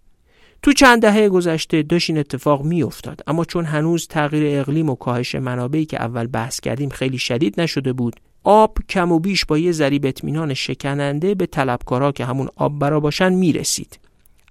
تو 0.62 0.72
چند 0.72 1.02
دهه 1.02 1.28
گذشته 1.28 1.82
داشت 1.82 2.10
این 2.10 2.18
اتفاق 2.18 2.64
میافتاد 2.64 3.20
اما 3.26 3.44
چون 3.44 3.64
هنوز 3.64 4.06
تغییر 4.06 4.60
اقلیم 4.60 4.90
و 4.90 4.94
کاهش 4.94 5.34
منابعی 5.34 5.84
که 5.84 6.02
اول 6.02 6.26
بحث 6.26 6.60
کردیم 6.60 6.88
خیلی 6.88 7.18
شدید 7.18 7.60
نشده 7.60 7.92
بود 7.92 8.16
آب 8.44 8.78
کم 8.88 9.12
و 9.12 9.18
بیش 9.18 9.44
با 9.44 9.58
یه 9.58 9.72
ذریب 9.72 10.06
اطمینان 10.06 10.54
شکننده 10.54 11.34
به 11.34 11.46
طلبکارا 11.46 12.12
که 12.12 12.24
همون 12.24 12.48
آب 12.56 12.78
برا 12.78 13.00
باشن 13.00 13.32
می‌رسید. 13.32 13.98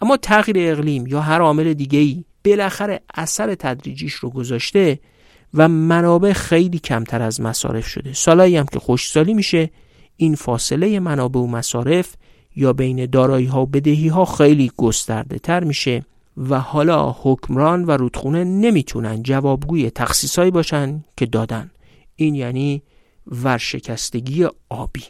اما 0.01 0.17
تغییر 0.17 0.71
اقلیم 0.71 1.07
یا 1.07 1.21
هر 1.21 1.41
عامل 1.41 1.73
دیگه 1.73 1.99
ای 1.99 2.23
بالاخره 2.45 3.01
اثر 3.13 3.55
تدریجیش 3.55 4.13
رو 4.13 4.29
گذاشته 4.29 4.99
و 5.53 5.67
منابع 5.67 6.33
خیلی 6.33 6.79
کمتر 6.79 7.21
از 7.21 7.41
مصارف 7.41 7.87
شده. 7.87 8.13
سالایی 8.13 8.57
هم 8.57 8.65
که 8.65 8.79
خوشسالی 8.79 9.33
میشه 9.33 9.69
این 10.17 10.35
فاصله 10.35 10.99
منابع 10.99 11.39
و 11.39 11.47
مصارف 11.47 12.15
یا 12.55 12.73
بین 12.73 13.05
دارایی 13.05 13.45
ها 13.45 13.61
و 13.61 13.65
بدهی 13.65 14.07
ها 14.07 14.25
خیلی 14.25 14.71
گسترده 14.77 15.39
تر 15.39 15.63
میشه 15.63 16.05
و 16.37 16.59
حالا 16.59 17.15
حکمران 17.19 17.85
و 17.85 17.91
رودخونه 17.91 18.43
نمی‌تونن 18.43 19.23
جوابگوی 19.23 19.89
تخصیصایی 19.89 20.51
باشن 20.51 21.03
که 21.17 21.25
دادن. 21.25 21.71
این 22.15 22.35
یعنی 22.35 22.83
ورشکستگی 23.27 24.47
آبی. 24.69 25.03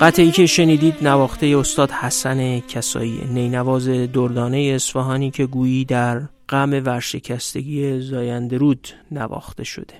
قطعی 0.00 0.30
که 0.30 0.46
شنیدید 0.46 0.94
نواخته 1.02 1.46
استاد 1.46 1.90
حسن 1.90 2.60
کسایی 2.60 3.20
نینواز 3.32 3.88
دردانه 3.88 4.58
اصفهانی 4.58 5.30
که 5.30 5.46
گویی 5.46 5.84
در 5.84 6.22
غم 6.48 6.70
ورشکستگی 6.70 8.00
زایندرود 8.00 8.88
نواخته 9.10 9.64
شده. 9.64 9.94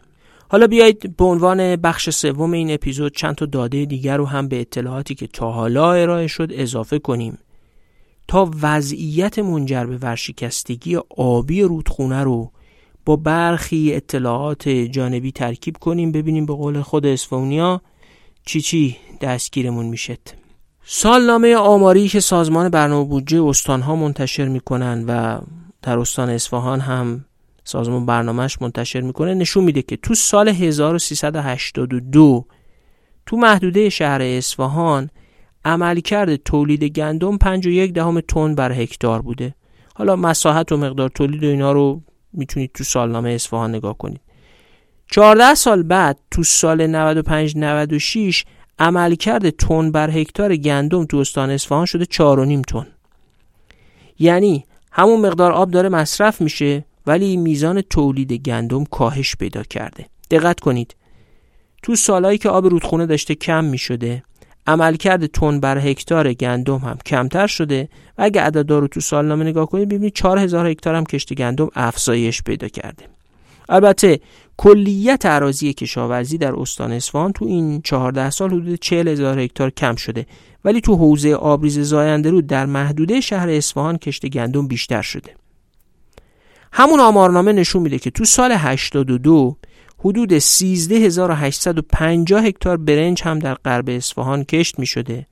حالا 0.48 0.66
بیایید 0.66 1.16
به 1.16 1.24
عنوان 1.24 1.76
بخش 1.76 2.10
سوم 2.10 2.52
این 2.52 2.70
اپیزود 2.70 3.16
چند 3.16 3.34
تا 3.34 3.46
داده 3.46 3.84
دیگر 3.84 4.16
رو 4.16 4.26
هم 4.26 4.48
به 4.48 4.60
اطلاعاتی 4.60 5.14
که 5.14 5.26
تا 5.26 5.52
حالا 5.52 5.92
ارائه 5.92 6.26
شد 6.26 6.48
اضافه 6.52 6.98
کنیم. 6.98 7.38
تا 8.28 8.50
وضعیت 8.62 9.38
منجر 9.38 9.84
به 9.84 9.96
ورشکستگی 9.96 10.98
آبی 11.16 11.62
رودخونه 11.62 12.22
رو 12.22 12.50
با 13.04 13.16
برخی 13.16 13.94
اطلاعات 13.94 14.68
جانبی 14.68 15.32
ترکیب 15.32 15.76
کنیم 15.76 16.12
ببینیم 16.12 16.46
به 16.46 16.52
قول 16.52 16.80
خود 16.80 17.06
اسفونیا 17.06 17.80
چی 18.46 18.60
چی 18.60 18.96
دستگیرمون 19.20 19.86
می‌شد 19.86 20.18
سالنامه 20.84 21.56
آماری 21.56 22.08
که 22.08 22.20
سازمان 22.20 22.68
برنامه 22.68 23.08
بودجه 23.08 23.42
استانها 23.42 23.96
منتشر 23.96 24.48
می‌کنن 24.48 25.04
و 25.08 25.40
در 25.82 25.98
استان 25.98 26.30
اصفهان 26.30 26.80
هم 26.80 27.24
سازمان 27.64 28.06
برنامهش 28.06 28.58
منتشر 28.60 29.00
می‌کنه 29.00 29.34
نشون 29.34 29.64
میده 29.64 29.82
که 29.82 29.96
تو 29.96 30.14
سال 30.14 30.48
1382 30.48 32.46
تو 33.26 33.36
محدوده 33.36 33.88
شهر 33.88 34.22
اصفهان 34.22 35.10
عملکرد 35.64 36.36
تولید 36.36 36.84
گندم 36.84 37.38
5.1 37.38 37.92
دهم 37.92 38.20
تن 38.20 38.54
بر 38.54 38.72
هکتار 38.72 39.22
بوده. 39.22 39.54
حالا 39.94 40.16
مساحت 40.16 40.72
و 40.72 40.76
مقدار 40.76 41.08
تولید 41.08 41.44
و 41.44 41.46
اینا 41.46 41.72
رو 41.72 42.02
می‌تونید 42.32 42.70
تو 42.74 42.84
سالنامه 42.84 43.30
اصفهان 43.30 43.74
نگاه 43.74 43.98
کنید. 43.98 44.20
14 45.10 45.54
سال 45.54 45.82
بعد 45.82 46.18
تو 46.30 46.42
سال 46.42 46.86
95 46.86 47.56
96 47.56 48.44
عملکرد 48.78 49.50
تن 49.50 49.90
بر 49.90 50.10
هکتار 50.10 50.56
گندم 50.56 51.04
تو 51.04 51.16
استان 51.16 51.50
اصفهان 51.50 51.86
شده 51.86 52.04
4.5 52.04 52.64
تن. 52.68 52.86
یعنی 54.18 54.64
همون 54.92 55.20
مقدار 55.20 55.52
آب 55.52 55.70
داره 55.70 55.88
مصرف 55.88 56.40
میشه 56.40 56.84
ولی 57.06 57.36
میزان 57.36 57.80
تولید 57.80 58.32
گندم 58.32 58.84
کاهش 58.84 59.36
پیدا 59.36 59.62
کرده. 59.62 60.06
دقت 60.30 60.60
کنید. 60.60 60.96
تو 61.82 61.96
سالهایی 61.96 62.38
که 62.38 62.48
آب 62.48 62.66
رودخونه 62.66 63.06
داشته 63.06 63.34
کم 63.34 63.64
می‌شده 63.64 64.22
عملکرد 64.66 65.26
تن 65.26 65.60
بر 65.60 65.78
هکتار 65.78 66.32
گندم 66.32 66.78
هم 66.78 66.98
کمتر 67.06 67.46
شده 67.46 67.88
و 68.18 68.22
اگه 68.22 68.40
عددا 68.40 68.78
رو 68.78 68.88
تو 68.88 69.00
سالنامه 69.00 69.44
نگاه 69.44 69.66
کنید 69.66 69.88
ببینید 69.88 70.12
4000 70.12 70.66
هکتار 70.66 70.94
هم 70.94 71.04
کشت 71.04 71.34
گندم 71.34 71.68
افزایش 71.74 72.42
پیدا 72.42 72.68
کرده. 72.68 73.04
البته 73.68 74.20
کلیت 74.58 75.26
عراضی 75.26 75.72
کشاورزی 75.72 76.38
در 76.38 76.54
استان 76.54 76.92
اصفهان 76.92 77.32
تو 77.32 77.44
این 77.44 77.82
14 77.82 78.30
سال 78.30 78.50
حدود 78.50 78.80
40 78.80 79.08
هزار 79.08 79.38
هکتار 79.38 79.70
کم 79.70 79.96
شده. 79.96 80.26
ولی 80.64 80.80
تو 80.80 80.96
حوزه 80.96 81.34
آبریز 81.34 81.78
زاینده 81.78 82.30
رود 82.30 82.46
در 82.46 82.66
محدوده 82.66 83.20
شهر 83.20 83.50
اصفهان 83.50 83.98
کشت 83.98 84.26
گندم 84.26 84.68
بیشتر 84.68 85.02
شده. 85.02 85.34
همون 86.72 87.00
آمارنامه 87.00 87.52
نشون 87.52 87.82
میده 87.82 87.98
که 87.98 88.10
تو 88.10 88.24
سال 88.24 88.52
82 88.52 89.56
حدود 89.98 90.38
13850 90.38 92.44
هکتار 92.44 92.76
برنج 92.76 93.22
هم 93.22 93.38
در 93.38 93.54
غرب 93.54 93.88
اصفهان 93.88 94.44
کشت 94.44 94.78
می 94.78 94.86
شده 94.86 95.26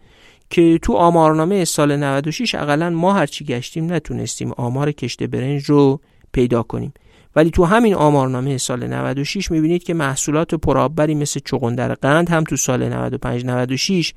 که 0.51 0.79
تو 0.83 0.93
آمارنامه 0.93 1.64
سال 1.64 1.97
96 1.97 2.55
اقلا 2.55 2.91
ما 2.91 3.12
هرچی 3.12 3.45
گشتیم 3.45 3.93
نتونستیم 3.93 4.53
آمار 4.53 4.93
کشت 4.93 5.22
برنج 5.22 5.64
رو 5.64 6.01
پیدا 6.33 6.62
کنیم. 6.62 6.93
ولی 7.37 7.51
تو 7.51 7.64
همین 7.64 7.95
آمارنامه 7.95 8.59
سال 8.59 8.87
96 8.87 9.51
می‌بینید 9.51 9.82
که 9.82 9.95
محصولات 9.95 10.55
پرآببری 10.55 11.14
مثل 11.14 11.41
چغندر 11.45 11.95
قند 11.95 12.30
هم 12.30 12.45
تو 12.45 12.57
سال 12.57 12.89
95 12.89 13.45
96 13.45 14.12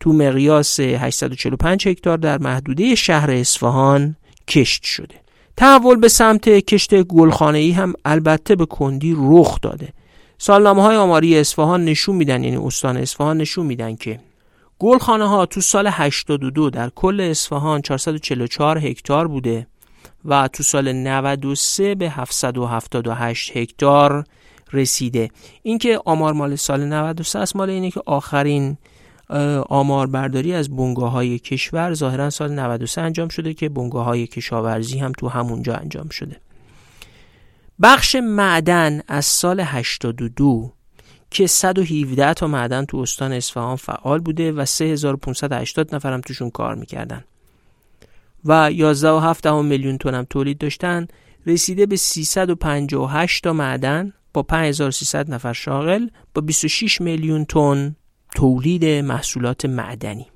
تو 0.00 0.12
مقیاس 0.12 0.80
845 0.80 1.88
هکتار 1.88 2.18
در 2.18 2.38
محدوده 2.38 2.94
شهر 2.94 3.30
اصفهان 3.30 4.16
کشت 4.48 4.84
شده. 4.84 5.14
تحول 5.56 5.96
به 5.96 6.08
سمت 6.08 6.48
کشت 6.48 7.02
گلخانه 7.02 7.58
ای 7.58 7.70
هم 7.70 7.92
البته 8.04 8.56
به 8.56 8.66
کندی 8.66 9.14
رخ 9.18 9.60
داده. 9.60 9.88
سالنامه 10.38 10.82
های 10.82 10.96
آماری 10.96 11.38
اصفهان 11.38 11.84
نشون 11.84 12.16
میدن 12.16 12.44
یعنی 12.44 12.56
استان 12.56 12.96
اصفهان 12.96 13.36
نشون 13.36 13.66
میدن 13.66 13.96
که 13.96 14.20
گلخانه 14.78 15.28
ها 15.28 15.46
تو 15.46 15.60
سال 15.60 15.86
82 15.90 16.70
در 16.70 16.90
کل 16.94 17.20
اصفهان 17.20 17.82
444 17.82 18.78
هکتار 18.78 19.28
بوده. 19.28 19.66
و 20.26 20.48
تو 20.48 20.62
سال 20.62 20.92
93 20.92 21.94
به 21.94 22.10
778 22.10 23.56
هکتار 23.56 24.24
رسیده. 24.72 25.28
اینکه 25.62 26.00
آمار 26.04 26.32
مال 26.32 26.56
سال 26.56 26.84
93 26.84 27.38
است 27.38 27.56
مال 27.56 27.70
اینه 27.70 27.90
که 27.90 28.00
آخرین 28.06 28.76
آمار 29.68 30.06
برداری 30.06 30.52
از 30.52 30.76
بنگاه 30.76 31.10
های 31.10 31.38
کشور 31.38 31.94
ظاهرا 31.94 32.30
سال 32.30 32.52
93 32.52 33.00
انجام 33.00 33.28
شده 33.28 33.54
که 33.54 33.68
بنگاه 33.68 34.04
های 34.04 34.26
کشاورزی 34.26 34.98
هم 34.98 35.12
تو 35.12 35.28
همونجا 35.28 35.74
انجام 35.74 36.08
شده. 36.08 36.36
بخش 37.82 38.16
معدن 38.16 39.00
از 39.08 39.24
سال 39.24 39.60
82 39.60 40.72
که 41.30 41.46
117 41.46 42.34
تا 42.34 42.46
معدن 42.46 42.84
تو 42.84 42.96
استان 42.96 43.32
اصفهان 43.32 43.76
فعال 43.76 44.20
بوده 44.20 44.52
و 44.52 44.64
3580 44.64 45.94
نفر 45.94 46.12
هم 46.12 46.20
توشون 46.20 46.50
کار 46.50 46.74
می‌کردن. 46.74 47.24
و 48.46 48.70
11.7 49.42 49.46
میلیون 49.46 49.98
تن 49.98 50.14
هم 50.14 50.26
تولید 50.30 50.58
داشتن 50.58 51.06
رسیده 51.46 51.86
به 51.86 51.96
358 51.96 53.44
تا 53.44 53.52
معدن 53.52 54.12
با 54.34 54.42
5300 54.42 55.30
نفر 55.30 55.52
شاغل 55.52 56.06
با 56.34 56.42
26 56.42 57.00
میلیون 57.00 57.44
تن 57.44 57.96
تولید 58.34 58.84
محصولات 58.84 59.64
معدنی. 59.64 60.26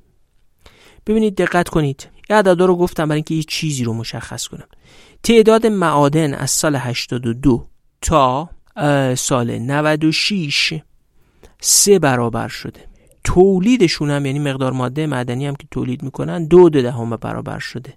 ببینید 1.07 1.37
دقت 1.37 1.69
کنید. 1.69 2.09
این 2.29 2.39
عددا 2.39 2.65
رو 2.65 2.77
گفتم 2.77 3.09
برای 3.09 3.17
اینکه 3.17 3.35
یه 3.35 3.43
چیزی 3.43 3.85
رو 3.85 3.93
مشخص 3.93 4.47
کنم. 4.47 4.69
تعداد 5.23 5.67
معادن 5.67 6.35
از 6.35 6.51
سال 6.51 6.77
82 6.77 7.67
تا 8.01 8.51
سال 9.15 9.59
96 9.59 10.81
سه 11.61 11.99
برابر 11.99 12.49
شده. 12.49 12.90
تولیدشون 13.25 14.11
هم 14.11 14.27
یعنی 14.27 14.39
مقدار 14.39 14.73
ماده 14.73 15.07
معدنی 15.07 15.47
هم 15.47 15.55
که 15.55 15.67
تولید 15.71 16.03
می‌کنن 16.03 16.45
دو 16.45 16.69
دهم 16.71 17.17
برابر 17.17 17.59
شده. 17.59 17.95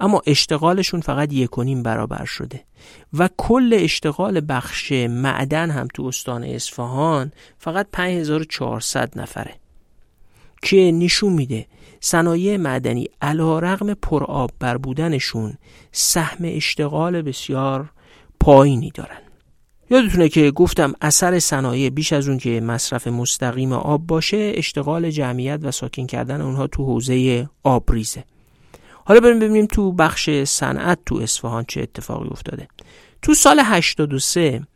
اما 0.00 0.22
اشتغالشون 0.26 1.00
فقط 1.00 1.32
یک 1.32 1.58
و 1.58 1.82
برابر 1.82 2.24
شده. 2.24 2.60
و 3.18 3.28
کل 3.36 3.76
اشتغال 3.78 4.40
بخش 4.48 4.92
معدن 4.92 5.70
هم 5.70 5.88
تو 5.94 6.02
استان 6.04 6.44
اصفهان 6.44 7.32
فقط 7.58 7.86
5400 7.92 9.18
نفره. 9.18 9.54
که 10.62 10.92
نشون 10.94 11.32
میده 11.32 11.66
صنایع 12.00 12.56
معدنی 12.56 13.08
علا 13.22 13.58
رغم 13.58 13.94
پرآب 13.94 14.50
بر 14.58 14.76
بودنشون 14.76 15.54
سهم 15.92 16.38
اشتغال 16.44 17.22
بسیار 17.22 17.90
پایینی 18.40 18.90
دارن. 18.90 19.20
یادتونه 19.90 20.28
که 20.28 20.50
گفتم 20.50 20.92
اثر 21.00 21.38
صنایع 21.38 21.90
بیش 21.90 22.12
از 22.12 22.28
اون 22.28 22.38
که 22.38 22.60
مصرف 22.60 23.06
مستقیم 23.06 23.72
آب 23.72 24.06
باشه 24.06 24.52
اشتغال 24.54 25.10
جمعیت 25.10 25.60
و 25.62 25.70
ساکن 25.70 26.06
کردن 26.06 26.40
اونها 26.40 26.66
تو 26.66 26.84
حوزه 26.84 27.48
آبریزه 27.62 28.24
حالا 29.04 29.20
بریم 29.20 29.38
ببینیم 29.38 29.66
تو 29.66 29.92
بخش 29.92 30.30
صنعت 30.30 30.98
تو 31.06 31.16
اصفهان 31.16 31.64
چه 31.68 31.80
اتفاقی 31.82 32.28
افتاده. 32.30 32.68
تو 33.22 33.34
سال 33.34 33.60
83 33.64 34.66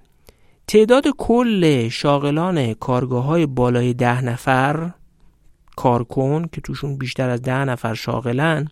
تعداد 0.66 1.04
کل 1.18 1.88
شاغلان 1.88 2.74
کارگاه 2.74 3.24
های 3.24 3.46
بالای 3.46 3.94
ده 3.94 4.24
نفر 4.24 4.90
کارکن 5.76 6.46
که 6.52 6.60
توشون 6.60 6.96
بیشتر 6.96 7.30
از 7.30 7.42
ده 7.42 7.64
نفر 7.64 7.94
شاغلن 7.94 8.68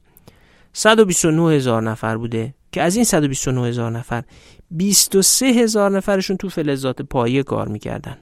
129 0.73 1.53
هزار 1.53 1.83
نفر 1.83 2.17
بوده. 2.17 2.55
که 2.77 2.83
از 2.83 2.97
این 2.97 3.05
129 3.05 3.69
هزار 3.69 3.91
نفر 3.91 4.25
23 4.71 5.47
هزار 5.47 5.91
نفرشون 5.91 6.37
تو 6.37 6.49
فلزات 6.49 7.03
پایه 7.03 7.43
کار 7.43 7.69
می‌کردن. 7.69 8.17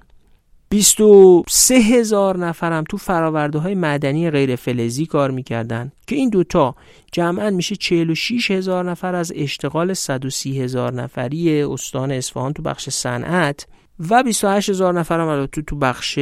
23 0.68 1.74
هزار 1.74 2.36
نفرم 2.36 2.84
تو 2.88 2.96
فراورده 2.96 3.58
های 3.58 3.74
مدنی 3.74 4.30
غیر 4.30 4.56
فلزی 4.56 5.06
کار 5.06 5.30
می‌کردن 5.30 5.92
که 6.06 6.16
این 6.16 6.30
دوتا 6.30 6.74
جمعا 7.12 7.50
میشه 7.50 7.76
46 7.76 8.50
هزار 8.50 8.90
نفر 8.90 9.14
از 9.14 9.32
اشتغال 9.36 9.94
130 9.94 10.60
هزار 10.60 10.92
نفری 10.92 11.62
استان 11.62 12.12
اصفهان 12.12 12.52
تو 12.52 12.62
بخش 12.62 12.88
صنعت 12.88 13.66
و 14.10 14.22
28 14.22 14.70
هزار 14.70 14.94
نفرم 14.94 15.46
تو 15.46 15.62
تو 15.62 15.76
بخش 15.76 16.18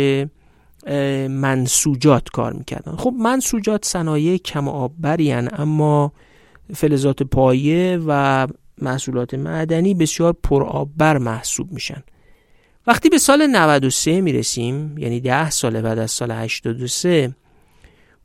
منسوجات 1.29 2.29
کار 2.29 2.53
می‌کردن. 2.53 2.97
خب 2.97 3.15
منسوجات 3.19 3.85
صنایع 3.85 4.37
کم 4.37 4.69
آببری 4.69 5.33
اما 5.33 6.13
فلزات 6.75 7.23
پایه 7.23 7.99
و 8.07 8.47
محصولات 8.79 9.35
معدنی 9.35 9.95
بسیار 9.95 10.37
پرآببر 10.43 11.19
محسوب 11.19 11.73
میشن. 11.73 12.03
وقتی 12.87 13.09
به 13.09 13.19
سال 13.19 13.47
93 13.47 14.21
می‌رسیم 14.21 14.99
یعنی 14.99 15.21
10 15.21 15.51
سال 15.51 15.81
بعد 15.81 15.99
از 15.99 16.11
سال 16.11 16.31
83 16.31 17.35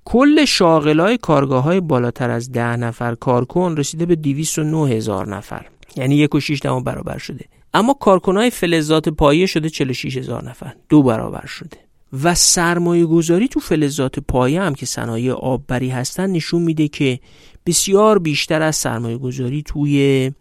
کل 0.06 0.46
شاغلای 0.46 1.18
کارگاه 1.18 1.64
های 1.64 1.80
بالاتر 1.80 2.30
از 2.30 2.52
10 2.52 2.76
نفر 2.76 3.16
کارکن 3.16 3.76
رسیده 3.78 4.06
به 4.06 4.16
209 4.16 4.96
هزار 4.96 5.28
نفر. 5.36 5.66
یعنی 5.96 6.16
یک 6.16 6.36
و 6.36 6.40
6 6.40 6.60
برابر 6.62 7.18
شده. 7.18 7.46
اما 7.74 7.94
کارکنای 7.94 8.50
فلزات 8.50 9.10
پایه 9.10 9.46
شده 9.46 9.70
46 9.70 10.18
هزار 10.18 10.50
نفر. 10.50 10.74
دو 10.90 11.04
برابر 11.04 11.46
شده. 11.46 11.78
و 12.24 12.36
سرمایه 12.36 13.06
گذاری 13.06 13.48
تو 13.48 13.60
فلزات 13.60 14.20
پایه 14.20 14.62
هم 14.62 14.76
که 14.76 14.86
صنایع 14.86 15.34
آببری 15.34 15.90
هستن 15.90 16.30
نشون 16.30 16.62
میده 16.62 16.88
که 16.88 17.20
بسیار 17.68 18.20
بیشتر 18.20 18.62
از 18.62 18.76
سرمایه 18.76 19.18
گذاری 19.18 19.62
توی 19.62 20.32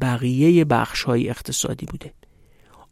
بقیه 0.00 0.64
بخش 0.64 1.02
های 1.02 1.30
اقتصادی 1.30 1.86
بوده. 1.86 2.12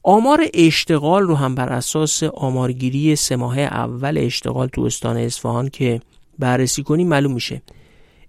آمار 0.02 0.46
اشتغال 0.54 1.22
رو 1.22 1.34
هم 1.34 1.54
بر 1.54 1.68
اساس 1.68 2.22
آمارگیری 2.22 3.16
سه 3.16 3.36
ماه 3.36 3.58
اول 3.58 4.18
اشتغال 4.18 4.68
تو 4.68 4.82
استان 4.82 5.16
اصفهان 5.16 5.68
که 5.68 6.00
بررسی 6.38 6.82
کنیم 6.82 7.08
معلوم 7.08 7.32
میشه. 7.32 7.62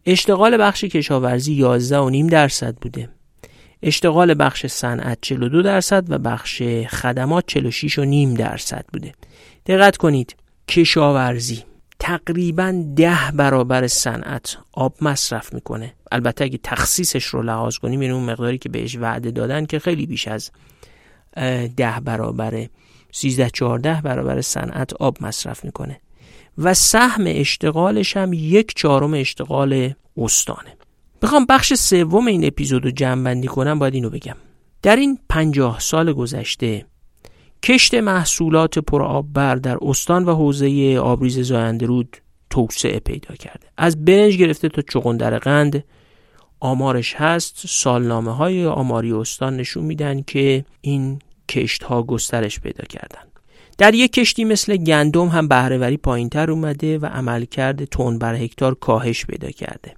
اشتغال 0.06 0.58
بخش 0.58 0.84
کشاورزی 0.84 1.80
11.5 2.26 2.32
درصد 2.32 2.76
بوده. 2.76 3.10
اشتغال 3.84 4.34
بخش 4.34 4.66
صنعت 4.66 5.18
42 5.22 5.62
درصد 5.62 6.06
و 6.10 6.18
بخش 6.18 6.64
خدمات 6.90 7.60
46.5 7.60 8.38
درصد 8.38 8.86
بوده. 8.94 9.14
دقت 9.66 9.98
کنید. 9.98 10.36
کشاورزی. 10.68 11.64
تقریبا 12.06 12.84
ده 12.96 13.32
برابر 13.34 13.88
صنعت 13.88 14.58
آب 14.72 14.96
مصرف 15.02 15.54
می‌کنه. 15.54 15.94
البته 16.12 16.44
اگه 16.44 16.60
تخصیصش 16.64 17.26
رو 17.26 17.42
لحاظ 17.42 17.78
کنیم 17.78 18.02
یعنی 18.02 18.14
اون 18.14 18.24
مقداری 18.24 18.58
که 18.58 18.70
بهش 18.70 18.96
وعده 18.96 19.32
دادن 19.32 19.66
که 19.66 19.80
خیلی 19.80 20.06
بیش 20.06 20.28
از 20.28 20.52
ده 21.78 22.00
برابر 22.04 22.68
13 23.12 23.50
14 23.50 24.02
برابر 24.02 24.42
صنعت 24.42 24.94
آب 24.94 25.18
مصرف 25.22 25.66
می‌کنه. 25.66 26.02
و 26.58 26.74
سهم 26.74 27.24
اشتغالش 27.28 28.18
هم 28.18 28.34
یک 28.34 28.74
چهارم 28.76 29.14
اشتغال 29.14 29.94
استانه. 30.18 30.78
بخوام 31.22 31.46
بخش 31.46 31.74
سوم 31.74 32.28
این 32.28 32.46
اپیزود 32.46 32.86
رو 32.86 32.92
جمع 32.92 33.24
بندی 33.24 33.48
کنم 33.48 33.80
باید 33.80 33.94
اینو 33.94 34.10
بگم. 34.10 34.36
در 34.82 34.96
این 34.96 35.20
پنجاه 35.30 35.80
سال 35.80 36.14
گذشته 36.14 36.86
کشت 37.66 37.94
محصولات 37.94 38.80
پرآببر 38.80 39.56
در 39.56 39.78
استان 39.82 40.26
و 40.26 40.36
حوزه 40.36 40.98
آبریز 41.04 41.40
زاینده 41.40 41.86
رود 41.86 42.18
توسعه 42.50 43.00
پیدا 43.00 43.36
کرده. 43.36 43.68
از 43.78 44.06
برنج 44.06 44.38
گرفته 44.38 44.70
تا 44.70 44.82
چغندر 44.82 45.38
قند 45.38 45.84
آمارش 46.60 47.16
هست. 47.16 47.64
سالنامه 47.68 48.36
های 48.36 48.66
آماری 48.66 49.12
استان 49.12 49.58
نشون 49.58 49.84
میدن 49.84 50.22
که 50.22 50.66
این 50.82 51.20
کشت 51.50 51.84
ها 51.84 52.04
گسترش 52.04 52.60
پیدا 52.60 52.84
کردن 52.84 53.24
در 53.78 53.94
یک 53.94 54.14
کشتی 54.14 54.44
مثل 54.44 54.78
گندم 54.78 55.28
هم 55.28 55.48
بهرهوری 55.48 55.98
پایینتر 55.98 56.52
اومده 56.52 56.98
و 56.98 57.06
عملکرد 57.06 57.86
تون 57.86 58.20
بر 58.20 58.36
هکتار 58.36 58.76
کاهش 58.76 59.26
پیدا 59.26 59.52
کرده. 59.52 59.96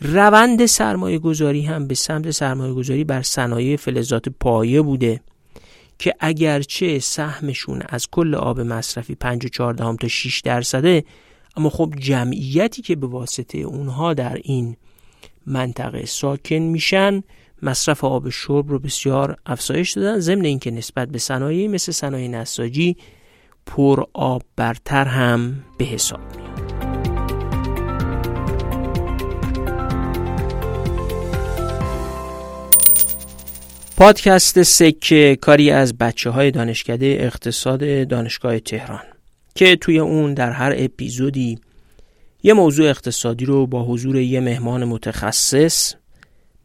روند 0.00 0.66
سرمایه 0.66 1.18
گذاری 1.18 1.62
هم 1.62 1.86
به 1.86 1.94
سمت 1.94 2.30
سرمایه 2.30 2.72
گذاری 2.72 3.04
بر 3.04 3.22
صنایع 3.22 3.76
فلزات 3.76 4.28
پایه 4.28 4.82
بوده. 4.82 5.20
که 5.98 6.14
اگرچه 6.20 6.98
سهمشون 6.98 7.82
از 7.88 8.06
کل 8.10 8.34
آب 8.34 8.60
مصرفی 8.60 9.14
5 9.14 9.60
و 9.60 9.72
تا 9.72 10.08
6 10.08 10.40
درصده 10.40 11.04
اما 11.56 11.70
خب 11.70 11.94
جمعیتی 11.98 12.82
که 12.82 12.96
به 12.96 13.06
واسطه 13.06 13.58
اونها 13.58 14.14
در 14.14 14.38
این 14.42 14.76
منطقه 15.46 16.06
ساکن 16.06 16.54
میشن 16.54 17.22
مصرف 17.62 18.04
آب 18.04 18.28
شرب 18.28 18.70
رو 18.70 18.78
بسیار 18.78 19.36
افزایش 19.46 19.92
دادن. 19.92 20.18
ضمن 20.18 20.44
اینکه 20.44 20.70
نسبت 20.70 21.08
به 21.08 21.18
صنایعی 21.18 21.68
مثل 21.68 21.92
صنایع 21.92 22.28
نساجی 22.28 22.96
پر 23.66 24.04
آب 24.12 24.42
برتر 24.56 25.04
هم 25.04 25.64
به 25.78 25.84
حساب 25.84 26.20
میاد. 26.36 26.57
پادکست 33.98 34.62
سکه 34.62 35.38
کاری 35.40 35.70
از 35.70 35.98
بچه 35.98 36.30
های 36.30 36.50
دانشکده 36.50 37.16
اقتصاد 37.20 38.08
دانشگاه 38.08 38.58
تهران 38.58 39.02
که 39.54 39.76
توی 39.76 39.98
اون 39.98 40.34
در 40.34 40.50
هر 40.50 40.74
اپیزودی 40.76 41.58
یه 42.42 42.52
موضوع 42.52 42.88
اقتصادی 42.88 43.44
رو 43.44 43.66
با 43.66 43.84
حضور 43.84 44.16
یه 44.16 44.40
مهمان 44.40 44.84
متخصص 44.84 45.94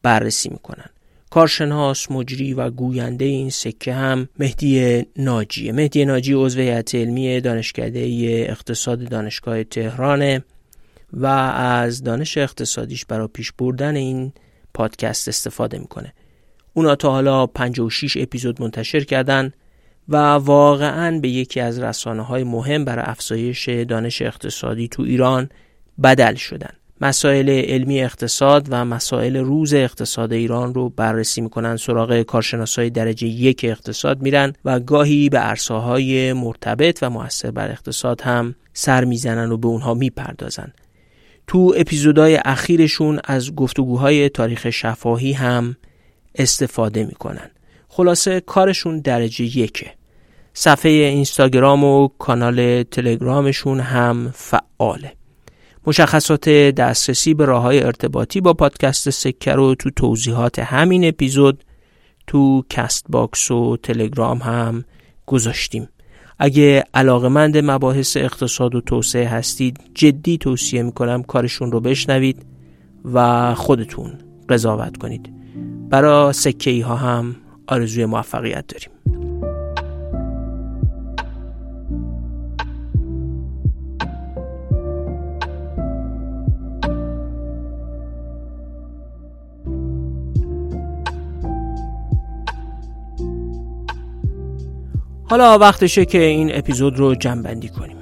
بررسی 0.04 0.50
می‌کنن. 0.50 0.86
کارشناس 1.30 2.12
مجری 2.12 2.54
و 2.54 2.70
گوینده 2.70 3.26
این 3.26 3.50
سکه 3.50 3.94
هم 3.94 4.30
مهدی 4.40 5.04
ناجیه. 5.18 5.72
مهدی 5.72 6.06
ناجی 6.06 6.34
عضو 6.34 6.60
هیئت 6.60 6.96
علمی 6.96 7.42
دانشکده 7.42 8.00
اقتصاد 8.50 9.10
دانشگاه 9.10 9.64
تهرانه 9.64 10.44
و 11.14 11.26
از 11.26 12.04
دانش 12.04 12.38
اقتصادیش 12.38 13.06
برای 13.06 13.28
پیش 13.28 13.52
بردن 13.52 13.96
این 13.96 14.34
پادکست 14.74 15.28
استفاده 15.28 15.80
می‌کنه. 15.80 16.14
اونا 16.74 16.95
تا 16.95 17.11
حالا 17.11 17.47
56 17.47 18.17
اپیزود 18.17 18.61
منتشر 18.61 19.03
کردن 19.03 19.51
و 20.09 20.17
واقعا 20.17 21.19
به 21.19 21.30
یکی 21.30 21.59
از 21.59 21.80
رسانه 21.80 22.21
های 22.21 22.43
مهم 22.43 22.86
برای 22.86 23.05
افزایش 23.07 23.69
دانش 23.69 24.21
اقتصادی 24.21 24.88
تو 24.88 25.03
ایران 25.03 25.49
بدل 26.03 26.36
شدن. 26.36 26.74
مسائل 27.01 27.49
علمی 27.49 28.01
اقتصاد 28.01 28.67
و 28.69 28.86
مسائل 28.86 29.38
روز 29.38 29.74
اقتصاد 29.74 30.34
ایران 30.34 30.74
رو 30.74 30.89
بررسی 30.89 31.41
می‌کنن 31.41 31.78
سراغ 31.78 32.21
کارشناسای 32.21 32.89
درجه 32.89 33.28
یک 33.28 33.61
اقتصاد 33.69 34.21
میرن 34.21 34.53
و 34.65 34.80
گاهی 34.80 35.30
به 35.30 35.38
عرصه 35.38 36.34
مرتبط 36.34 36.99
و 37.01 37.09
موثر 37.09 37.51
بر 37.51 37.71
اقتصاد 37.71 38.21
هم 38.21 38.55
سر 38.74 39.03
می‌زنن 39.03 39.51
و 39.51 39.57
به 39.57 39.67
اونها 39.67 39.93
می‌پردازن. 39.93 40.74
تو 41.47 41.74
اپیزودهای 41.78 42.39
اخیرشون 42.45 43.19
از 43.24 43.55
گفتگوهای 43.55 44.30
تاریخ 44.30 44.69
شفاهی 44.69 45.34
هم 45.34 45.76
استفاده 46.36 47.04
می‌کنن. 47.04 47.50
خلاصه 47.88 48.40
کارشون 48.40 49.00
درجه 49.00 49.58
یکه. 49.58 49.92
صفحه 50.54 50.92
اینستاگرام 50.92 51.84
و 51.84 52.08
کانال 52.08 52.84
تلگرامشون 52.84 53.80
هم 53.80 54.32
فعاله. 54.34 55.14
مشخصات 55.88 56.50
دسترسی 56.50 57.34
به 57.34 57.46
راه 57.46 57.62
های 57.62 57.84
ارتباطی 57.84 58.42
با 58.42 58.54
پادکست 58.54 59.10
سکه 59.10 59.52
رو 59.52 59.76
تو 59.76 59.90
توضیحات 59.90 60.60
همین 60.60 61.08
اپیزود 61.08 61.64
تو 62.28 62.64
Castbox 62.70 63.51
و 63.52 63.78
تلگرام 63.78 64.38
هم 64.38 64.86
گذاشتیم. 65.26 65.90
اگه 66.40 66.84
علاقمند 66.94 67.58
مباحث 67.58 68.18
اقتصاد 68.18 68.76
و 68.76 68.82
توسعه 68.82 69.28
هستید 69.28 69.80
جدی 69.96 70.38
توصیه 70.38 70.84
می‌کنم 70.84 71.24
کارشون 71.24 71.72
رو 71.72 71.80
بشنوید 71.80 72.46
و 73.14 73.56
خودتون 73.56 74.18
قضاوت 74.50 74.98
کنید. 74.98 75.43
برای 75.94 76.34
سکه 76.34 76.70
ای 76.70 76.82
ها 76.82 76.96
هم 76.96 77.36
آرزوی 77.68 78.06
موفقیت 78.06 78.68
داریم. 78.68 78.89
حالا 95.24 95.58
وقتشه 95.58 96.06
که 96.06 96.22
این 96.22 96.56
اپیزود 96.56 97.00
رو 97.00 97.16
جنبندی 97.16 97.70
کنیم. 97.70 97.98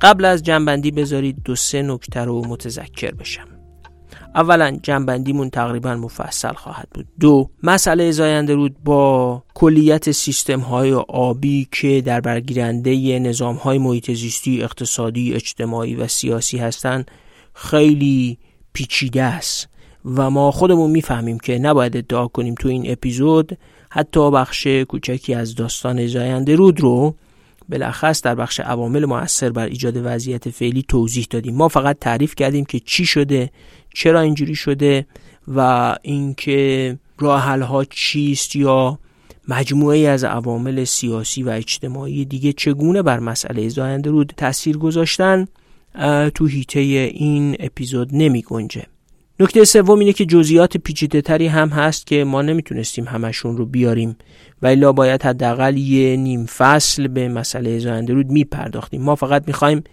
قبل 0.00 0.24
از 0.24 0.42
جنبندی 0.42 0.90
بذارید 0.90 1.36
دو 1.44 1.56
سه 1.56 1.82
نکته 1.82 2.20
رو 2.20 2.46
متذکر 2.46 3.10
بشم. 3.10 3.51
اولا 4.34 4.78
جنبندیمون 4.82 5.50
تقریبا 5.50 5.94
مفصل 5.94 6.52
خواهد 6.52 6.88
بود. 6.94 7.06
دو 7.20 7.50
مسئله 7.62 8.10
زاینده 8.10 8.54
رود 8.54 8.76
با 8.84 9.42
کلیت 9.54 10.10
سیستم 10.10 10.60
های 10.60 10.92
آبی 11.08 11.68
که 11.72 12.00
در 12.00 12.20
برگیرنده 12.20 13.18
نظام 13.18 13.56
های 13.56 13.78
محیط 13.78 14.10
زیستی 14.10 14.62
اقتصادی 14.62 15.34
اجتماعی 15.34 15.94
و 15.94 16.06
سیاسی 16.06 16.58
هستند 16.58 17.10
خیلی 17.54 18.38
پیچیده 18.72 19.22
است 19.22 19.68
و 20.04 20.30
ما 20.30 20.50
خودمون 20.50 20.90
می‌فهمیم 20.90 21.38
که 21.38 21.58
نباید 21.58 21.96
ادعا 21.96 22.26
کنیم 22.26 22.54
تو 22.54 22.68
این 22.68 22.90
اپیزود 22.92 23.58
حتی 23.90 24.30
بخش 24.30 24.66
کوچکی 24.66 25.34
از 25.34 25.54
داستان 25.54 26.06
زاینده 26.06 26.54
رود 26.56 26.80
رو 26.80 27.14
بلخص 27.68 28.22
در 28.22 28.34
بخش 28.34 28.60
عوامل 28.60 29.04
موثر 29.04 29.50
بر 29.50 29.66
ایجاد 29.66 29.96
وضعیت 30.04 30.50
فعلی 30.50 30.84
توضیح 30.88 31.26
دادیم. 31.30 31.54
ما 31.54 31.68
فقط 31.68 31.98
تعریف 31.98 32.34
کردیم 32.34 32.64
که 32.64 32.80
چی 32.80 33.06
شده 33.06 33.50
چرا 33.94 34.20
اینجوری 34.20 34.54
شده 34.54 35.06
و 35.48 35.94
اینکه 36.02 36.98
راه 37.18 37.42
ها 37.42 37.84
چیست 37.84 38.56
یا 38.56 38.98
مجموعه 39.48 39.98
از 39.98 40.24
عوامل 40.24 40.84
سیاسی 40.84 41.42
و 41.42 41.48
اجتماعی 41.48 42.24
دیگه 42.24 42.52
چگونه 42.52 43.02
بر 43.02 43.18
مسئله 43.18 43.68
زاینده 43.68 44.10
رود 44.10 44.32
تاثیر 44.36 44.78
گذاشتن 44.78 45.46
تو 46.34 46.46
هیته 46.46 46.80
این 46.80 47.56
اپیزود 47.60 48.08
نمی 48.12 48.42
گنجه. 48.42 48.86
نکته 49.40 49.64
سوم 49.64 49.98
اینه 49.98 50.12
که 50.12 50.24
جزئیات 50.24 50.76
پیچیده 50.76 51.20
تری 51.20 51.46
هم 51.46 51.68
هست 51.68 52.06
که 52.06 52.24
ما 52.24 52.42
نمی‌تونستیم 52.42 53.04
همشون 53.04 53.56
رو 53.56 53.66
بیاریم 53.66 54.16
و 54.62 54.66
الا 54.66 54.92
باید 54.92 55.22
حداقل 55.22 55.76
یه 55.76 56.16
نیم 56.16 56.46
فصل 56.46 57.08
به 57.08 57.28
مسئله 57.28 57.78
زاینده 57.78 58.12
رود 58.12 58.30
میپرداختیم. 58.30 59.02
ما 59.02 59.14
فقط 59.14 59.44
می‌خوایم 59.46 59.84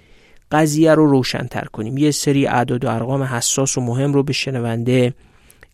قضیه 0.52 0.94
رو 0.94 1.08
روشنتر 1.08 1.66
کنیم. 1.66 1.98
یه 1.98 2.12
سری 2.12 2.48
اعداد 2.48 2.86
و 2.86 2.90
ارقام 2.90 3.24
حساس 3.24 3.78
و 3.78 3.82
مهم 3.82 4.14
رو 4.14 4.24
به 4.24 4.34
شنونده 4.34 5.14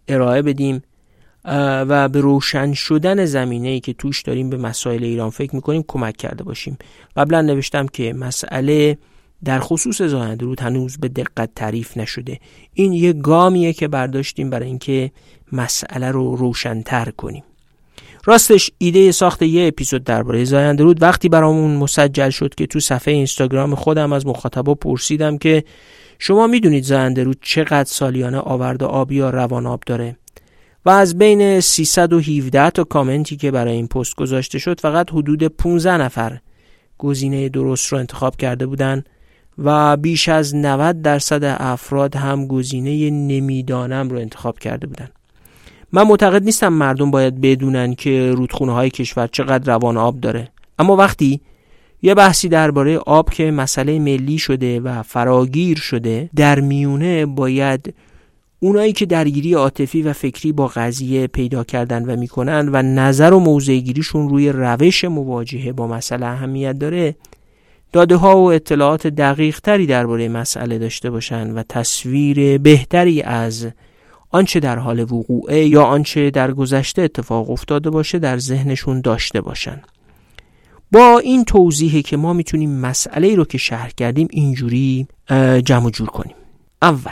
ارائه 0.08 0.42
بدیم 0.42 0.82
و 1.88 2.10
به 2.10 2.22
روشن 2.22 2.74
شدن 2.74 3.26
زمینه 3.26 3.70
ای 3.70 3.80
که 3.80 3.94
توش 3.94 4.22
داریم 4.22 4.50
به 4.50 4.58
مسائل 4.58 5.04
ایران 5.04 5.30
فکر 5.30 5.56
می‌کنیم 5.56 5.84
کمک 5.88 6.18
کرده 6.18 6.44
باشیم. 6.44 6.78
قبلا 7.16 7.42
نوشتم 7.42 7.88
که 7.88 8.14
مسئله 8.14 8.98
در 9.44 9.60
خصوص 9.60 10.02
زاینده 10.02 10.46
رود 10.46 10.62
هنوز 10.62 10.98
به 10.98 11.08
دقت 11.08 11.50
تعریف 11.56 11.98
نشده. 11.98 12.40
این 12.74 12.94
یه 12.94 13.14
گامیه 13.14 13.74
که 13.74 13.88
برداشتیم 13.88 14.50
برای 14.50 14.68
اینکه 14.68 15.12
مسئله 15.52 16.12
رو 16.12 16.36
روشنتر 16.36 17.12
کنیم. 17.12 17.44
راستش 18.28 18.72
ایده 18.78 19.12
ساخت 19.12 19.42
یه 19.42 19.68
اپیزود 19.68 20.04
درباره 20.04 20.44
زاینده 20.44 20.84
رود 20.84 21.02
وقتی 21.02 21.30
برامون 21.30 21.76
مسجل 21.76 22.30
شد 22.30 22.56
که 22.56 22.68
تو 22.68 22.80
صفحه 22.80 23.14
اینستاگرام 23.14 23.76
خودم 23.76 24.14
از 24.14 24.28
مخاطبا 24.28 24.76
پرسیدم 24.76 25.38
که 25.38 25.64
شما 26.20 26.48
می‌دونید 26.48 26.84
زاینده 26.84 27.24
رود 27.24 27.38
چقدر 27.42 27.84
سالیانه 27.84 28.38
آورد 28.38 28.84
آب 28.84 29.12
یا 29.12 29.30
روان 29.30 29.66
آب 29.66 29.84
داره 29.86 30.18
و 30.86 30.90
از 30.90 31.18
بین 31.18 31.60
317 31.60 32.70
تا 32.70 32.84
کامنتی 32.84 33.38
که 33.38 33.52
برای 33.52 33.74
این 33.74 33.88
پست 33.88 34.16
گذاشته 34.16 34.60
شد 34.60 34.80
فقط 34.80 35.12
حدود 35.12 35.44
15 35.44 35.98
نفر 35.98 36.38
گزینه 36.98 37.50
درست 37.50 37.88
رو 37.88 37.98
انتخاب 37.98 38.36
کرده 38.36 38.66
بودند 38.66 39.10
و 39.58 39.98
بیش 39.98 40.30
از 40.30 40.56
90 40.56 41.02
درصد 41.02 41.44
افراد 41.44 42.16
هم 42.16 42.48
گزینه 42.48 43.10
نمی‌دانم 43.10 44.10
رو 44.10 44.18
انتخاب 44.18 44.60
کرده 44.60 44.88
بودند. 44.88 45.15
من 45.92 46.04
معتقد 46.08 46.44
نیستم 46.44 46.74
مردم 46.74 47.12
باید 47.12 47.42
بدونن 47.42 47.96
که 47.96 48.32
رودخونه 48.32 48.74
های 48.74 48.90
کشور 48.90 49.28
چقدر 49.28 49.74
روان 49.74 49.98
آب 49.98 50.20
داره. 50.20 50.52
اما 50.80 50.96
وقتی 50.96 51.42
یه 52.02 52.16
بحثی 52.16 52.50
درباره 52.50 52.98
آب 52.98 53.30
که 53.30 53.52
مسئله 53.52 54.00
ملی 54.00 54.38
شده 54.38 54.80
و 54.80 55.04
فراگیر 55.04 55.78
شده 55.78 56.30
در 56.36 56.60
میونه 56.60 57.26
باید 57.26 57.94
اونایی 58.60 58.94
که 58.94 59.06
درگیری 59.06 59.54
عاطفی 59.54 60.02
و 60.02 60.14
فکری 60.14 60.52
با 60.52 60.68
قضیه 60.68 61.28
پیدا 61.28 61.64
کردن 61.64 62.06
و 62.06 62.16
می‌کنن 62.16 62.70
و 62.74 62.82
نظر 62.82 63.34
و 63.34 63.40
موضعگیریشون 63.40 64.30
روی 64.30 64.50
روش 64.50 65.06
مواجهه 65.06 65.72
با 65.72 65.88
مسئله 65.88 66.26
اهمیت 66.26 66.80
داره 66.80 67.16
داده 67.94 68.16
ها 68.16 68.38
و 68.38 68.52
اطلاعات 68.52 69.08
دقیق 69.08 69.60
تری 69.60 69.86
درباره 69.86 70.30
مسئله 70.30 70.80
داشته 70.80 71.10
باشن 71.10 71.52
و 71.52 71.64
تصویر 71.70 72.58
بهتری 72.58 73.22
از 73.22 73.68
آنچه 74.36 74.60
در 74.60 74.80
حال 74.80 75.00
وقوعه 75.00 75.66
یا 75.66 75.84
آنچه 75.84 76.32
در 76.32 76.52
گذشته 76.52 77.02
اتفاق 77.02 77.50
افتاده 77.50 77.90
باشه 77.90 78.20
در 78.20 78.38
ذهنشون 78.38 79.02
داشته 79.02 79.42
باشن. 79.42 79.82
با 80.92 81.20
این 81.20 81.46
توضیحی 81.46 82.02
که 82.02 82.18
ما 82.18 82.34
می‌تونیم 82.34 82.80
مسئله 82.80 83.36
رو 83.36 83.46
که 83.46 83.58
شهر 83.58 83.90
کردیم 83.90 84.28
اینجوری 84.32 85.08
جمع 85.66 85.90
جور 85.90 86.08
کنیم. 86.08 86.36
اول 86.82 87.12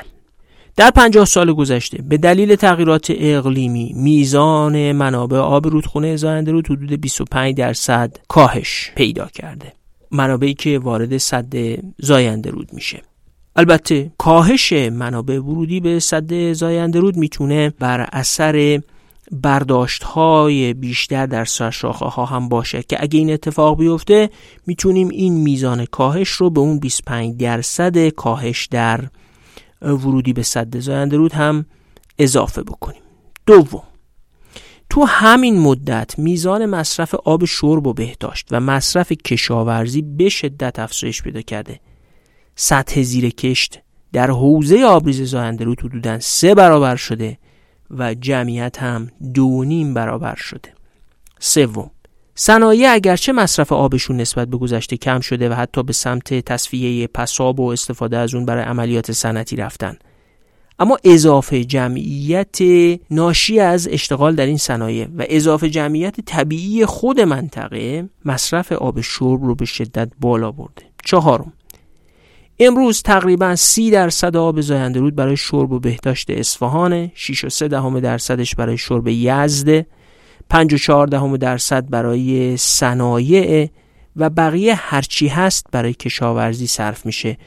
در 0.76 0.91
پنجاه 0.91 1.26
سال 1.26 1.53
گذشته 1.53 2.01
به 2.01 2.17
دلیل 2.17 2.55
تغییرات 2.55 3.07
اقلیمی 3.15 3.93
میزان 3.95 4.91
منابع 4.91 5.38
آب 5.38 5.67
رودخونه 5.67 6.15
زاینده 6.15 6.51
رود 6.51 6.67
حدود 6.71 7.01
25 7.01 7.55
درصد 7.55 8.17
کاهش 8.28 8.91
پیدا 8.95 9.26
کرده. 9.26 9.74
منابعی 10.11 10.53
که 10.53 10.80
وارد 10.80 11.17
صد 11.17 11.53
زاینده 11.97 12.49
رود 12.49 12.74
میشه. 12.74 13.01
البته 13.56 14.12
کاهش 14.18 14.74
منابع 14.74 15.39
ورودی 15.39 15.80
به 15.80 15.99
صد 15.99 16.54
زاینده 16.54 16.99
رود 16.99 17.18
می‌تونه 17.18 17.70
بر 17.70 18.10
اثر 18.12 18.82
برداشت 19.32 20.04
های 20.04 20.74
بیشتر 20.74 21.26
در 21.26 21.45
سرشاخه 21.45 22.06
ها 22.06 22.26
هم 22.26 22.49
باشه 22.49 22.84
که 22.84 23.04
اگه 23.04 23.20
این 23.20 23.34
اتفاق 23.34 23.78
بیفته 23.78 24.30
می‌تونیم 24.68 25.10
این 25.10 25.34
میزان 25.34 25.86
کاهش 25.86 26.30
رو 26.30 26.49
به 26.49 26.60
اون 26.60 26.80
25 26.80 27.38
درصد 27.38 28.10
کاهش 28.10 28.66
در 28.66 29.04
ورودی 29.82 30.34
به 30.34 30.43
صد 30.43 30.80
زاینده 30.80 31.18
رود 31.18 31.34
هم 31.34 31.66
اضافه 32.20 32.64
بکنیم. 32.64 33.01
دوم 33.45 33.84
تو 34.89 35.06
همین 35.06 35.60
مدت 35.60 36.20
میزان 36.20 36.66
مصرف 36.66 37.16
آب 37.16 37.45
شرب 37.45 37.88
و 37.88 37.93
بهداشت 37.93 38.47
و 38.51 38.60
مصرف 38.60 39.12
کشاورزی 39.12 40.01
به 40.01 40.30
شدت 40.30 40.80
افزایش 40.80 41.22
پیدا 41.22 41.41
کرده. 41.41 41.80
سطح 42.56 43.01
زیر 43.01 43.30
کشت 43.30 43.80
در 44.14 44.32
حوزه 44.32 44.84
آبریز 44.84 45.22
زاینده 45.22 45.66
حدودا 45.66 46.20
سه 46.20 46.56
برابر 46.56 46.95
شده 46.95 47.38
و 47.91 48.14
جمعیت 48.14 48.78
هم 48.78 49.12
دو 49.34 49.64
نیم 49.64 49.93
برابر 49.93 50.36
شده. 50.36 50.74
سوم 51.39 51.91
صنایع 52.36 52.93
اگرچه 52.93 53.32
مصرف 53.32 53.72
آبشون 53.72 54.18
نسبت 54.18 54.47
به 54.47 54.58
گذشته 54.58 54.97
کم 54.97 55.20
شده 55.20 55.49
و 55.49 55.54
حتی 55.54 55.84
به 55.84 55.93
سمت 55.93 56.34
تصفیه 56.34 57.08
پساب 57.08 57.60
و 57.60 57.68
استفاده 57.68 58.18
از 58.18 58.36
اون 58.36 58.45
برای 58.45 58.64
عملیات 58.64 59.12
صنعتی 59.12 59.56
رفتن. 59.56 59.97
اما 60.80 60.97
اضافه 61.04 61.64
جمعیت 61.64 62.58
ناشی 63.12 63.60
از 63.60 63.88
اشتغال 63.91 64.36
در 64.36 64.45
این 64.45 64.58
صنایع 64.58 65.08
و 65.18 65.26
اضافه 65.30 65.70
جمعیت 65.70 66.22
طبیعی 66.22 66.86
خود 66.86 67.20
منطقه 67.20 68.10
مصرف 68.26 68.72
آب 68.72 69.01
شرب 69.01 69.43
رو 69.43 69.56
به 69.56 69.66
شدت 69.66 70.12
بالا 70.20 70.51
برده. 70.51 70.84
چهارم 71.06 71.54
امروز 72.60 73.01
تقریبا 73.01 73.56
سی 73.56 73.91
درصد 73.91 74.38
آب 74.38 74.62
زاینده 74.62 74.99
رود 74.99 75.16
برای 75.16 75.38
شرب 75.38 75.72
و 75.72 75.80
بهداشت 75.80 76.30
اصفهان 76.30 77.12
6 77.16 77.43
و 77.43 77.49
3 77.49 77.68
دهم 77.68 77.99
درصدش 77.99 78.56
برای 78.56 78.78
شرب 78.78 79.08
یزد 79.08 79.86
5 80.49 80.74
و 80.74 80.78
4 80.78 81.08
دهم 81.08 81.38
درصد 81.38 81.89
برای 81.89 82.58
صنایع 82.58 83.70
و 84.16 84.30
بقیه 84.30 84.76
هرچی 84.76 85.28
هست 85.28 85.66
برای 85.72 85.93
کشاورزی 85.93 86.68
صرف 86.68 87.06
میشه. 87.06 87.38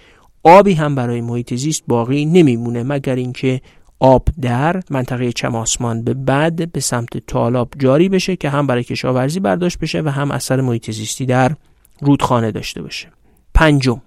آبی 0.42 0.74
هم 0.74 0.94
برای 0.94 1.20
محیط 1.20 1.54
زیست 1.54 1.82
باقی 1.86 2.24
نمیمونه 2.24 2.82
مگر 2.82 3.14
اینکه 3.14 3.60
آب 4.00 4.28
در 4.40 4.82
منطقه 4.90 5.32
چماسمان 5.32 6.04
به 6.04 6.14
بعد 6.14 6.72
به 6.72 6.80
سمت 6.80 7.18
تالاب 7.18 7.68
جاری 7.78 8.08
بشه 8.08 8.36
که 8.36 8.50
هم 8.50 8.66
برای 8.66 8.84
کشاورزی 8.84 9.40
برداشت 9.40 9.78
بشه 9.78 10.00
و 10.00 10.08
هم 10.08 10.30
اثر 10.30 10.60
محیط 10.60 10.90
زیستی 10.90 11.26
در 11.26 11.52
رودخانه 12.00 12.50
داشته 12.50 12.82
باشه. 12.82 13.08
پنجم 13.54 14.00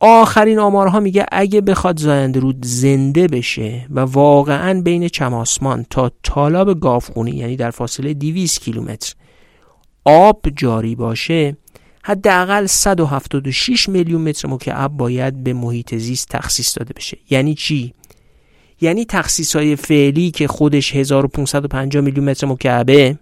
آخرین 0.00 0.58
آمارها 0.58 1.00
میگه 1.00 1.26
اگه 1.32 1.60
بخواد 1.60 1.98
زاینده 1.98 2.40
رود 2.40 2.66
زنده 2.66 3.26
بشه 3.26 3.86
و 3.90 4.00
واقعا 4.00 4.80
بین 4.80 5.08
چماسمان 5.08 5.86
تا 5.90 6.10
تالاب 6.22 6.80
گافخونی 6.80 7.30
یعنی 7.30 7.56
در 7.56 7.70
فاصله 7.70 8.14
200 8.14 8.60
کیلومتر 8.60 9.14
آب 10.04 10.40
جاری 10.56 10.94
باشه 10.94 11.56
حداقل 12.02 12.66
176 12.66 13.88
میلیون 13.88 14.20
متر 14.20 14.48
مکعب 14.48 14.92
باید 14.92 15.44
به 15.44 15.52
محیط 15.52 15.94
زیست 15.94 16.28
تخصیص 16.28 16.78
داده 16.78 16.94
بشه. 16.94 17.18
یعنی 17.30 17.54
چی؟ 17.54 17.94
یعنی 18.80 19.04
تخصیص 19.04 19.56
های 19.56 19.76
فعلی 19.76 20.30
که 20.30 20.48
خودش 20.48 20.94
1550 20.94 22.04
میلیون 22.04 22.30
متر 22.30 22.46
مکعبه 22.46 23.18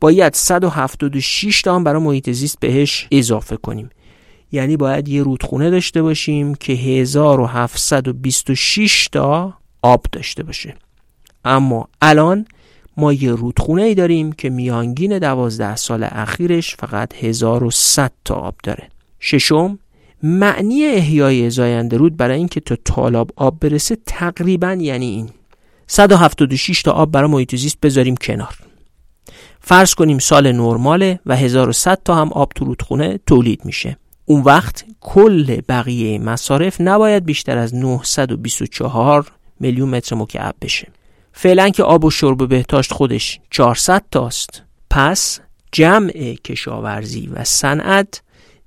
باید 0.00 0.34
176 0.34 1.62
تا 1.62 1.78
برای 1.78 2.02
محیط 2.02 2.30
زیست 2.30 2.60
بهش 2.60 3.08
اضافه 3.10 3.56
کنیم. 3.56 3.90
یعنی 4.52 4.76
باید 4.76 5.08
یه 5.08 5.22
رودخونه 5.22 5.70
داشته 5.70 6.02
باشیم 6.02 6.54
که 6.54 6.72
1726 6.72 9.08
تا 9.12 9.54
آب 9.82 10.06
داشته 10.12 10.42
باشه. 10.42 10.74
اما 11.44 11.88
الان 12.02 12.46
ما 12.96 13.12
یه 13.12 13.32
رودخونه 13.32 13.82
ای 13.82 13.94
داریم 13.94 14.32
که 14.32 14.50
میانگین 14.50 15.18
دوازده 15.18 15.76
سال 15.76 16.08
اخیرش 16.10 16.76
فقط 16.76 17.14
1100 17.14 18.12
تا 18.24 18.34
آب 18.34 18.54
داره. 18.62 18.88
ششم 19.20 19.78
معنی 20.22 20.86
احیای 20.86 21.50
زاینده 21.50 21.96
رود 21.96 22.16
برای 22.16 22.38
اینکه 22.38 22.60
تا 22.60 22.76
تالاب 22.84 23.30
آب 23.36 23.60
برسه 23.60 23.98
تقریبا 24.06 24.78
یعنی 24.80 25.06
این. 25.06 25.28
176 25.86 26.82
تا 26.82 26.92
آب 26.92 27.10
برای 27.10 27.30
محیط 27.30 27.56
زیست 27.56 27.80
بذاریم 27.80 28.14
کنار. 28.14 28.58
فرض 29.60 29.94
کنیم 29.94 30.18
سال 30.18 30.52
نرماله 30.52 31.20
و 31.26 31.36
1100 31.36 32.00
تا 32.04 32.14
هم 32.14 32.32
آب 32.32 32.52
تو 32.54 32.64
رودخونه 32.64 33.20
تولید 33.26 33.64
میشه. 33.64 33.96
اون 34.24 34.42
وقت 34.42 34.84
کل 35.00 35.60
بقیه 35.60 36.18
مصارف 36.18 36.80
نباید 36.80 37.24
بیشتر 37.24 37.58
از 37.58 37.74
924 37.74 39.32
میلیون 39.60 39.88
متر 39.88 40.16
مکعب 40.16 40.54
بشه. 40.62 40.88
فعلا 41.32 41.68
که 41.68 41.82
آب 41.82 42.04
و 42.04 42.10
شرب 42.10 42.42
و 42.42 42.46
بهداشت 42.46 42.92
خودش 42.92 43.40
400 43.50 44.02
تاست. 44.10 44.62
پس 44.90 45.40
جمع 45.72 46.34
کشاورزی 46.44 47.26
و 47.26 47.44
صنعت 47.44 48.22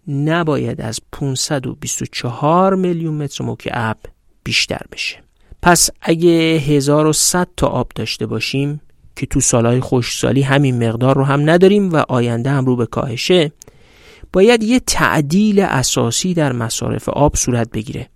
نباید 0.08 0.82
از 0.82 1.00
524 1.12 2.76
میلیون 2.76 3.14
متر 3.14 3.44
مکعب 3.44 3.98
بیشتر 4.44 4.82
بشه. 4.92 5.18
پس 5.62 5.90
اگه 6.02 6.30
1100 6.30 7.48
تا 7.58 7.68
آب 7.68 7.92
داشته 7.96 8.26
باشیم 8.26 8.82
که 9.16 9.26
تو 9.26 9.40
سالهای 9.40 9.82
خشکسالی 9.82 10.42
همین 10.42 10.88
مقدار 10.88 11.16
رو 11.16 11.24
هم 11.24 11.50
نداریم 11.50 11.94
و 11.94 12.04
آینده 12.10 12.50
هم 12.50 12.66
رو 12.66 12.76
به 12.76 12.86
کاهشه 12.86 13.52
باید 14.36 14.64
یه 14.64 14.80
تعدیل 14.80 15.60
اساسی 15.60 16.34
در 16.34 16.52
مصارف 16.52 17.10
آب 17.10 17.36
صورت 17.36 17.70
بگیره. 17.72 18.10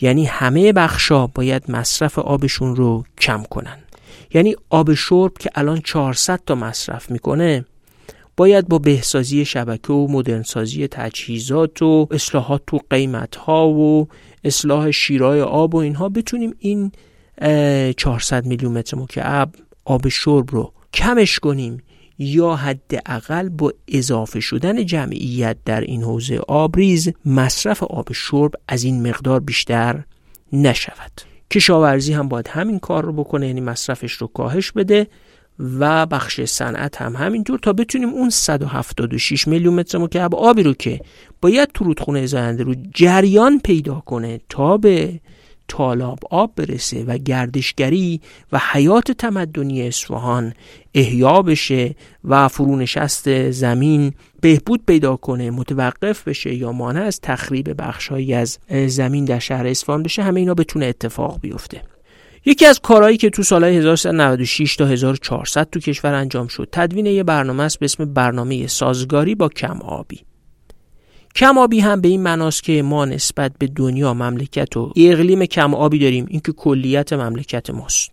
یعنی 0.00 0.24
همه 0.24 0.72
بخشا 0.72 1.26
باید 1.26 1.70
مصرف 1.70 2.18
آبشون 2.18 2.76
رو 2.76 3.04
کم 3.20 3.42
کنن. 3.42 3.78
یعنی 4.34 4.56
آب 4.70 4.94
شرب 4.94 5.38
که 5.38 5.50
الان 5.54 5.80
400 5.80 6.40
تا 6.46 6.54
مصرف 6.54 7.10
می‌کنه 7.10 7.64
باید 8.36 8.68
با 8.68 8.78
بهسازی 8.78 9.44
شبکه 9.44 9.92
و 9.92 10.06
مدرنسازی 10.10 10.88
تجهیزات 10.88 11.82
و 11.82 12.08
اصلاحات 12.10 12.62
تو 12.66 12.80
قیمت 12.90 13.36
ها 13.36 13.68
و 13.68 14.08
اصلاح 14.44 14.90
شیرای 14.90 15.40
آب 15.40 15.74
و 15.74 15.78
اینها 15.78 16.08
بتونیم 16.08 16.54
این 16.58 16.92
400 17.96 18.46
میلیون 18.46 18.72
متر 18.72 18.96
مکعب 18.96 19.54
آب 19.84 20.08
شرب 20.08 20.50
رو 20.50 20.72
کمش 20.94 21.38
کنیم. 21.38 21.82
یا 22.22 22.56
حداقل 22.56 23.48
با 23.48 23.72
اضافه 23.88 24.40
شدن 24.40 24.86
جمعیت 24.86 25.56
در 25.64 25.80
این 25.80 26.02
حوزه 26.02 26.38
آبریز 26.48 27.12
مصرف 27.26 27.82
آب 27.82 28.12
شرب 28.12 28.52
از 28.68 28.84
این 28.84 29.08
مقدار 29.08 29.40
بیشتر 29.40 30.04
نشود. 30.52 31.12
کشاورزی 31.50 32.12
هم 32.12 32.28
باید 32.28 32.48
همین 32.48 32.78
کار 32.78 33.04
رو 33.04 33.12
بکنه 33.12 33.46
یعنی 33.46 33.60
مصرفش 33.60 34.12
رو 34.12 34.26
کاهش 34.26 34.72
بده 34.72 35.06
و 35.58 36.06
بخش 36.06 36.40
صنعت 36.40 37.02
هم 37.02 37.16
همینطور 37.16 37.58
تا 37.58 37.72
بتونیم 37.72 38.08
اون 38.08 38.30
176 38.30 39.48
میلیون 39.48 39.74
متر 39.74 39.98
مکعب 39.98 40.34
آبی 40.34 40.62
رو 40.62 40.74
که 40.74 41.00
باید 41.40 41.70
تو 41.74 41.84
رودخونه 41.84 42.26
زاینده 42.26 42.62
رو 42.62 42.74
جریان 42.94 43.60
پیدا 43.60 44.02
کنه 44.06 44.40
تا 44.48 44.76
به 44.76 45.20
تالاب 45.68 46.18
آب 46.30 46.52
برسه 46.56 47.04
و 47.04 47.18
گردشگری 47.18 48.20
و 48.52 48.60
حیات 48.72 49.12
تمدنی 49.12 49.88
اصفهان 49.88 50.54
احیا 50.94 51.42
بشه 51.42 51.94
و 52.24 52.48
فرونشست 52.48 53.50
زمین 53.50 54.12
بهبود 54.40 54.86
پیدا 54.86 55.16
کنه 55.16 55.50
متوقف 55.50 56.28
بشه 56.28 56.54
یا 56.54 56.72
مانع 56.72 57.02
از 57.02 57.20
تخریب 57.20 57.82
بخشهایی 57.82 58.34
از 58.34 58.58
زمین 58.86 59.24
در 59.24 59.38
شهر 59.38 59.66
اصفهان 59.66 60.02
بشه 60.02 60.22
همه 60.22 60.40
اینا 60.40 60.54
بتونه 60.54 60.86
اتفاق 60.86 61.40
بیفته. 61.40 61.82
یکی 62.44 62.66
از 62.66 62.80
کارهایی 62.80 63.16
که 63.16 63.30
تو 63.30 63.42
سالهای 63.42 63.76
1396 63.76 64.76
تا 64.76 64.86
1400 64.86 65.70
تو 65.70 65.80
کشور 65.80 66.14
انجام 66.14 66.46
شد 66.46 66.68
تدوین 66.72 67.06
یه 67.06 67.22
برنامه 67.22 67.62
است 67.62 67.78
به 67.78 67.84
اسم 67.84 68.04
برنامه 68.04 68.66
سازگاری 68.66 69.34
با 69.34 69.48
کم 69.48 69.78
آبی 69.82 70.20
کم 71.36 71.58
آبی 71.58 71.80
هم 71.80 72.00
به 72.00 72.08
این 72.08 72.22
معناست 72.22 72.62
که 72.62 72.82
ما 72.82 73.04
نسبت 73.04 73.52
به 73.58 73.66
دنیا 73.66 74.14
مملکت 74.14 74.76
و 74.76 74.92
اقلیم 74.96 75.44
کم 75.44 75.74
آبی 75.74 75.98
داریم. 75.98 76.26
این 76.28 76.40
که 76.40 76.52
کلیت 76.52 77.12
مملکت 77.12 77.70
ماست. 77.70 78.10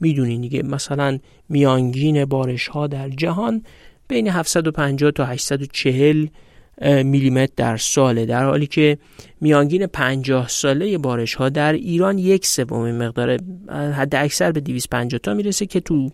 می‌دونین 0.00 0.40
دیگه 0.40 0.62
مثلا 0.62 1.18
میانگین 1.48 2.24
بارش 2.24 2.68
ها 2.68 2.86
در 2.86 3.08
جهان 3.08 3.62
بین 4.08 4.28
750 4.28 5.10
تا 5.10 5.24
840 5.24 6.26
میلیمتر 7.04 7.52
در 7.56 7.76
ساله. 7.76 8.26
در 8.26 8.44
حالی 8.44 8.66
که 8.66 8.98
میانگین 9.40 9.86
50 9.86 10.48
ساله 10.48 10.98
بارش 10.98 11.34
ها 11.34 11.48
در 11.48 11.72
ایران 11.72 12.18
یک 12.18 12.46
سوم 12.46 12.92
مقدار 12.92 13.38
حد 13.70 14.14
اکثر 14.14 14.52
به 14.52 14.60
250 14.60 15.18
تا 15.18 15.34
می‌رسه 15.34 15.66
که 15.66 15.80
تو 15.80 16.10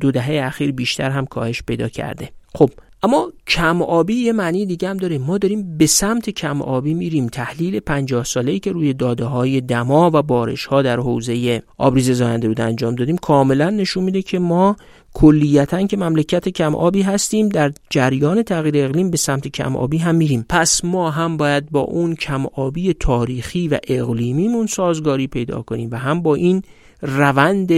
دو 0.00 0.10
دهه 0.10 0.46
اخیر 0.46 0.72
بیشتر 0.72 1.10
هم 1.10 1.26
کاهش 1.26 1.62
پیدا 1.62 1.88
کرده. 1.88 2.28
خب 2.54 2.70
اما 3.06 3.32
کم 3.46 3.82
آبی 3.82 4.14
یه 4.14 4.32
معنی 4.32 4.66
دیگه 4.66 4.88
هم 4.88 4.96
داره 4.96 5.18
ما 5.18 5.38
داریم 5.38 5.76
به 5.78 5.86
سمت 5.86 6.30
کم 6.30 6.62
آبی 6.62 6.94
میریم. 6.94 7.26
تحلیل 7.26 7.80
50 7.80 8.24
ساله 8.24 8.52
ای 8.52 8.58
که 8.58 8.72
روی 8.72 8.92
داده 8.92 9.24
های 9.24 9.60
دما 9.60 10.10
و 10.14 10.22
بارش 10.22 10.66
ها 10.66 10.82
در 10.82 11.00
حوزه 11.00 11.62
آبریز 11.78 12.10
زاینده 12.10 12.48
رود 12.48 12.60
انجام 12.60 12.94
دادیم 12.94 13.16
کاملا 13.16 13.70
نشون 13.70 14.04
میده 14.04 14.22
که 14.22 14.38
ما 14.38 14.76
کلیتا 15.14 15.86
که 15.86 15.96
مملکت 15.96 16.48
کم 16.48 16.74
آبی 16.74 17.02
هستیم 17.02 17.48
در 17.48 17.72
جریان 17.90 18.42
تغییر 18.42 18.84
اقلیم 18.84 19.10
به 19.10 19.16
سمت 19.16 19.48
کم 19.48 19.76
آبی 19.76 19.98
هم 19.98 20.14
میریم. 20.14 20.46
پس 20.48 20.84
ما 20.84 21.10
هم 21.10 21.36
باید 21.36 21.70
با 21.70 21.80
اون 21.80 22.14
کم 22.14 22.46
آبی 22.46 22.92
تاریخی 22.92 23.68
و 23.68 23.78
اقلیمیمون 23.88 24.66
سازگاری 24.66 25.26
پیدا 25.26 25.62
کنیم 25.62 25.88
و 25.92 25.96
هم 25.96 26.22
با 26.22 26.34
این 26.34 26.62
روند 27.02 27.72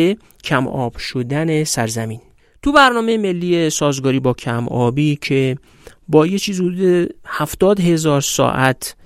کم 0.44 0.68
آب 0.68 0.96
شدن 0.96 1.64
سرزمین. 1.64 2.20
تو 2.62 2.72
برنامه 2.72 3.18
ملی 3.18 3.70
سازگاری 3.70 4.20
با 4.20 4.32
کم 4.32 4.68
آبی 4.68 5.18
که 5.22 5.58
با 6.08 6.26
یه 6.26 6.38
چیز 6.38 6.60
حدود 6.60 7.14
هفتاد 7.26 7.80
هزار 7.80 8.20
ساعت 8.20 8.96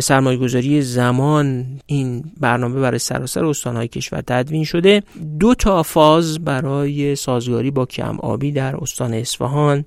سرمایه 0.00 0.38
گذاری 0.38 0.82
زمان 0.82 1.66
این 1.86 2.24
برنامه 2.40 2.80
برای 2.80 2.98
سراسر 2.98 3.44
استانهای 3.44 3.88
کشور 3.88 4.20
تدوین 4.20 4.64
شده. 4.64 5.02
دو 5.38 5.54
تا 5.54 5.82
فاز 5.82 6.44
برای 6.44 7.16
سازگاری 7.16 7.70
با 7.70 7.86
کم 7.86 8.20
آبی 8.20 8.52
در 8.52 8.76
استان 8.76 9.14
اصفهان 9.14 9.84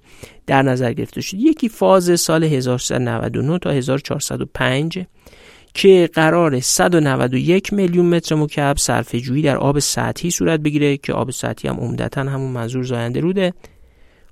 در 0.47 0.61
نظر 0.61 0.93
گرفته 0.93 1.21
شد 1.21 1.37
یکی 1.37 1.69
فاز 1.69 2.19
سال 2.19 2.43
1399 2.43 3.59
تا 3.59 3.69
1405 3.71 5.05
که 5.77 6.09
قرار 6.13 6.59
191 6.59 7.73
میلیون 7.73 8.05
متر 8.05 8.35
مکعب 8.35 8.77
صرفه 8.77 9.19
جویی 9.19 9.41
در 9.41 9.57
آب 9.57 9.79
سطحی 9.79 10.31
صورت 10.31 10.59
بگیره 10.59 10.97
که 10.97 11.13
آب 11.13 11.31
سطحی 11.31 11.69
هم 11.69 11.75
عمدتا 11.75 12.21
همون 12.21 12.51
منظور 12.51 12.83
زاینده 12.83 13.19
روده 13.19 13.53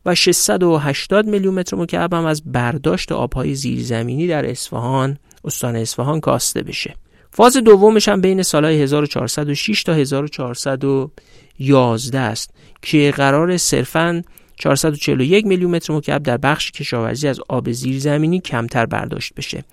و 0.05 0.15
680 0.15 1.27
میلیون 1.27 1.53
متر 1.53 1.77
مکعب 1.77 2.13
هم 2.13 2.25
از 2.25 2.41
برداشت 2.45 3.11
آبهای 3.11 3.55
زیرزمینی 3.55 4.27
در 4.27 4.49
اصفهان 4.49 5.17
استان 5.43 5.75
اصفهان 5.75 6.19
کاسته 6.19 6.63
بشه. 6.63 6.95
فاز 7.31 7.57
دومش 7.57 8.09
هم 8.09 8.21
بین 8.21 8.43
سالهای 8.43 8.81
1406 8.81 9.83
تا 9.83 9.93
1411 9.93 12.19
است 12.19 12.49
که 12.81 13.13
قرار 13.15 13.57
صرفا 13.57 14.23
441 14.55 15.45
میلیون 15.45 15.71
متر 15.71 15.93
مکعب 15.93 16.23
در 16.23 16.37
بخش 16.37 16.71
کشاورزی 16.71 17.27
از 17.27 17.39
آب 17.47 17.71
زیرزمینی 17.71 18.39
کمتر 18.39 18.85
برداشت 18.85 19.33
بشه. 19.33 19.63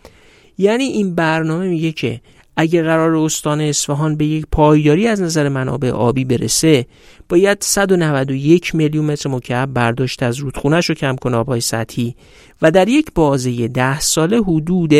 یعنی 0.59 0.84
این 0.84 1.14
برنامه 1.14 1.68
میگه 1.68 1.92
که 1.92 2.20
اگه 2.57 2.82
قرار 2.82 3.16
استان 3.16 3.61
اصفهان 3.61 4.16
به 4.16 4.24
یک 4.26 4.46
پایداری 4.53 5.07
از 5.07 5.22
نظر 5.22 5.48
منابع 5.48 5.90
آبی 5.90 6.24
برسه 6.24 6.86
باید 7.28 7.59
191 7.61 8.74
میلیون 8.74 9.05
متر 9.05 9.30
مکعب 9.30 9.72
برداشت 9.72 10.22
از 10.22 10.38
رودخونهش 10.38 10.86
رو 10.86 10.94
کم 10.94 11.16
کنه 11.16 11.36
آبهای 11.36 11.61
سطحی 11.61 12.16
و 12.62 12.70
در 12.70 12.88
یک 12.88 13.07
بازه 13.14 13.68
ده 13.68 14.00
ساله 14.00 14.38
حدود 14.38 14.92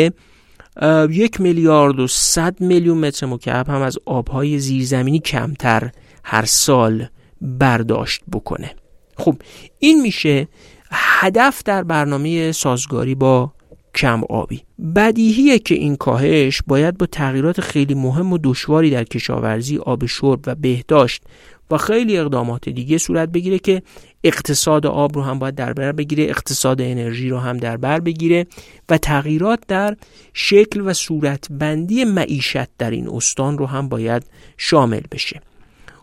یک 1.09 1.41
میلیارد 1.41 1.99
و 1.99 2.07
صد 2.07 2.61
میلیون 2.61 2.97
متر 2.97 3.25
مکعب 3.25 3.69
هم 3.69 3.81
از 3.81 3.97
آبهای 4.05 4.59
زیرزمینی 4.59 5.19
کمتر 5.19 5.91
هر 6.23 6.45
سال 6.45 7.07
برداشت 7.41 8.21
بکنه. 8.33 8.71
خب 9.17 9.35
این 9.79 10.01
میشه 10.01 10.47
هدف 10.91 11.63
در 11.65 11.83
برنامه 11.83 12.51
سازگاری 12.51 13.15
با 13.15 13.51
کم 13.95 14.23
آبی 14.29 14.63
بدیهیه 14.95 15.59
که 15.59 15.75
این 15.75 15.95
کاهش 15.95 16.61
باید 16.67 16.97
با 16.97 17.05
تغییرات 17.05 17.61
خیلی 17.61 17.93
مهم 17.93 18.33
و 18.33 18.37
دشواری 18.43 18.89
در 18.89 19.03
کشاورزی 19.03 19.77
آب 19.77 20.05
شرب 20.05 20.39
و 20.47 20.55
بهداشت 20.55 21.23
و 21.71 21.77
خیلی 21.77 22.17
اقدامات 22.17 22.69
دیگه 22.69 22.97
صورت 22.97 23.29
بگیره 23.29 23.59
که 23.59 23.81
اقتصاد 24.23 24.85
آب 24.85 25.15
رو 25.15 25.21
هم 25.21 25.39
باید 25.39 25.55
در 25.55 25.73
بر 25.73 25.91
بگیره 25.91 26.23
اقتصاد 26.23 26.81
انرژی 26.81 27.29
رو 27.29 27.37
هم 27.37 27.57
در 27.57 27.77
بر 27.77 27.99
بگیره 27.99 28.47
و 28.89 28.97
تغییرات 28.97 29.59
در 29.67 29.97
شکل 30.33 30.81
و 30.85 30.93
صورت 30.93 31.47
بندی 31.51 32.05
معیشت 32.05 32.77
در 32.77 32.91
این 32.91 33.09
استان 33.09 33.57
رو 33.57 33.65
هم 33.65 33.89
باید 33.89 34.23
شامل 34.57 35.01
بشه. 35.11 35.41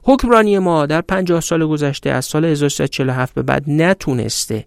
حکمرانی 0.02 0.58
ما 0.58 0.86
در 0.86 1.00
50 1.00 1.40
سال 1.40 1.66
گذشته 1.66 2.10
از 2.10 2.24
سال 2.24 2.44
1347 2.44 3.34
به 3.34 3.42
بعد 3.42 3.70
نتونسته 3.70 4.64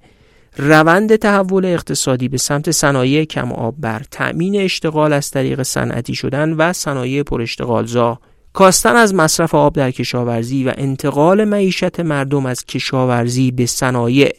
روند 0.57 1.15
تحول 1.15 1.65
اقتصادی 1.65 2.27
به 2.27 2.37
سمت 2.37 2.71
صنایع 2.71 3.25
کم 3.25 3.51
آب 3.51 3.75
بر 3.77 4.01
تأمین 4.11 4.61
اشتغال 4.61 5.13
از 5.13 5.31
طریق 5.31 5.63
صنعتی 5.63 6.15
شدن 6.15 6.53
و 6.53 6.73
صنایع 6.73 7.23
پر 7.23 7.41
اشتغالزا. 7.41 8.19
کاستن 8.53 8.95
از 8.95 9.13
مصرف 9.13 9.55
آب 9.55 9.75
در 9.75 9.91
کشاورزی 9.91 10.63
و 10.63 10.73
انتقال 10.77 11.43
معیشت 11.43 11.99
مردم 11.99 12.45
از 12.45 12.65
کشاورزی 12.65 13.51
به 13.51 13.65
صنایع 13.65 14.35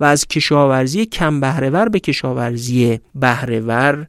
و 0.00 0.04
از 0.04 0.26
کشاورزی 0.26 1.06
کم 1.06 1.40
بهرهور 1.40 1.88
به 1.88 2.00
کشاورزی 2.00 3.00
بهرهور 3.14 4.06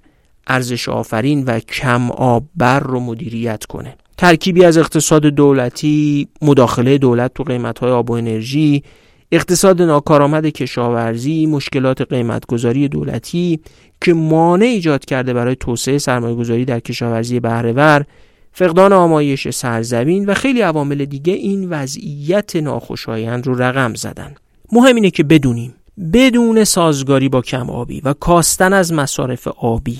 ارزش 0.47 0.89
آفرین 0.89 1.43
و 1.45 1.59
کم 1.59 2.11
آب 2.11 2.43
بر 2.55 2.79
رو 2.79 2.99
مدیریت 2.99 3.65
کنه. 3.65 3.95
ترکیبی 4.17 4.65
از 4.65 4.77
اقتصاد 4.77 5.25
دولتی 5.25 6.27
مداخله 6.41 6.97
دولت 6.97 7.33
تو 7.33 7.43
قیمت 7.43 7.83
آب 7.83 8.09
و 8.09 8.13
انرژی 8.13 8.83
اقتصاد 9.32 9.82
ناکارآمد 9.82 10.45
کشاورزی 10.45 11.45
مشکلات 11.45 12.01
قیمتگذاری 12.01 12.88
دولتی 12.88 13.59
که 14.01 14.13
مانع 14.13 14.65
ایجاد 14.65 15.05
کرده 15.05 15.34
برای 15.34 15.55
توسعه 15.55 15.97
سرمایهگذاری 15.97 16.65
در 16.65 16.80
کشاورزی 16.80 17.39
بهرهور 17.39 18.05
فقدان 18.51 18.93
آمایش 18.93 19.49
سرزمین 19.49 20.26
و 20.26 20.34
خیلی 20.34 20.61
عوامل 20.61 21.05
دیگه 21.05 21.34
این 21.34 21.69
وضعیت 21.69 22.55
ناخوشایند 22.55 23.47
رو 23.47 23.55
رقم 23.61 23.93
زدن. 23.93 24.36
مهم 24.71 24.95
اینه 24.95 25.09
که 25.09 25.24
بدونیم. 25.24 25.74
بدون 26.13 26.63
سازگاری 26.63 27.30
با 27.30 27.41
کم 27.41 27.69
آبی 27.69 28.01
و 28.01 28.13
کاستن 28.13 28.74
از 28.74 28.93
مصارف 28.93 29.47
آبی 29.47 29.99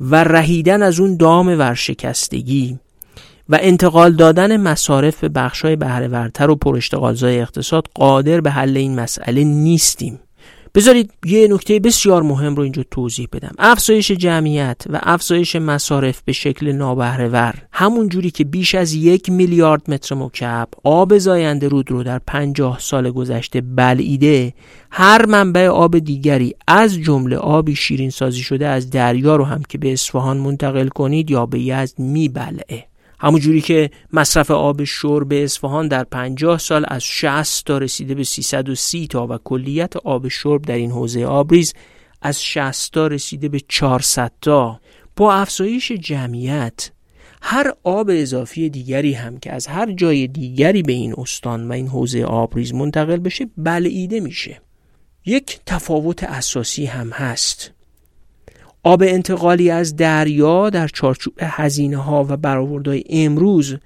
و 0.00 0.24
رهیدن 0.24 0.82
از 0.82 1.00
اون 1.00 1.16
دام 1.16 1.46
ورشکستگی 1.46 2.78
و 3.48 3.58
انتقال 3.60 4.12
دادن 4.12 4.56
مصارف 4.56 5.20
به 5.20 5.28
بخشای 5.28 5.76
بهرهورتر 5.76 6.50
و 6.50 6.56
پراشتغالزای 6.56 7.40
اقتصاد 7.40 7.88
قادر 7.94 8.40
به 8.40 8.50
حل 8.50 8.76
این 8.76 9.00
مسئله 9.00 9.44
نیستیم. 9.44 10.20
بذارید 10.74 11.10
یه 11.24 11.48
نکته 11.48 11.78
بسیار 11.78 12.22
مهم 12.22 12.54
رو 12.54 12.62
اینجا 12.62 12.84
توضیح 12.90 13.28
بدم. 13.32 13.54
افزایش 13.58 14.10
جمعیت 14.10 14.82
و 14.90 15.00
افزایش 15.02 15.56
مصارف 15.56 16.22
به 16.24 16.32
شکل 16.32 16.72
نابهرهور 16.72 17.54
همون 17.72 18.08
جوری 18.08 18.30
که 18.30 18.44
بیش 18.44 18.74
از 18.74 18.94
یک 18.94 19.30
میلیارد 19.30 19.90
متر 19.90 20.14
مکعب 20.14 20.68
آب 20.84 21.18
زاینده 21.18 21.68
رود 21.68 21.90
رو 21.90 22.02
در 22.02 22.20
پنجاه 22.26 22.78
سال 22.80 23.10
گذشته 23.10 23.60
بلعیده 23.60 24.54
هر 24.90 25.26
منبع 25.26 25.68
آب 25.68 25.98
دیگری 25.98 26.54
از 26.68 26.94
جمله 26.98 27.36
آبی 27.36 27.76
شیرین 27.76 28.10
سازی 28.10 28.42
شده 28.42 28.66
از 28.66 28.90
دریا 28.90 29.36
رو 29.36 29.44
هم 29.44 29.62
که 29.68 29.78
به 29.78 29.92
اصفهان 29.92 30.36
منتقل 30.36 30.88
کنید 30.88 31.30
یا 31.30 31.46
به 31.46 31.60
یزد 31.60 31.98
میبلعه. 31.98 32.91
همونجوری 33.22 33.60
که 33.60 33.90
مصرف 34.12 34.50
آب 34.50 34.84
شرب 34.84 35.32
اصفهان 35.32 35.88
در 35.88 36.04
50 36.04 36.58
سال 36.58 36.84
از 36.88 37.04
60 37.04 37.66
تا 37.66 37.78
رسیده 37.78 38.14
به 38.14 38.24
330 38.24 39.06
تا 39.06 39.26
و 39.26 39.38
کلیت 39.44 39.96
آب 39.96 40.28
شرب 40.28 40.62
در 40.62 40.74
این 40.74 40.90
حوزه 40.90 41.24
آبریز 41.24 41.74
از 42.22 42.42
60 42.42 42.92
تا 42.92 43.06
رسیده 43.06 43.48
به 43.48 43.60
400 43.68 44.32
تا. 44.40 44.80
با 45.16 45.34
افزایش 45.34 45.92
جمعیت 45.92 46.90
هر 47.42 47.72
آب 47.82 48.10
اضافی 48.10 48.70
دیگری 48.70 49.12
هم 49.12 49.38
که 49.38 49.52
از 49.52 49.66
هر 49.66 49.92
جای 49.92 50.26
دیگری 50.26 50.82
به 50.82 50.92
این 50.92 51.14
استان 51.18 51.68
و 51.68 51.72
این 51.72 51.88
حوزه 51.88 52.24
آبریز 52.24 52.74
منتقل 52.74 53.16
بشه 53.16 53.46
بلعیده 53.56 54.20
میشه. 54.20 54.60
یک 55.26 55.60
تفاوت 55.66 56.24
اساسی 56.24 56.86
هم 56.86 57.10
هست. 57.10 57.72
آب 58.84 59.02
انتقالی 59.02 59.70
از 59.70 59.96
دریا 59.96 60.70
در 60.70 60.88
چارچوب 60.88 61.34
هزینه 61.40 61.96
ها 61.96 62.26
و 62.28 62.36
برآوردهای 62.36 63.04
امروز 63.10 63.76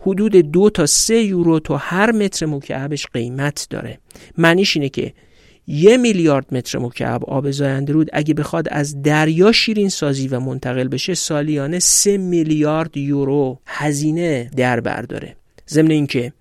حدود 0.00 0.36
دو 0.36 0.70
تا 0.70 0.86
سه 0.86 1.22
یورو 1.22 1.58
تا 1.58 1.76
هر 1.76 2.12
متر 2.12 2.46
مکعبش 2.46 3.06
قیمت 3.06 3.66
داره. 3.70 3.98
معنیش 4.38 4.76
اینه 4.76 4.88
که 4.88 5.12
یه 5.66 5.96
میلیارد 5.96 6.54
متر 6.54 6.78
مکعب 6.78 7.24
آب 7.24 7.50
زاینده 7.50 7.92
رود 7.92 8.08
اگه 8.12 8.34
بخواد 8.34 8.68
از 8.70 9.02
دریا 9.02 9.52
شیرین 9.52 9.88
سازی 9.88 10.28
و 10.28 10.40
منتقل 10.40 10.88
بشه 10.88 11.14
سالیانه 11.14 11.78
سه 11.78 12.16
میلیارد 12.16 12.96
یورو 12.96 13.58
هزینه 13.66 14.50
در 14.56 14.80
برداره 14.80 15.36
ضمن 15.68 15.90
اینکه 15.90 16.32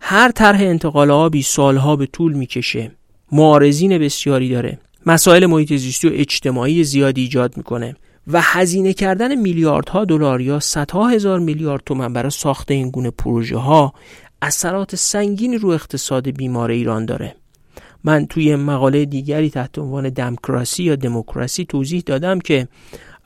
هر 0.00 0.30
طرح 0.30 0.60
انتقال 0.60 1.10
آبی 1.10 1.42
سالها 1.42 1.96
به 1.96 2.06
طول 2.06 2.32
می‌کشه 2.32 2.90
معارضین 3.32 3.98
بسیاری 3.98 4.48
داره. 4.48 4.78
مسائل 5.08 5.46
محیط 5.46 5.72
زیستی 5.72 6.08
و 6.08 6.10
اجتماعی 6.14 6.84
زیادی 6.84 7.20
ایجاد 7.20 7.56
می‌کنه 7.56 7.96
و 8.26 8.40
هزینه 8.42 8.92
کردن 8.92 9.34
میلیاردها 9.34 10.04
دلار 10.04 10.40
یا 10.40 10.60
صدها 10.60 11.08
هزار 11.08 11.38
میلیارد 11.40 11.82
تومن 11.86 12.12
برای 12.12 12.30
ساخت 12.30 12.70
این 12.70 12.90
گونه 12.90 13.10
پروژه 13.10 13.56
ها 13.56 13.92
اثرات 14.42 14.94
سنگینی 14.94 15.58
رو 15.58 15.68
اقتصاد 15.68 16.30
بیمار 16.30 16.70
ایران 16.70 17.04
داره. 17.04 17.34
من 18.04 18.26
توی 18.26 18.56
مقاله 18.56 19.04
دیگری 19.04 19.50
تحت 19.50 19.78
عنوان 19.78 20.08
دموکراسی 20.08 20.84
یا 20.84 20.96
دموکراسی 20.96 21.64
توضیح 21.64 22.02
دادم 22.06 22.38
که 22.40 22.68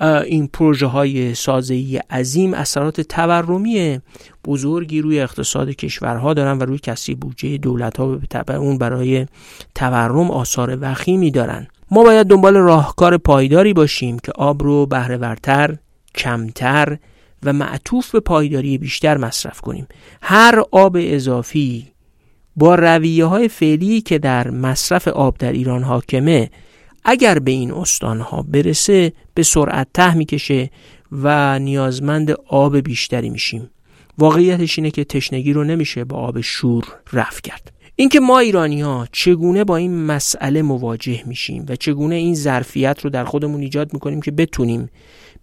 این 0.02 0.46
پروژه 0.46 0.86
های 0.86 1.34
سازهی 1.34 1.96
عظیم 1.96 2.54
اثرات 2.54 3.00
تورمی 3.00 4.00
بزرگی 4.44 5.00
روی 5.00 5.20
اقتصاد 5.20 5.70
کشورها 5.70 6.34
دارن 6.34 6.58
و 6.58 6.62
روی 6.62 6.78
کسی 6.78 7.14
بودجه 7.14 7.58
دولت 7.58 7.96
ها 7.96 8.18
به 8.46 8.54
اون 8.54 8.78
برای 8.78 9.26
تورم 9.74 10.30
آثار 10.30 10.78
وخیمی 10.80 11.30
دارن. 11.30 11.66
ما 11.90 12.02
باید 12.02 12.26
دنبال 12.26 12.56
راهکار 12.56 13.16
پایداری 13.16 13.72
باشیم 13.72 14.18
که 14.18 14.32
آب 14.34 14.62
رو 14.62 14.86
بهرهورتر 14.86 15.76
کمتر 16.14 16.98
و 17.42 17.52
معطوف 17.52 18.10
به 18.10 18.20
پایداری 18.20 18.78
بیشتر 18.78 19.16
مصرف 19.16 19.60
کنیم. 19.60 19.86
هر 20.22 20.62
آب 20.70 20.96
اضافی 21.00 21.92
با 22.56 22.74
رویه 22.74 23.24
های 23.24 23.48
فعلی 23.48 24.00
که 24.00 24.18
در 24.18 24.50
مصرف 24.50 25.08
آب 25.08 25.38
در 25.38 25.52
ایران 25.52 25.82
حاکمه 25.82 26.50
اگر 27.04 27.38
به 27.38 27.50
این 27.50 27.72
استانها 27.72 28.42
برسه 28.42 29.12
به 29.34 29.42
سرعت 29.42 29.88
ته 29.94 30.14
می‌کشه 30.14 30.70
و 31.12 31.58
نیازمند 31.58 32.30
آب 32.46 32.76
بیشتری 32.76 33.30
میشیم. 33.30 33.70
واقعیتش 34.18 34.78
اینه 34.78 34.90
که 34.90 35.04
تشنگی 35.04 35.52
رو 35.52 35.64
نمیشه 35.64 36.04
با 36.04 36.16
آب 36.16 36.40
شور 36.40 36.84
رفع 37.12 37.40
کرد. 37.40 37.72
اینکه 37.96 38.20
ما 38.20 38.38
ایرانی 38.38 38.80
ها 38.80 39.08
چگونه 39.12 39.64
با 39.64 39.76
این 39.76 40.04
مسئله 40.04 40.62
مواجه 40.62 41.22
میشیم 41.26 41.66
و 41.68 41.76
چگونه 41.76 42.14
این 42.14 42.34
ظرفیت 42.34 43.00
رو 43.00 43.10
در 43.10 43.24
خودمون 43.24 43.60
ایجاد 43.60 43.92
می‌کنیم 43.92 44.20
که 44.20 44.30
بتونیم 44.30 44.90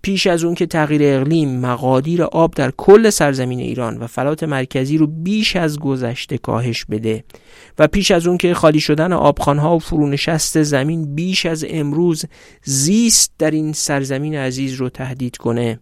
پیش 0.01 0.27
از 0.27 0.43
اون 0.43 0.55
که 0.55 0.65
تغییر 0.65 1.01
اقلیم 1.03 1.59
مقادیر 1.59 2.23
آب 2.23 2.53
در 2.53 2.71
کل 2.71 3.09
سرزمین 3.09 3.59
ایران 3.59 3.97
و 3.97 4.07
فلات 4.07 4.43
مرکزی 4.43 4.97
رو 4.97 5.07
بیش 5.07 5.55
از 5.55 5.79
گذشته 5.79 6.37
کاهش 6.37 6.85
بده 6.85 7.23
و 7.79 7.87
پیش 7.87 8.11
از 8.11 8.27
اون 8.27 8.37
که 8.37 8.53
خالی 8.53 8.79
شدن 8.79 9.13
آبخانها 9.13 9.75
و 9.75 9.79
فرونشست 9.79 10.63
زمین 10.63 11.15
بیش 11.15 11.45
از 11.45 11.65
امروز 11.69 12.25
زیست 12.63 13.31
در 13.37 13.51
این 13.51 13.73
سرزمین 13.73 14.35
عزیز 14.35 14.73
رو 14.73 14.89
تهدید 14.89 15.37
کنه. 15.37 15.79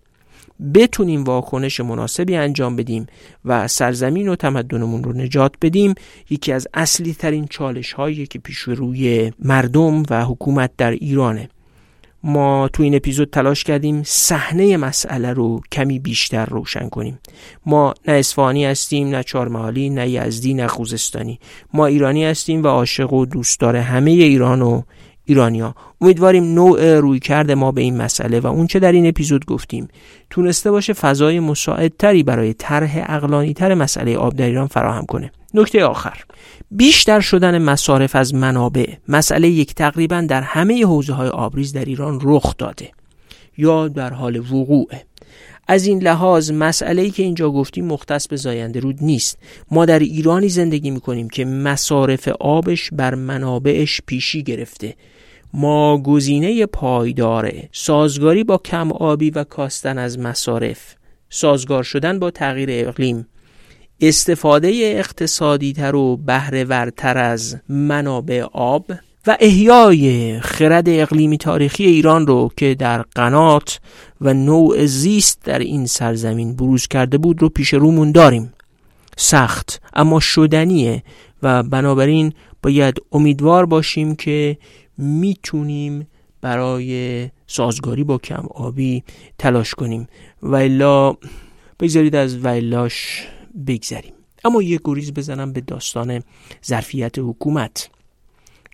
بتونیم 0.74 1.24
واکنش 1.24 1.80
مناسبی 1.80 2.36
انجام 2.36 2.76
بدیم 2.76 3.08
و 3.46 3.68
سرزمین 3.68 4.28
و 4.28 4.36
تمدنمون 4.36 5.04
رو 5.04 5.14
نجات 5.14 5.54
بدیم 5.62 5.94
یکی 6.30 6.52
از 6.52 6.68
اصلی 6.74 7.14
ترین 7.14 7.48
چالش 7.48 7.94
هایی 7.94 8.28
که 8.28 8.40
پیش 8.40 8.58
روی 8.58 9.32
مردم 9.40 10.04
و 10.10 10.26
حکومت 10.26 10.72
در 10.78 10.92
ایرانه. 10.92 11.50
ما 12.24 12.70
تو 12.74 12.84
این 12.84 12.96
اپیزود 12.96 13.30
تلاش 13.30 13.64
کردیم 13.64 14.04
صحنه 14.06 14.78
مسئله 14.78 15.34
رو 15.34 15.62
کمی 15.72 16.00
بیشتر 16.00 16.46
روشن 16.46 16.90
کنیم. 16.90 17.20
ما 17.66 17.94
نه 18.08 18.14
اصفهانی 18.14 18.66
هستیم 18.66 19.08
نه 19.08 19.24
چارمحالی 19.24 19.90
نه 19.90 20.10
یزدی 20.10 20.54
نه 20.54 20.68
خوزستانی. 20.68 21.40
ما 21.74 21.86
ایرانی 21.86 22.26
هستیم 22.26 22.64
و 22.64 22.68
عاشق 22.68 23.14
و 23.14 23.26
دوستدار 23.26 23.76
همه 23.76 24.12
ایران 24.12 24.62
و 24.62 24.82
ایرانیا 25.28 25.76
امیدواریم 26.02 26.44
نوع 26.44 27.00
روی 27.00 27.20
کرده 27.20 27.56
ما 27.56 27.72
به 27.72 27.82
این 27.82 27.98
مسئله 27.98 28.40
و 28.40 28.48
اونچه 28.48 28.80
در 28.80 28.92
این 28.92 29.08
اپیزود 29.08 29.46
گفتیم 29.46 29.88
تونسته 30.30 30.72
باشه 30.72 30.94
فضای 30.94 31.40
مساعدتری 31.40 32.24
برای 32.24 32.54
طرح 32.54 33.06
اقلانی 33.10 33.54
تر 33.54 33.74
مسئله 33.74 34.18
آب 34.18 34.36
در 34.36 34.46
ایران 34.46 34.68
فراهم 34.68 35.06
کنه. 35.06 35.32
نکته 35.54 35.86
آخر. 35.86 36.24
بیشتر 36.72 37.20
شدن 37.20 37.58
مصارف 37.58 38.16
از 38.16 38.34
منابع 38.34 38.94
مسئله 39.08 39.50
یک 39.50 39.76
تقریبا 39.76 40.22
در 40.30 40.42
همه 40.42 40.86
حوزه 40.86 41.14
های 41.14 41.30
آبریز 41.30 41.74
در 41.74 41.86
ایران 41.86 42.20
رخ 42.24 42.58
داده. 42.58 42.92
یا 43.58 43.88
در 43.88 44.14
حال 44.14 44.38
وقوعه 44.38 45.04
از 45.68 45.86
این 45.86 46.04
لحاظ 46.04 46.52
مسئله 46.52 47.02
ای 47.02 47.10
که 47.10 47.24
اینجا 47.24 47.52
گفتیم 47.52 47.86
مختص 47.86 48.28
به 48.28 48.36
زاینده 48.36 48.80
رود 48.80 48.98
نیست. 49.02 49.38
ما 49.72 49.86
در 49.86 50.00
ایرانی 50.00 50.50
زندگی 50.50 50.92
می‌کنیم 50.92 51.30
که 51.30 51.46
مصارف 51.46 52.28
آبش 52.28 52.90
بر 52.94 53.16
منابعش 53.16 54.02
پیشی 54.06 54.44
گرفته. 54.44 54.96
ما 55.54 55.98
گزینه 55.98 56.66
پایداره 56.66 57.70
سازگاری 57.72 58.44
با 58.44 58.58
کم 58.58 58.92
آبی 58.92 59.30
و 59.30 59.44
کاستن 59.44 59.98
از 59.98 60.20
مصارف 60.20 60.96
سازگار 61.30 61.84
شدن 61.84 62.20
با 62.20 62.32
تغییر 62.32 62.70
اقلیم 62.72 63.28
استفاده 64.02 64.72
اقتصادی 64.84 65.74
تر 65.74 65.96
و 65.96 66.18
بهرهورتر 66.18 67.18
از 67.18 67.58
منابع 67.70 68.42
آب 68.52 68.86
و 69.28 69.38
احیای 69.40 70.40
خرد 70.40 70.90
اقلیمی 70.90 71.38
تاریخی 71.38 71.86
ایران 71.86 72.28
رو 72.28 72.52
که 72.58 72.76
در 72.76 73.02
قنات 73.02 73.80
و 74.22 74.34
نوع 74.34 74.86
زیست 74.86 75.42
در 75.44 75.60
این 75.60 75.86
سرزمین 75.86 76.56
بروز 76.56 76.88
کرده 76.88 77.18
بود 77.18 77.42
رو 77.42 77.50
پیش 77.50 77.74
رومون 77.74 78.12
داریم. 78.12 78.54
سخت 79.18 79.82
اما 79.94 80.20
شدنیه 80.20 81.04
و 81.44 81.64
بنابراین 81.64 82.34
باید 82.64 83.02
امیدوار 83.12 83.66
باشیم 83.66 84.16
که 84.16 84.58
می‌تونیم 84.98 86.08
برای 86.42 87.30
سازگاری 87.48 88.04
با 88.04 88.18
کم 88.18 88.46
آبی 88.56 89.04
تلاش 89.38 89.74
کنیم. 89.76 90.08
و 90.42 90.56
الا 90.56 91.16
بگذارید 91.80 92.16
از 92.16 92.46
ویلاش 92.46 93.28
بگذریم. 93.68 94.14
اما 94.46 94.62
یه 94.62 94.80
گریز 94.84 95.14
بزنم 95.14 95.54
به 95.54 95.62
داستان 95.62 96.24
ظرفیت 96.66 97.20
حکومت 97.20 97.90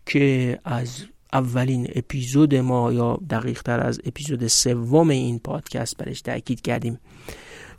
که 0.06 0.60
از 0.64 1.04
اولین 1.34 1.88
اپیزود 1.96 2.56
ما 2.56 2.94
یا 2.94 3.20
دقیق 3.30 3.62
تر 3.62 3.80
از 3.80 4.02
اپیزود 4.06 4.48
سوم 4.48 5.10
این 5.10 5.40
پادکست 5.40 5.98
برش 5.98 6.22
تاکید 6.22 6.62
کردیم. 6.62 7.00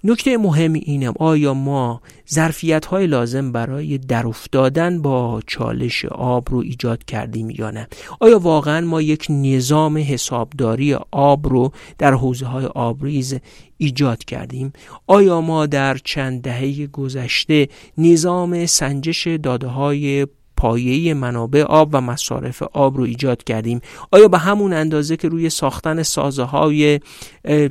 نکته 0.07 0.37
مهم 0.39 0.73
اینه 0.73 1.13
آیا 1.19 1.55
ما 1.55 2.01
ظرفیت 2.31 2.87
های 2.87 3.07
لازم 3.07 3.53
برای 3.53 3.99
در 3.99 4.27
افتادن 4.27 5.03
با 5.03 5.43
چالش 5.47 6.05
آب 6.05 6.51
رو 6.51 6.59
ایجاد 6.59 7.05
کردیم 7.05 7.51
یا 7.51 7.71
نه؟ 7.71 7.89
آیا 8.21 8.39
واقعا 8.39 8.81
ما 8.81 9.03
یک 9.03 9.27
نظام 9.31 9.99
حسابداری 9.99 10.95
آب 11.11 11.49
رو 11.49 11.73
در 11.99 12.15
حوزه 12.15 12.47
های 12.47 12.65
آبریز 12.65 13.37
ایجاد 13.77 14.25
کردیم؟ 14.25 14.73
آیا 15.07 15.41
ما 15.41 15.67
در 15.67 15.97
چند 16.05 16.43
دهه 16.43 16.87
گذشته 16.87 17.69
نظام 17.99 18.67
سنجش 18.67 19.27
داده 19.27 19.67
های 19.67 20.27
پایه 20.57 21.15
منابع 21.15 21.63
آب 21.63 21.89
و 21.93 22.01
مصارف 22.01 22.63
آب 22.63 22.97
رو 22.97 23.05
ایجاد 23.05 23.45
کردیم. 23.45 23.81
آیا 24.11 24.29
به 24.29 24.39
همون 24.39 24.73
اندازه 24.73 25.17
که 25.17 25.29
روی 25.29 25.51
ساختن 25.51 26.03
سازه 26.03 26.43
های 26.43 27.01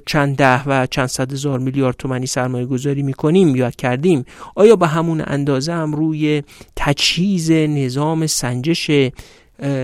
چند 0.06 0.36
ده 0.36 0.64
و 0.64 0.88
چند 0.88 1.08
صد 1.08 1.32
هزار 1.32 1.60
میلیارد 1.60 1.96
تومنی 1.98 2.26
سرمایه 2.26 2.66
گذاری 2.66 3.04
می‌کنیم 3.04 3.56
یا 3.56 3.72
کردیم؟ 3.72 4.26
آیا 4.56 4.76
به 4.76 4.88
همون 4.88 5.24
اندازه 5.28 5.74
هم 5.74 5.94
روی 5.94 6.44
تجهیز 6.76 7.52
نظام 7.52 8.28
سنجش 8.28 8.92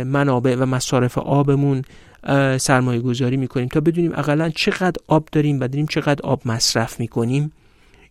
منابع 0.05 0.55
و 0.55 0.65
مصارف 0.65 1.17
آبمون 1.17 1.81
سرمایه 2.57 2.99
گذاری 2.99 3.37
می‌کنیم 3.37 3.67
تا 3.67 3.79
بدونیم 3.79 4.11
اقلا 4.15 4.49
چقدر 4.49 4.97
آب 5.07 5.27
داریم 5.31 5.59
و 5.59 5.67
داریم 5.67 5.85
چقدر 5.85 6.21
آب 6.23 6.41
مصرف 6.45 6.99
می‌کنیم؟ 6.99 7.51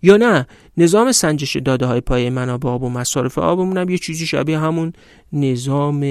یا 0.02 0.16
نه؟ 0.16 0.46
نظام 0.76 1.12
سنجش 1.12 1.56
داده 1.56 1.86
های 1.86 2.00
پای 2.00 2.30
منابع 2.30 2.68
آب 2.68 2.82
و 2.82 2.88
مصارف 2.88 3.38
آبمون 3.38 3.78
هم 3.78 3.88
یه 3.88 3.98
چیزی 3.98 4.26
شبیه 4.26 4.58
همون 4.58 4.92
نظام 5.32 6.04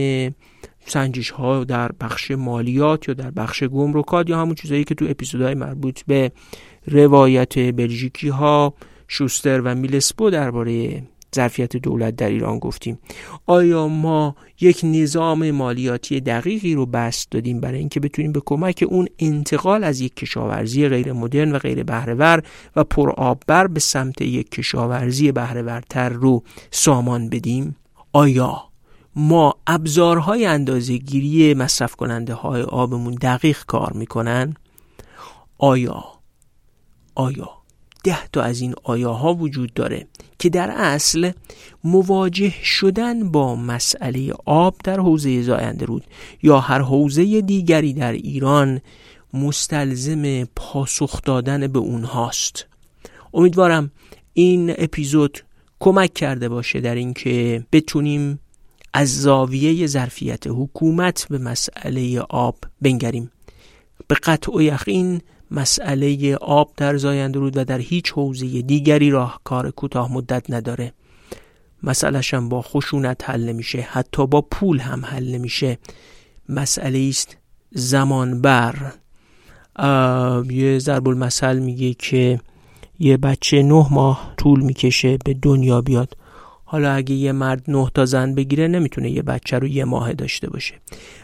سنجش 0.86 1.30
ها 1.30 1.64
در 1.64 1.92
بخش 1.92 2.32
مالیات 2.32 3.08
یا 3.08 3.14
در 3.14 3.32
بخش 3.32 3.64
گمرکات 3.64 4.30
یا 4.30 4.40
همون 4.40 4.56
چیزهایی 4.56 4.84
که 4.84 4.96
تو 4.96 5.06
اپیزودهای 5.10 5.54
مربوط 5.54 6.02
به 6.08 6.32
روایت 6.88 7.76
بلژیکی 7.76 8.30
ها 8.30 8.74
شوستر 9.08 9.62
و 9.62 9.76
میلسپو 9.76 10.30
درباره 10.30 11.04
ظرفیت 11.36 11.78
دولت 11.78 12.16
در 12.16 12.30
ایران 12.30 12.60
گفتیم. 12.60 13.00
آیا 13.46 13.88
ما 13.88 14.36
یک 14.62 14.82
نظام 14.84 15.52
مالیاتی 15.52 16.20
دقیقی 16.20 16.74
رو 16.74 16.86
بست 16.86 17.32
دادیم 17.32 17.60
برای 17.60 17.80
اینکه 17.80 18.00
بتونیم 18.00 18.32
به 18.32 18.42
کمک 18.46 18.86
اون 18.88 19.08
انتقال 19.20 19.84
از 19.84 20.02
یک 20.02 20.16
کشاورزی 20.16 20.88
غیر 20.88 21.14
مدرن 21.14 21.52
و 21.52 21.60
غیر 21.60 21.84
بهرهور 21.84 22.44
و 22.76 22.84
پرآببر 22.84 23.68
به 23.68 23.80
سمت 23.80 24.22
یک 24.22 24.52
کشاورزی 24.52 25.32
بهرهورتر 25.32 26.10
رو 26.10 26.44
سامان 26.72 27.30
بدیم؟ 27.30 27.76
آیا 28.14 28.64
ما 29.16 29.56
ابزارهای 29.68 30.46
اندازه 30.46 30.98
گیری 30.98 31.54
مصرف 31.54 31.96
کننده 31.96 32.34
های 32.34 32.62
آبمون 32.62 33.14
دقیق 33.14 33.66
کار 33.66 33.94
می‌کنن؟ 33.94 34.54
آیا 35.58 36.04
آیا 37.16 37.57
ده 38.08 38.28
تا 38.34 38.42
از 38.42 38.62
این 38.62 38.74
آیاها 38.84 39.34
وجود 39.34 39.74
داره 39.74 40.08
که 40.40 40.50
در 40.50 40.72
اصل 40.72 41.32
مواجه 41.84 42.54
شدن 42.64 43.32
با 43.32 43.56
مسئله 43.56 44.34
آب 44.46 44.76
در 44.84 45.00
حوزه 45.00 45.42
زاینده 45.42 45.86
رود 45.86 46.04
یا 46.44 46.60
هر 46.60 46.82
حوزه 46.82 47.42
دیگری 47.42 47.94
در 47.94 48.12
ایران 48.12 48.82
مستلزم 49.34 50.44
پاسخ 50.44 51.22
دادن 51.22 51.68
به 51.68 51.80
اونهاست. 51.80 52.66
امیدوارم 53.34 53.92
این 54.34 54.74
اپیزود 54.78 55.44
کمک 55.80 56.14
کرده 56.14 56.50
باشه 56.50 56.80
در 56.80 56.96
اینکه 56.96 57.66
بتونیم 57.72 58.40
از 58.94 59.22
زاویه 59.22 59.88
ظرفیت 59.88 60.48
حکومت 60.48 61.28
به 61.30 61.38
مسئله 61.38 62.20
آب 62.20 62.58
بنگریم. 62.82 63.32
به 64.08 64.16
قطع 64.16 64.52
و 64.58 64.62
یقین 64.62 65.22
مسئله 65.52 66.36
آب 66.36 66.74
در 66.78 66.98
زاینده 66.98 67.40
رود 67.40 67.58
و 67.58 67.64
در 67.64 67.80
هیچ 67.80 68.12
حوزه 68.12 68.62
دیگری 68.62 69.10
راهکار 69.10 69.72
کوتاه 69.72 70.14
مدت 70.14 70.52
نداره. 70.52 70.94
مسئلهش 71.84 72.34
هم 72.34 72.50
با 72.50 72.62
خشونت 72.62 73.30
حل 73.30 73.50
نمیشه 73.50 73.82
حتی 73.82 74.28
با 74.28 74.42
پول 74.42 74.80
هم 74.80 75.06
حل 75.06 75.36
نمیشه. 75.36 75.78
مسئله 76.50 77.00
است 77.10 77.38
زمان 77.72 78.42
بر. 78.42 78.76
یه 80.50 80.80
ضرب 80.80 81.08
المثل 81.08 81.60
میگه 81.60 81.94
که 81.94 82.40
یه 83.00 83.18
بچه 83.18 83.64
نه 83.64 83.88
ماه 83.92 84.34
طول 84.38 84.64
می‌کشه 84.64 85.18
به 85.26 85.34
دنیا 85.34 85.82
بیاد. 85.82 86.18
حالا 86.70 86.92
اگه 86.92 87.16
یه 87.16 87.32
مرد 87.32 87.64
نه 87.68 87.92
تا 87.94 88.06
زن 88.06 88.36
بگیره 88.36 88.68
نمی‌تونه 88.68 89.10
یه 89.10 89.22
بچه 89.22 89.60
رو 89.60 89.68
یه 89.68 89.86
ماه 89.86 90.14
داشته 90.14 90.50
باشه. 90.50 90.74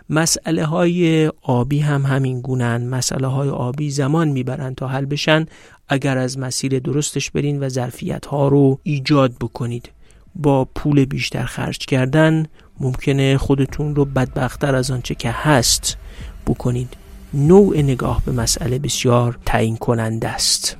مسئله 0.09 0.65
های 0.65 1.27
آبی 1.41 1.79
هم 1.79 2.05
همین 2.05 2.41
گونن 2.41 2.87
مسئله 2.87 3.27
های 3.27 3.49
آبی 3.49 3.89
زمان 3.89 4.27
می‌برن 4.27 4.75
تا 4.75 4.87
حل 4.87 5.05
بشن. 5.05 5.45
اگر 5.87 6.17
از 6.17 6.39
مسیر 6.39 6.79
درستش 6.79 7.31
برین 7.31 7.63
و 7.63 7.69
ظرفیت 7.69 8.25
ها 8.25 8.47
رو 8.47 8.79
ایجاد 8.83 9.33
بکنید. 9.41 9.89
با 10.35 10.65
پول 10.65 11.05
بیشتر 11.05 11.45
خرج 11.45 11.77
کردن 11.77 12.45
ممکنه 12.79 13.37
خودتون 13.37 13.95
رو 13.95 14.05
بدبختتر 14.05 14.75
از 14.75 14.91
آنچه 14.91 15.15
که 15.15 15.31
هست 15.31 15.97
بکنید. 16.47 16.93
نوع 17.33 17.77
نگاه 17.77 18.21
به 18.25 18.31
مسئله 18.31 18.79
بسیار 18.79 19.39
تعیین 19.45 19.77
کننده 19.77 20.27
است. 20.27 20.77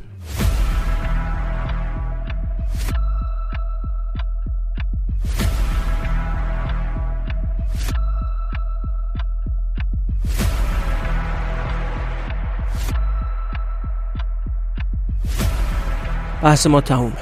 بحث 16.43 16.67
ما 16.67 16.81
تمومه. 16.81 17.13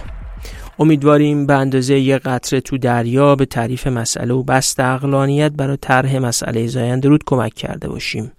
امیدواریم 0.80 1.46
به 1.46 1.54
اندازه 1.54 2.00
یه 2.00 2.18
قطره 2.18 2.62
تو 2.62 2.78
دریا 2.78 3.36
به 3.36 3.46
تعریف 3.46 3.88
مسئله 3.88 4.34
و 4.34 4.44
بست 4.44 4.80
اقلانیت 4.80 5.52
برای 5.52 5.78
طرح 5.82 6.18
مسئله 6.18 6.68
زاینده 6.68 7.10
رود 7.10 7.24
کمک 7.26 7.54
کرده 7.54 7.88
باشیم. 7.88 8.32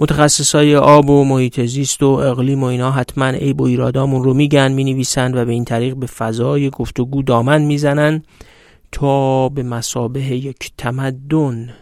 متخصص 0.00 0.54
های 0.54 0.76
آب 0.76 1.10
و 1.10 1.24
محیط 1.24 1.60
زیست 1.60 2.02
و 2.02 2.06
اقلیم 2.06 2.62
و 2.62 2.66
اینا 2.66 2.90
حتما 2.90 3.26
عیب 3.26 3.60
و 3.60 3.64
ایرادامون 3.64 4.24
رو 4.24 4.34
میگن 4.34 4.72
می‌نویسند 4.72 5.36
و 5.36 5.44
به 5.44 5.52
این 5.52 5.64
طریق 5.64 5.94
به 5.96 6.06
فضای 6.06 6.70
گفتگو 6.70 7.22
دامن 7.22 7.62
می‌زنن 7.62 8.22
تا 8.92 9.48
به 9.48 9.62
مسابه 9.62 10.22
یک 10.22 10.70
تمدن 10.78 11.74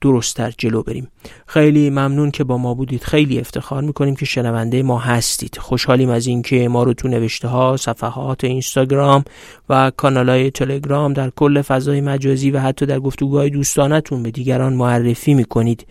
درستتر 0.00 0.52
جلو 0.58 0.82
بریم. 0.82 1.08
خیلی 1.46 1.90
ممنون 1.90 2.30
که 2.30 2.44
با 2.44 2.58
ما 2.58 2.74
بودید. 2.74 3.04
خیلی 3.04 3.40
افتخار 3.40 3.82
می‌کنیم 3.82 4.16
که 4.16 4.24
شنونده 4.24 4.82
ما 4.82 4.98
هستید. 4.98 5.58
خوشحالیم 5.58 6.10
از 6.10 6.26
اینکه 6.26 6.68
ما 6.68 6.82
رو 6.82 6.94
تو 6.94 7.08
نوشته 7.08 7.48
ها 7.48 7.76
صفحات 7.76 8.44
اینستاگرام 8.44 9.24
و 9.68 9.92
کانال 9.96 10.28
های 10.28 10.50
تلگرام 10.50 11.12
در 11.12 11.30
کل 11.30 11.62
فضای 11.62 12.00
مجازی 12.00 12.50
و 12.50 12.58
حتی 12.58 12.86
در 12.86 13.00
گفتگوهای 13.00 13.50
دوستانتون 13.50 14.22
به 14.22 14.30
دیگران 14.30 14.72
معرفی 14.72 15.34
می‌کنید. 15.34 15.86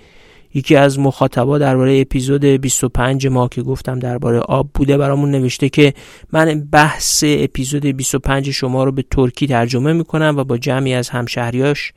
یکی 0.54 0.76
از 0.76 1.00
مخاطبا 1.00 1.58
درباره 1.58 2.02
اپیزود 2.02 2.46
25 2.46 3.28
ما 3.28 3.48
که 3.48 3.62
گفتم 3.62 4.00
درباره 4.00 4.40
آب 4.40 4.70
بوده 4.74 4.98
برامون 4.98 5.32
نوشته 5.32 5.70
که 5.70 5.94
من 6.34 6.68
بحث 6.72 7.24
اپیزود 7.28 7.86
25 7.86 8.52
شما 8.52 8.84
رو 8.84 8.92
به 8.92 9.04
ترکی 9.12 9.48
ترجمه 9.48 9.94
می‌کنم 9.94 10.34
و 10.38 10.44
با 10.44 10.58
جمعی 10.58 10.94
از 10.94 11.10
همشهریاش 11.10 11.94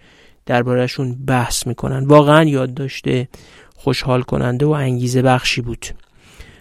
دربارهشون 0.47 1.14
بحث 1.27 1.66
می‌کنن. 1.66 2.05
واقعا 2.05 2.44
یاد 2.44 2.74
داشته 2.74 3.28
خوشحال 3.77 4.23
کننده 4.23 4.66
و 4.66 4.70
انگیزه 4.70 5.23
بخشی 5.23 5.60
بود. 5.60 5.86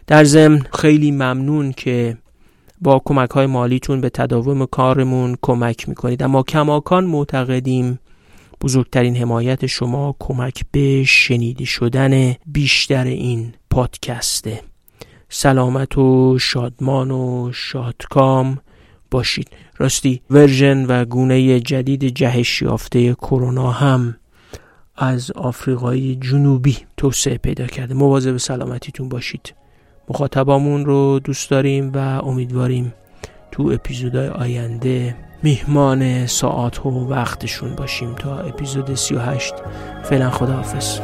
در 0.07 0.23
ضمن 0.23 0.59
خیلی 0.73 1.11
ممنون 1.11 1.71
که 1.71 2.17
با 2.81 3.01
کمک 3.05 3.29
های 3.29 3.45
مالیتون 3.45 4.01
به 4.01 4.09
تداوم 4.09 4.65
کارمون 4.65 5.37
کمک 5.41 5.89
می‌کنید. 5.89 6.23
اما 6.23 6.43
کماکان 6.43 7.05
معتقدیم 7.05 7.99
بزرگترین 8.61 9.15
حمایت 9.15 9.65
شما 9.65 10.15
کمک 10.19 10.61
به 10.71 11.03
شنیده 11.03 11.65
شدن 11.65 12.35
بیشتر 12.45 13.03
این 13.03 13.53
پادکسته 13.69 14.61
سلامت 15.29 15.97
و 15.97 16.39
شادمان 16.39 17.11
و 17.11 17.51
شادکام 17.53 18.57
باشید. 19.11 19.49
راستی 19.81 20.21
ورژن 20.29 20.85
و 20.85 21.05
گونه 21.05 21.59
جدید 21.59 22.05
جهش 22.05 22.61
یافته 22.61 23.13
کرونا 23.13 23.71
هم 23.71 24.15
از 24.95 25.31
آفریقای 25.31 26.15
جنوبی 26.15 26.77
توسعه 26.97 27.37
پیدا 27.37 27.67
کرده. 27.67 27.93
مواظب 27.93 28.37
سلامتیتون 28.37 29.09
باشید. 29.09 29.53
مخاطبامون 30.09 30.85
رو 30.85 31.19
دوست 31.19 31.49
داریم 31.49 31.91
و 31.93 31.97
امیدواریم 31.97 32.93
تو 33.51 33.71
اپیزودهای 33.73 34.27
آینده 34.27 35.15
میهمان 35.43 36.27
ساعت 36.27 36.85
و 36.85 36.89
وقتشون 36.89 37.75
باشیم 37.75 38.15
تا 38.15 38.39
اپیزود 38.39 38.95
38 38.95 39.53
فعلا 40.03 40.29
خداحافظ. 40.29 40.99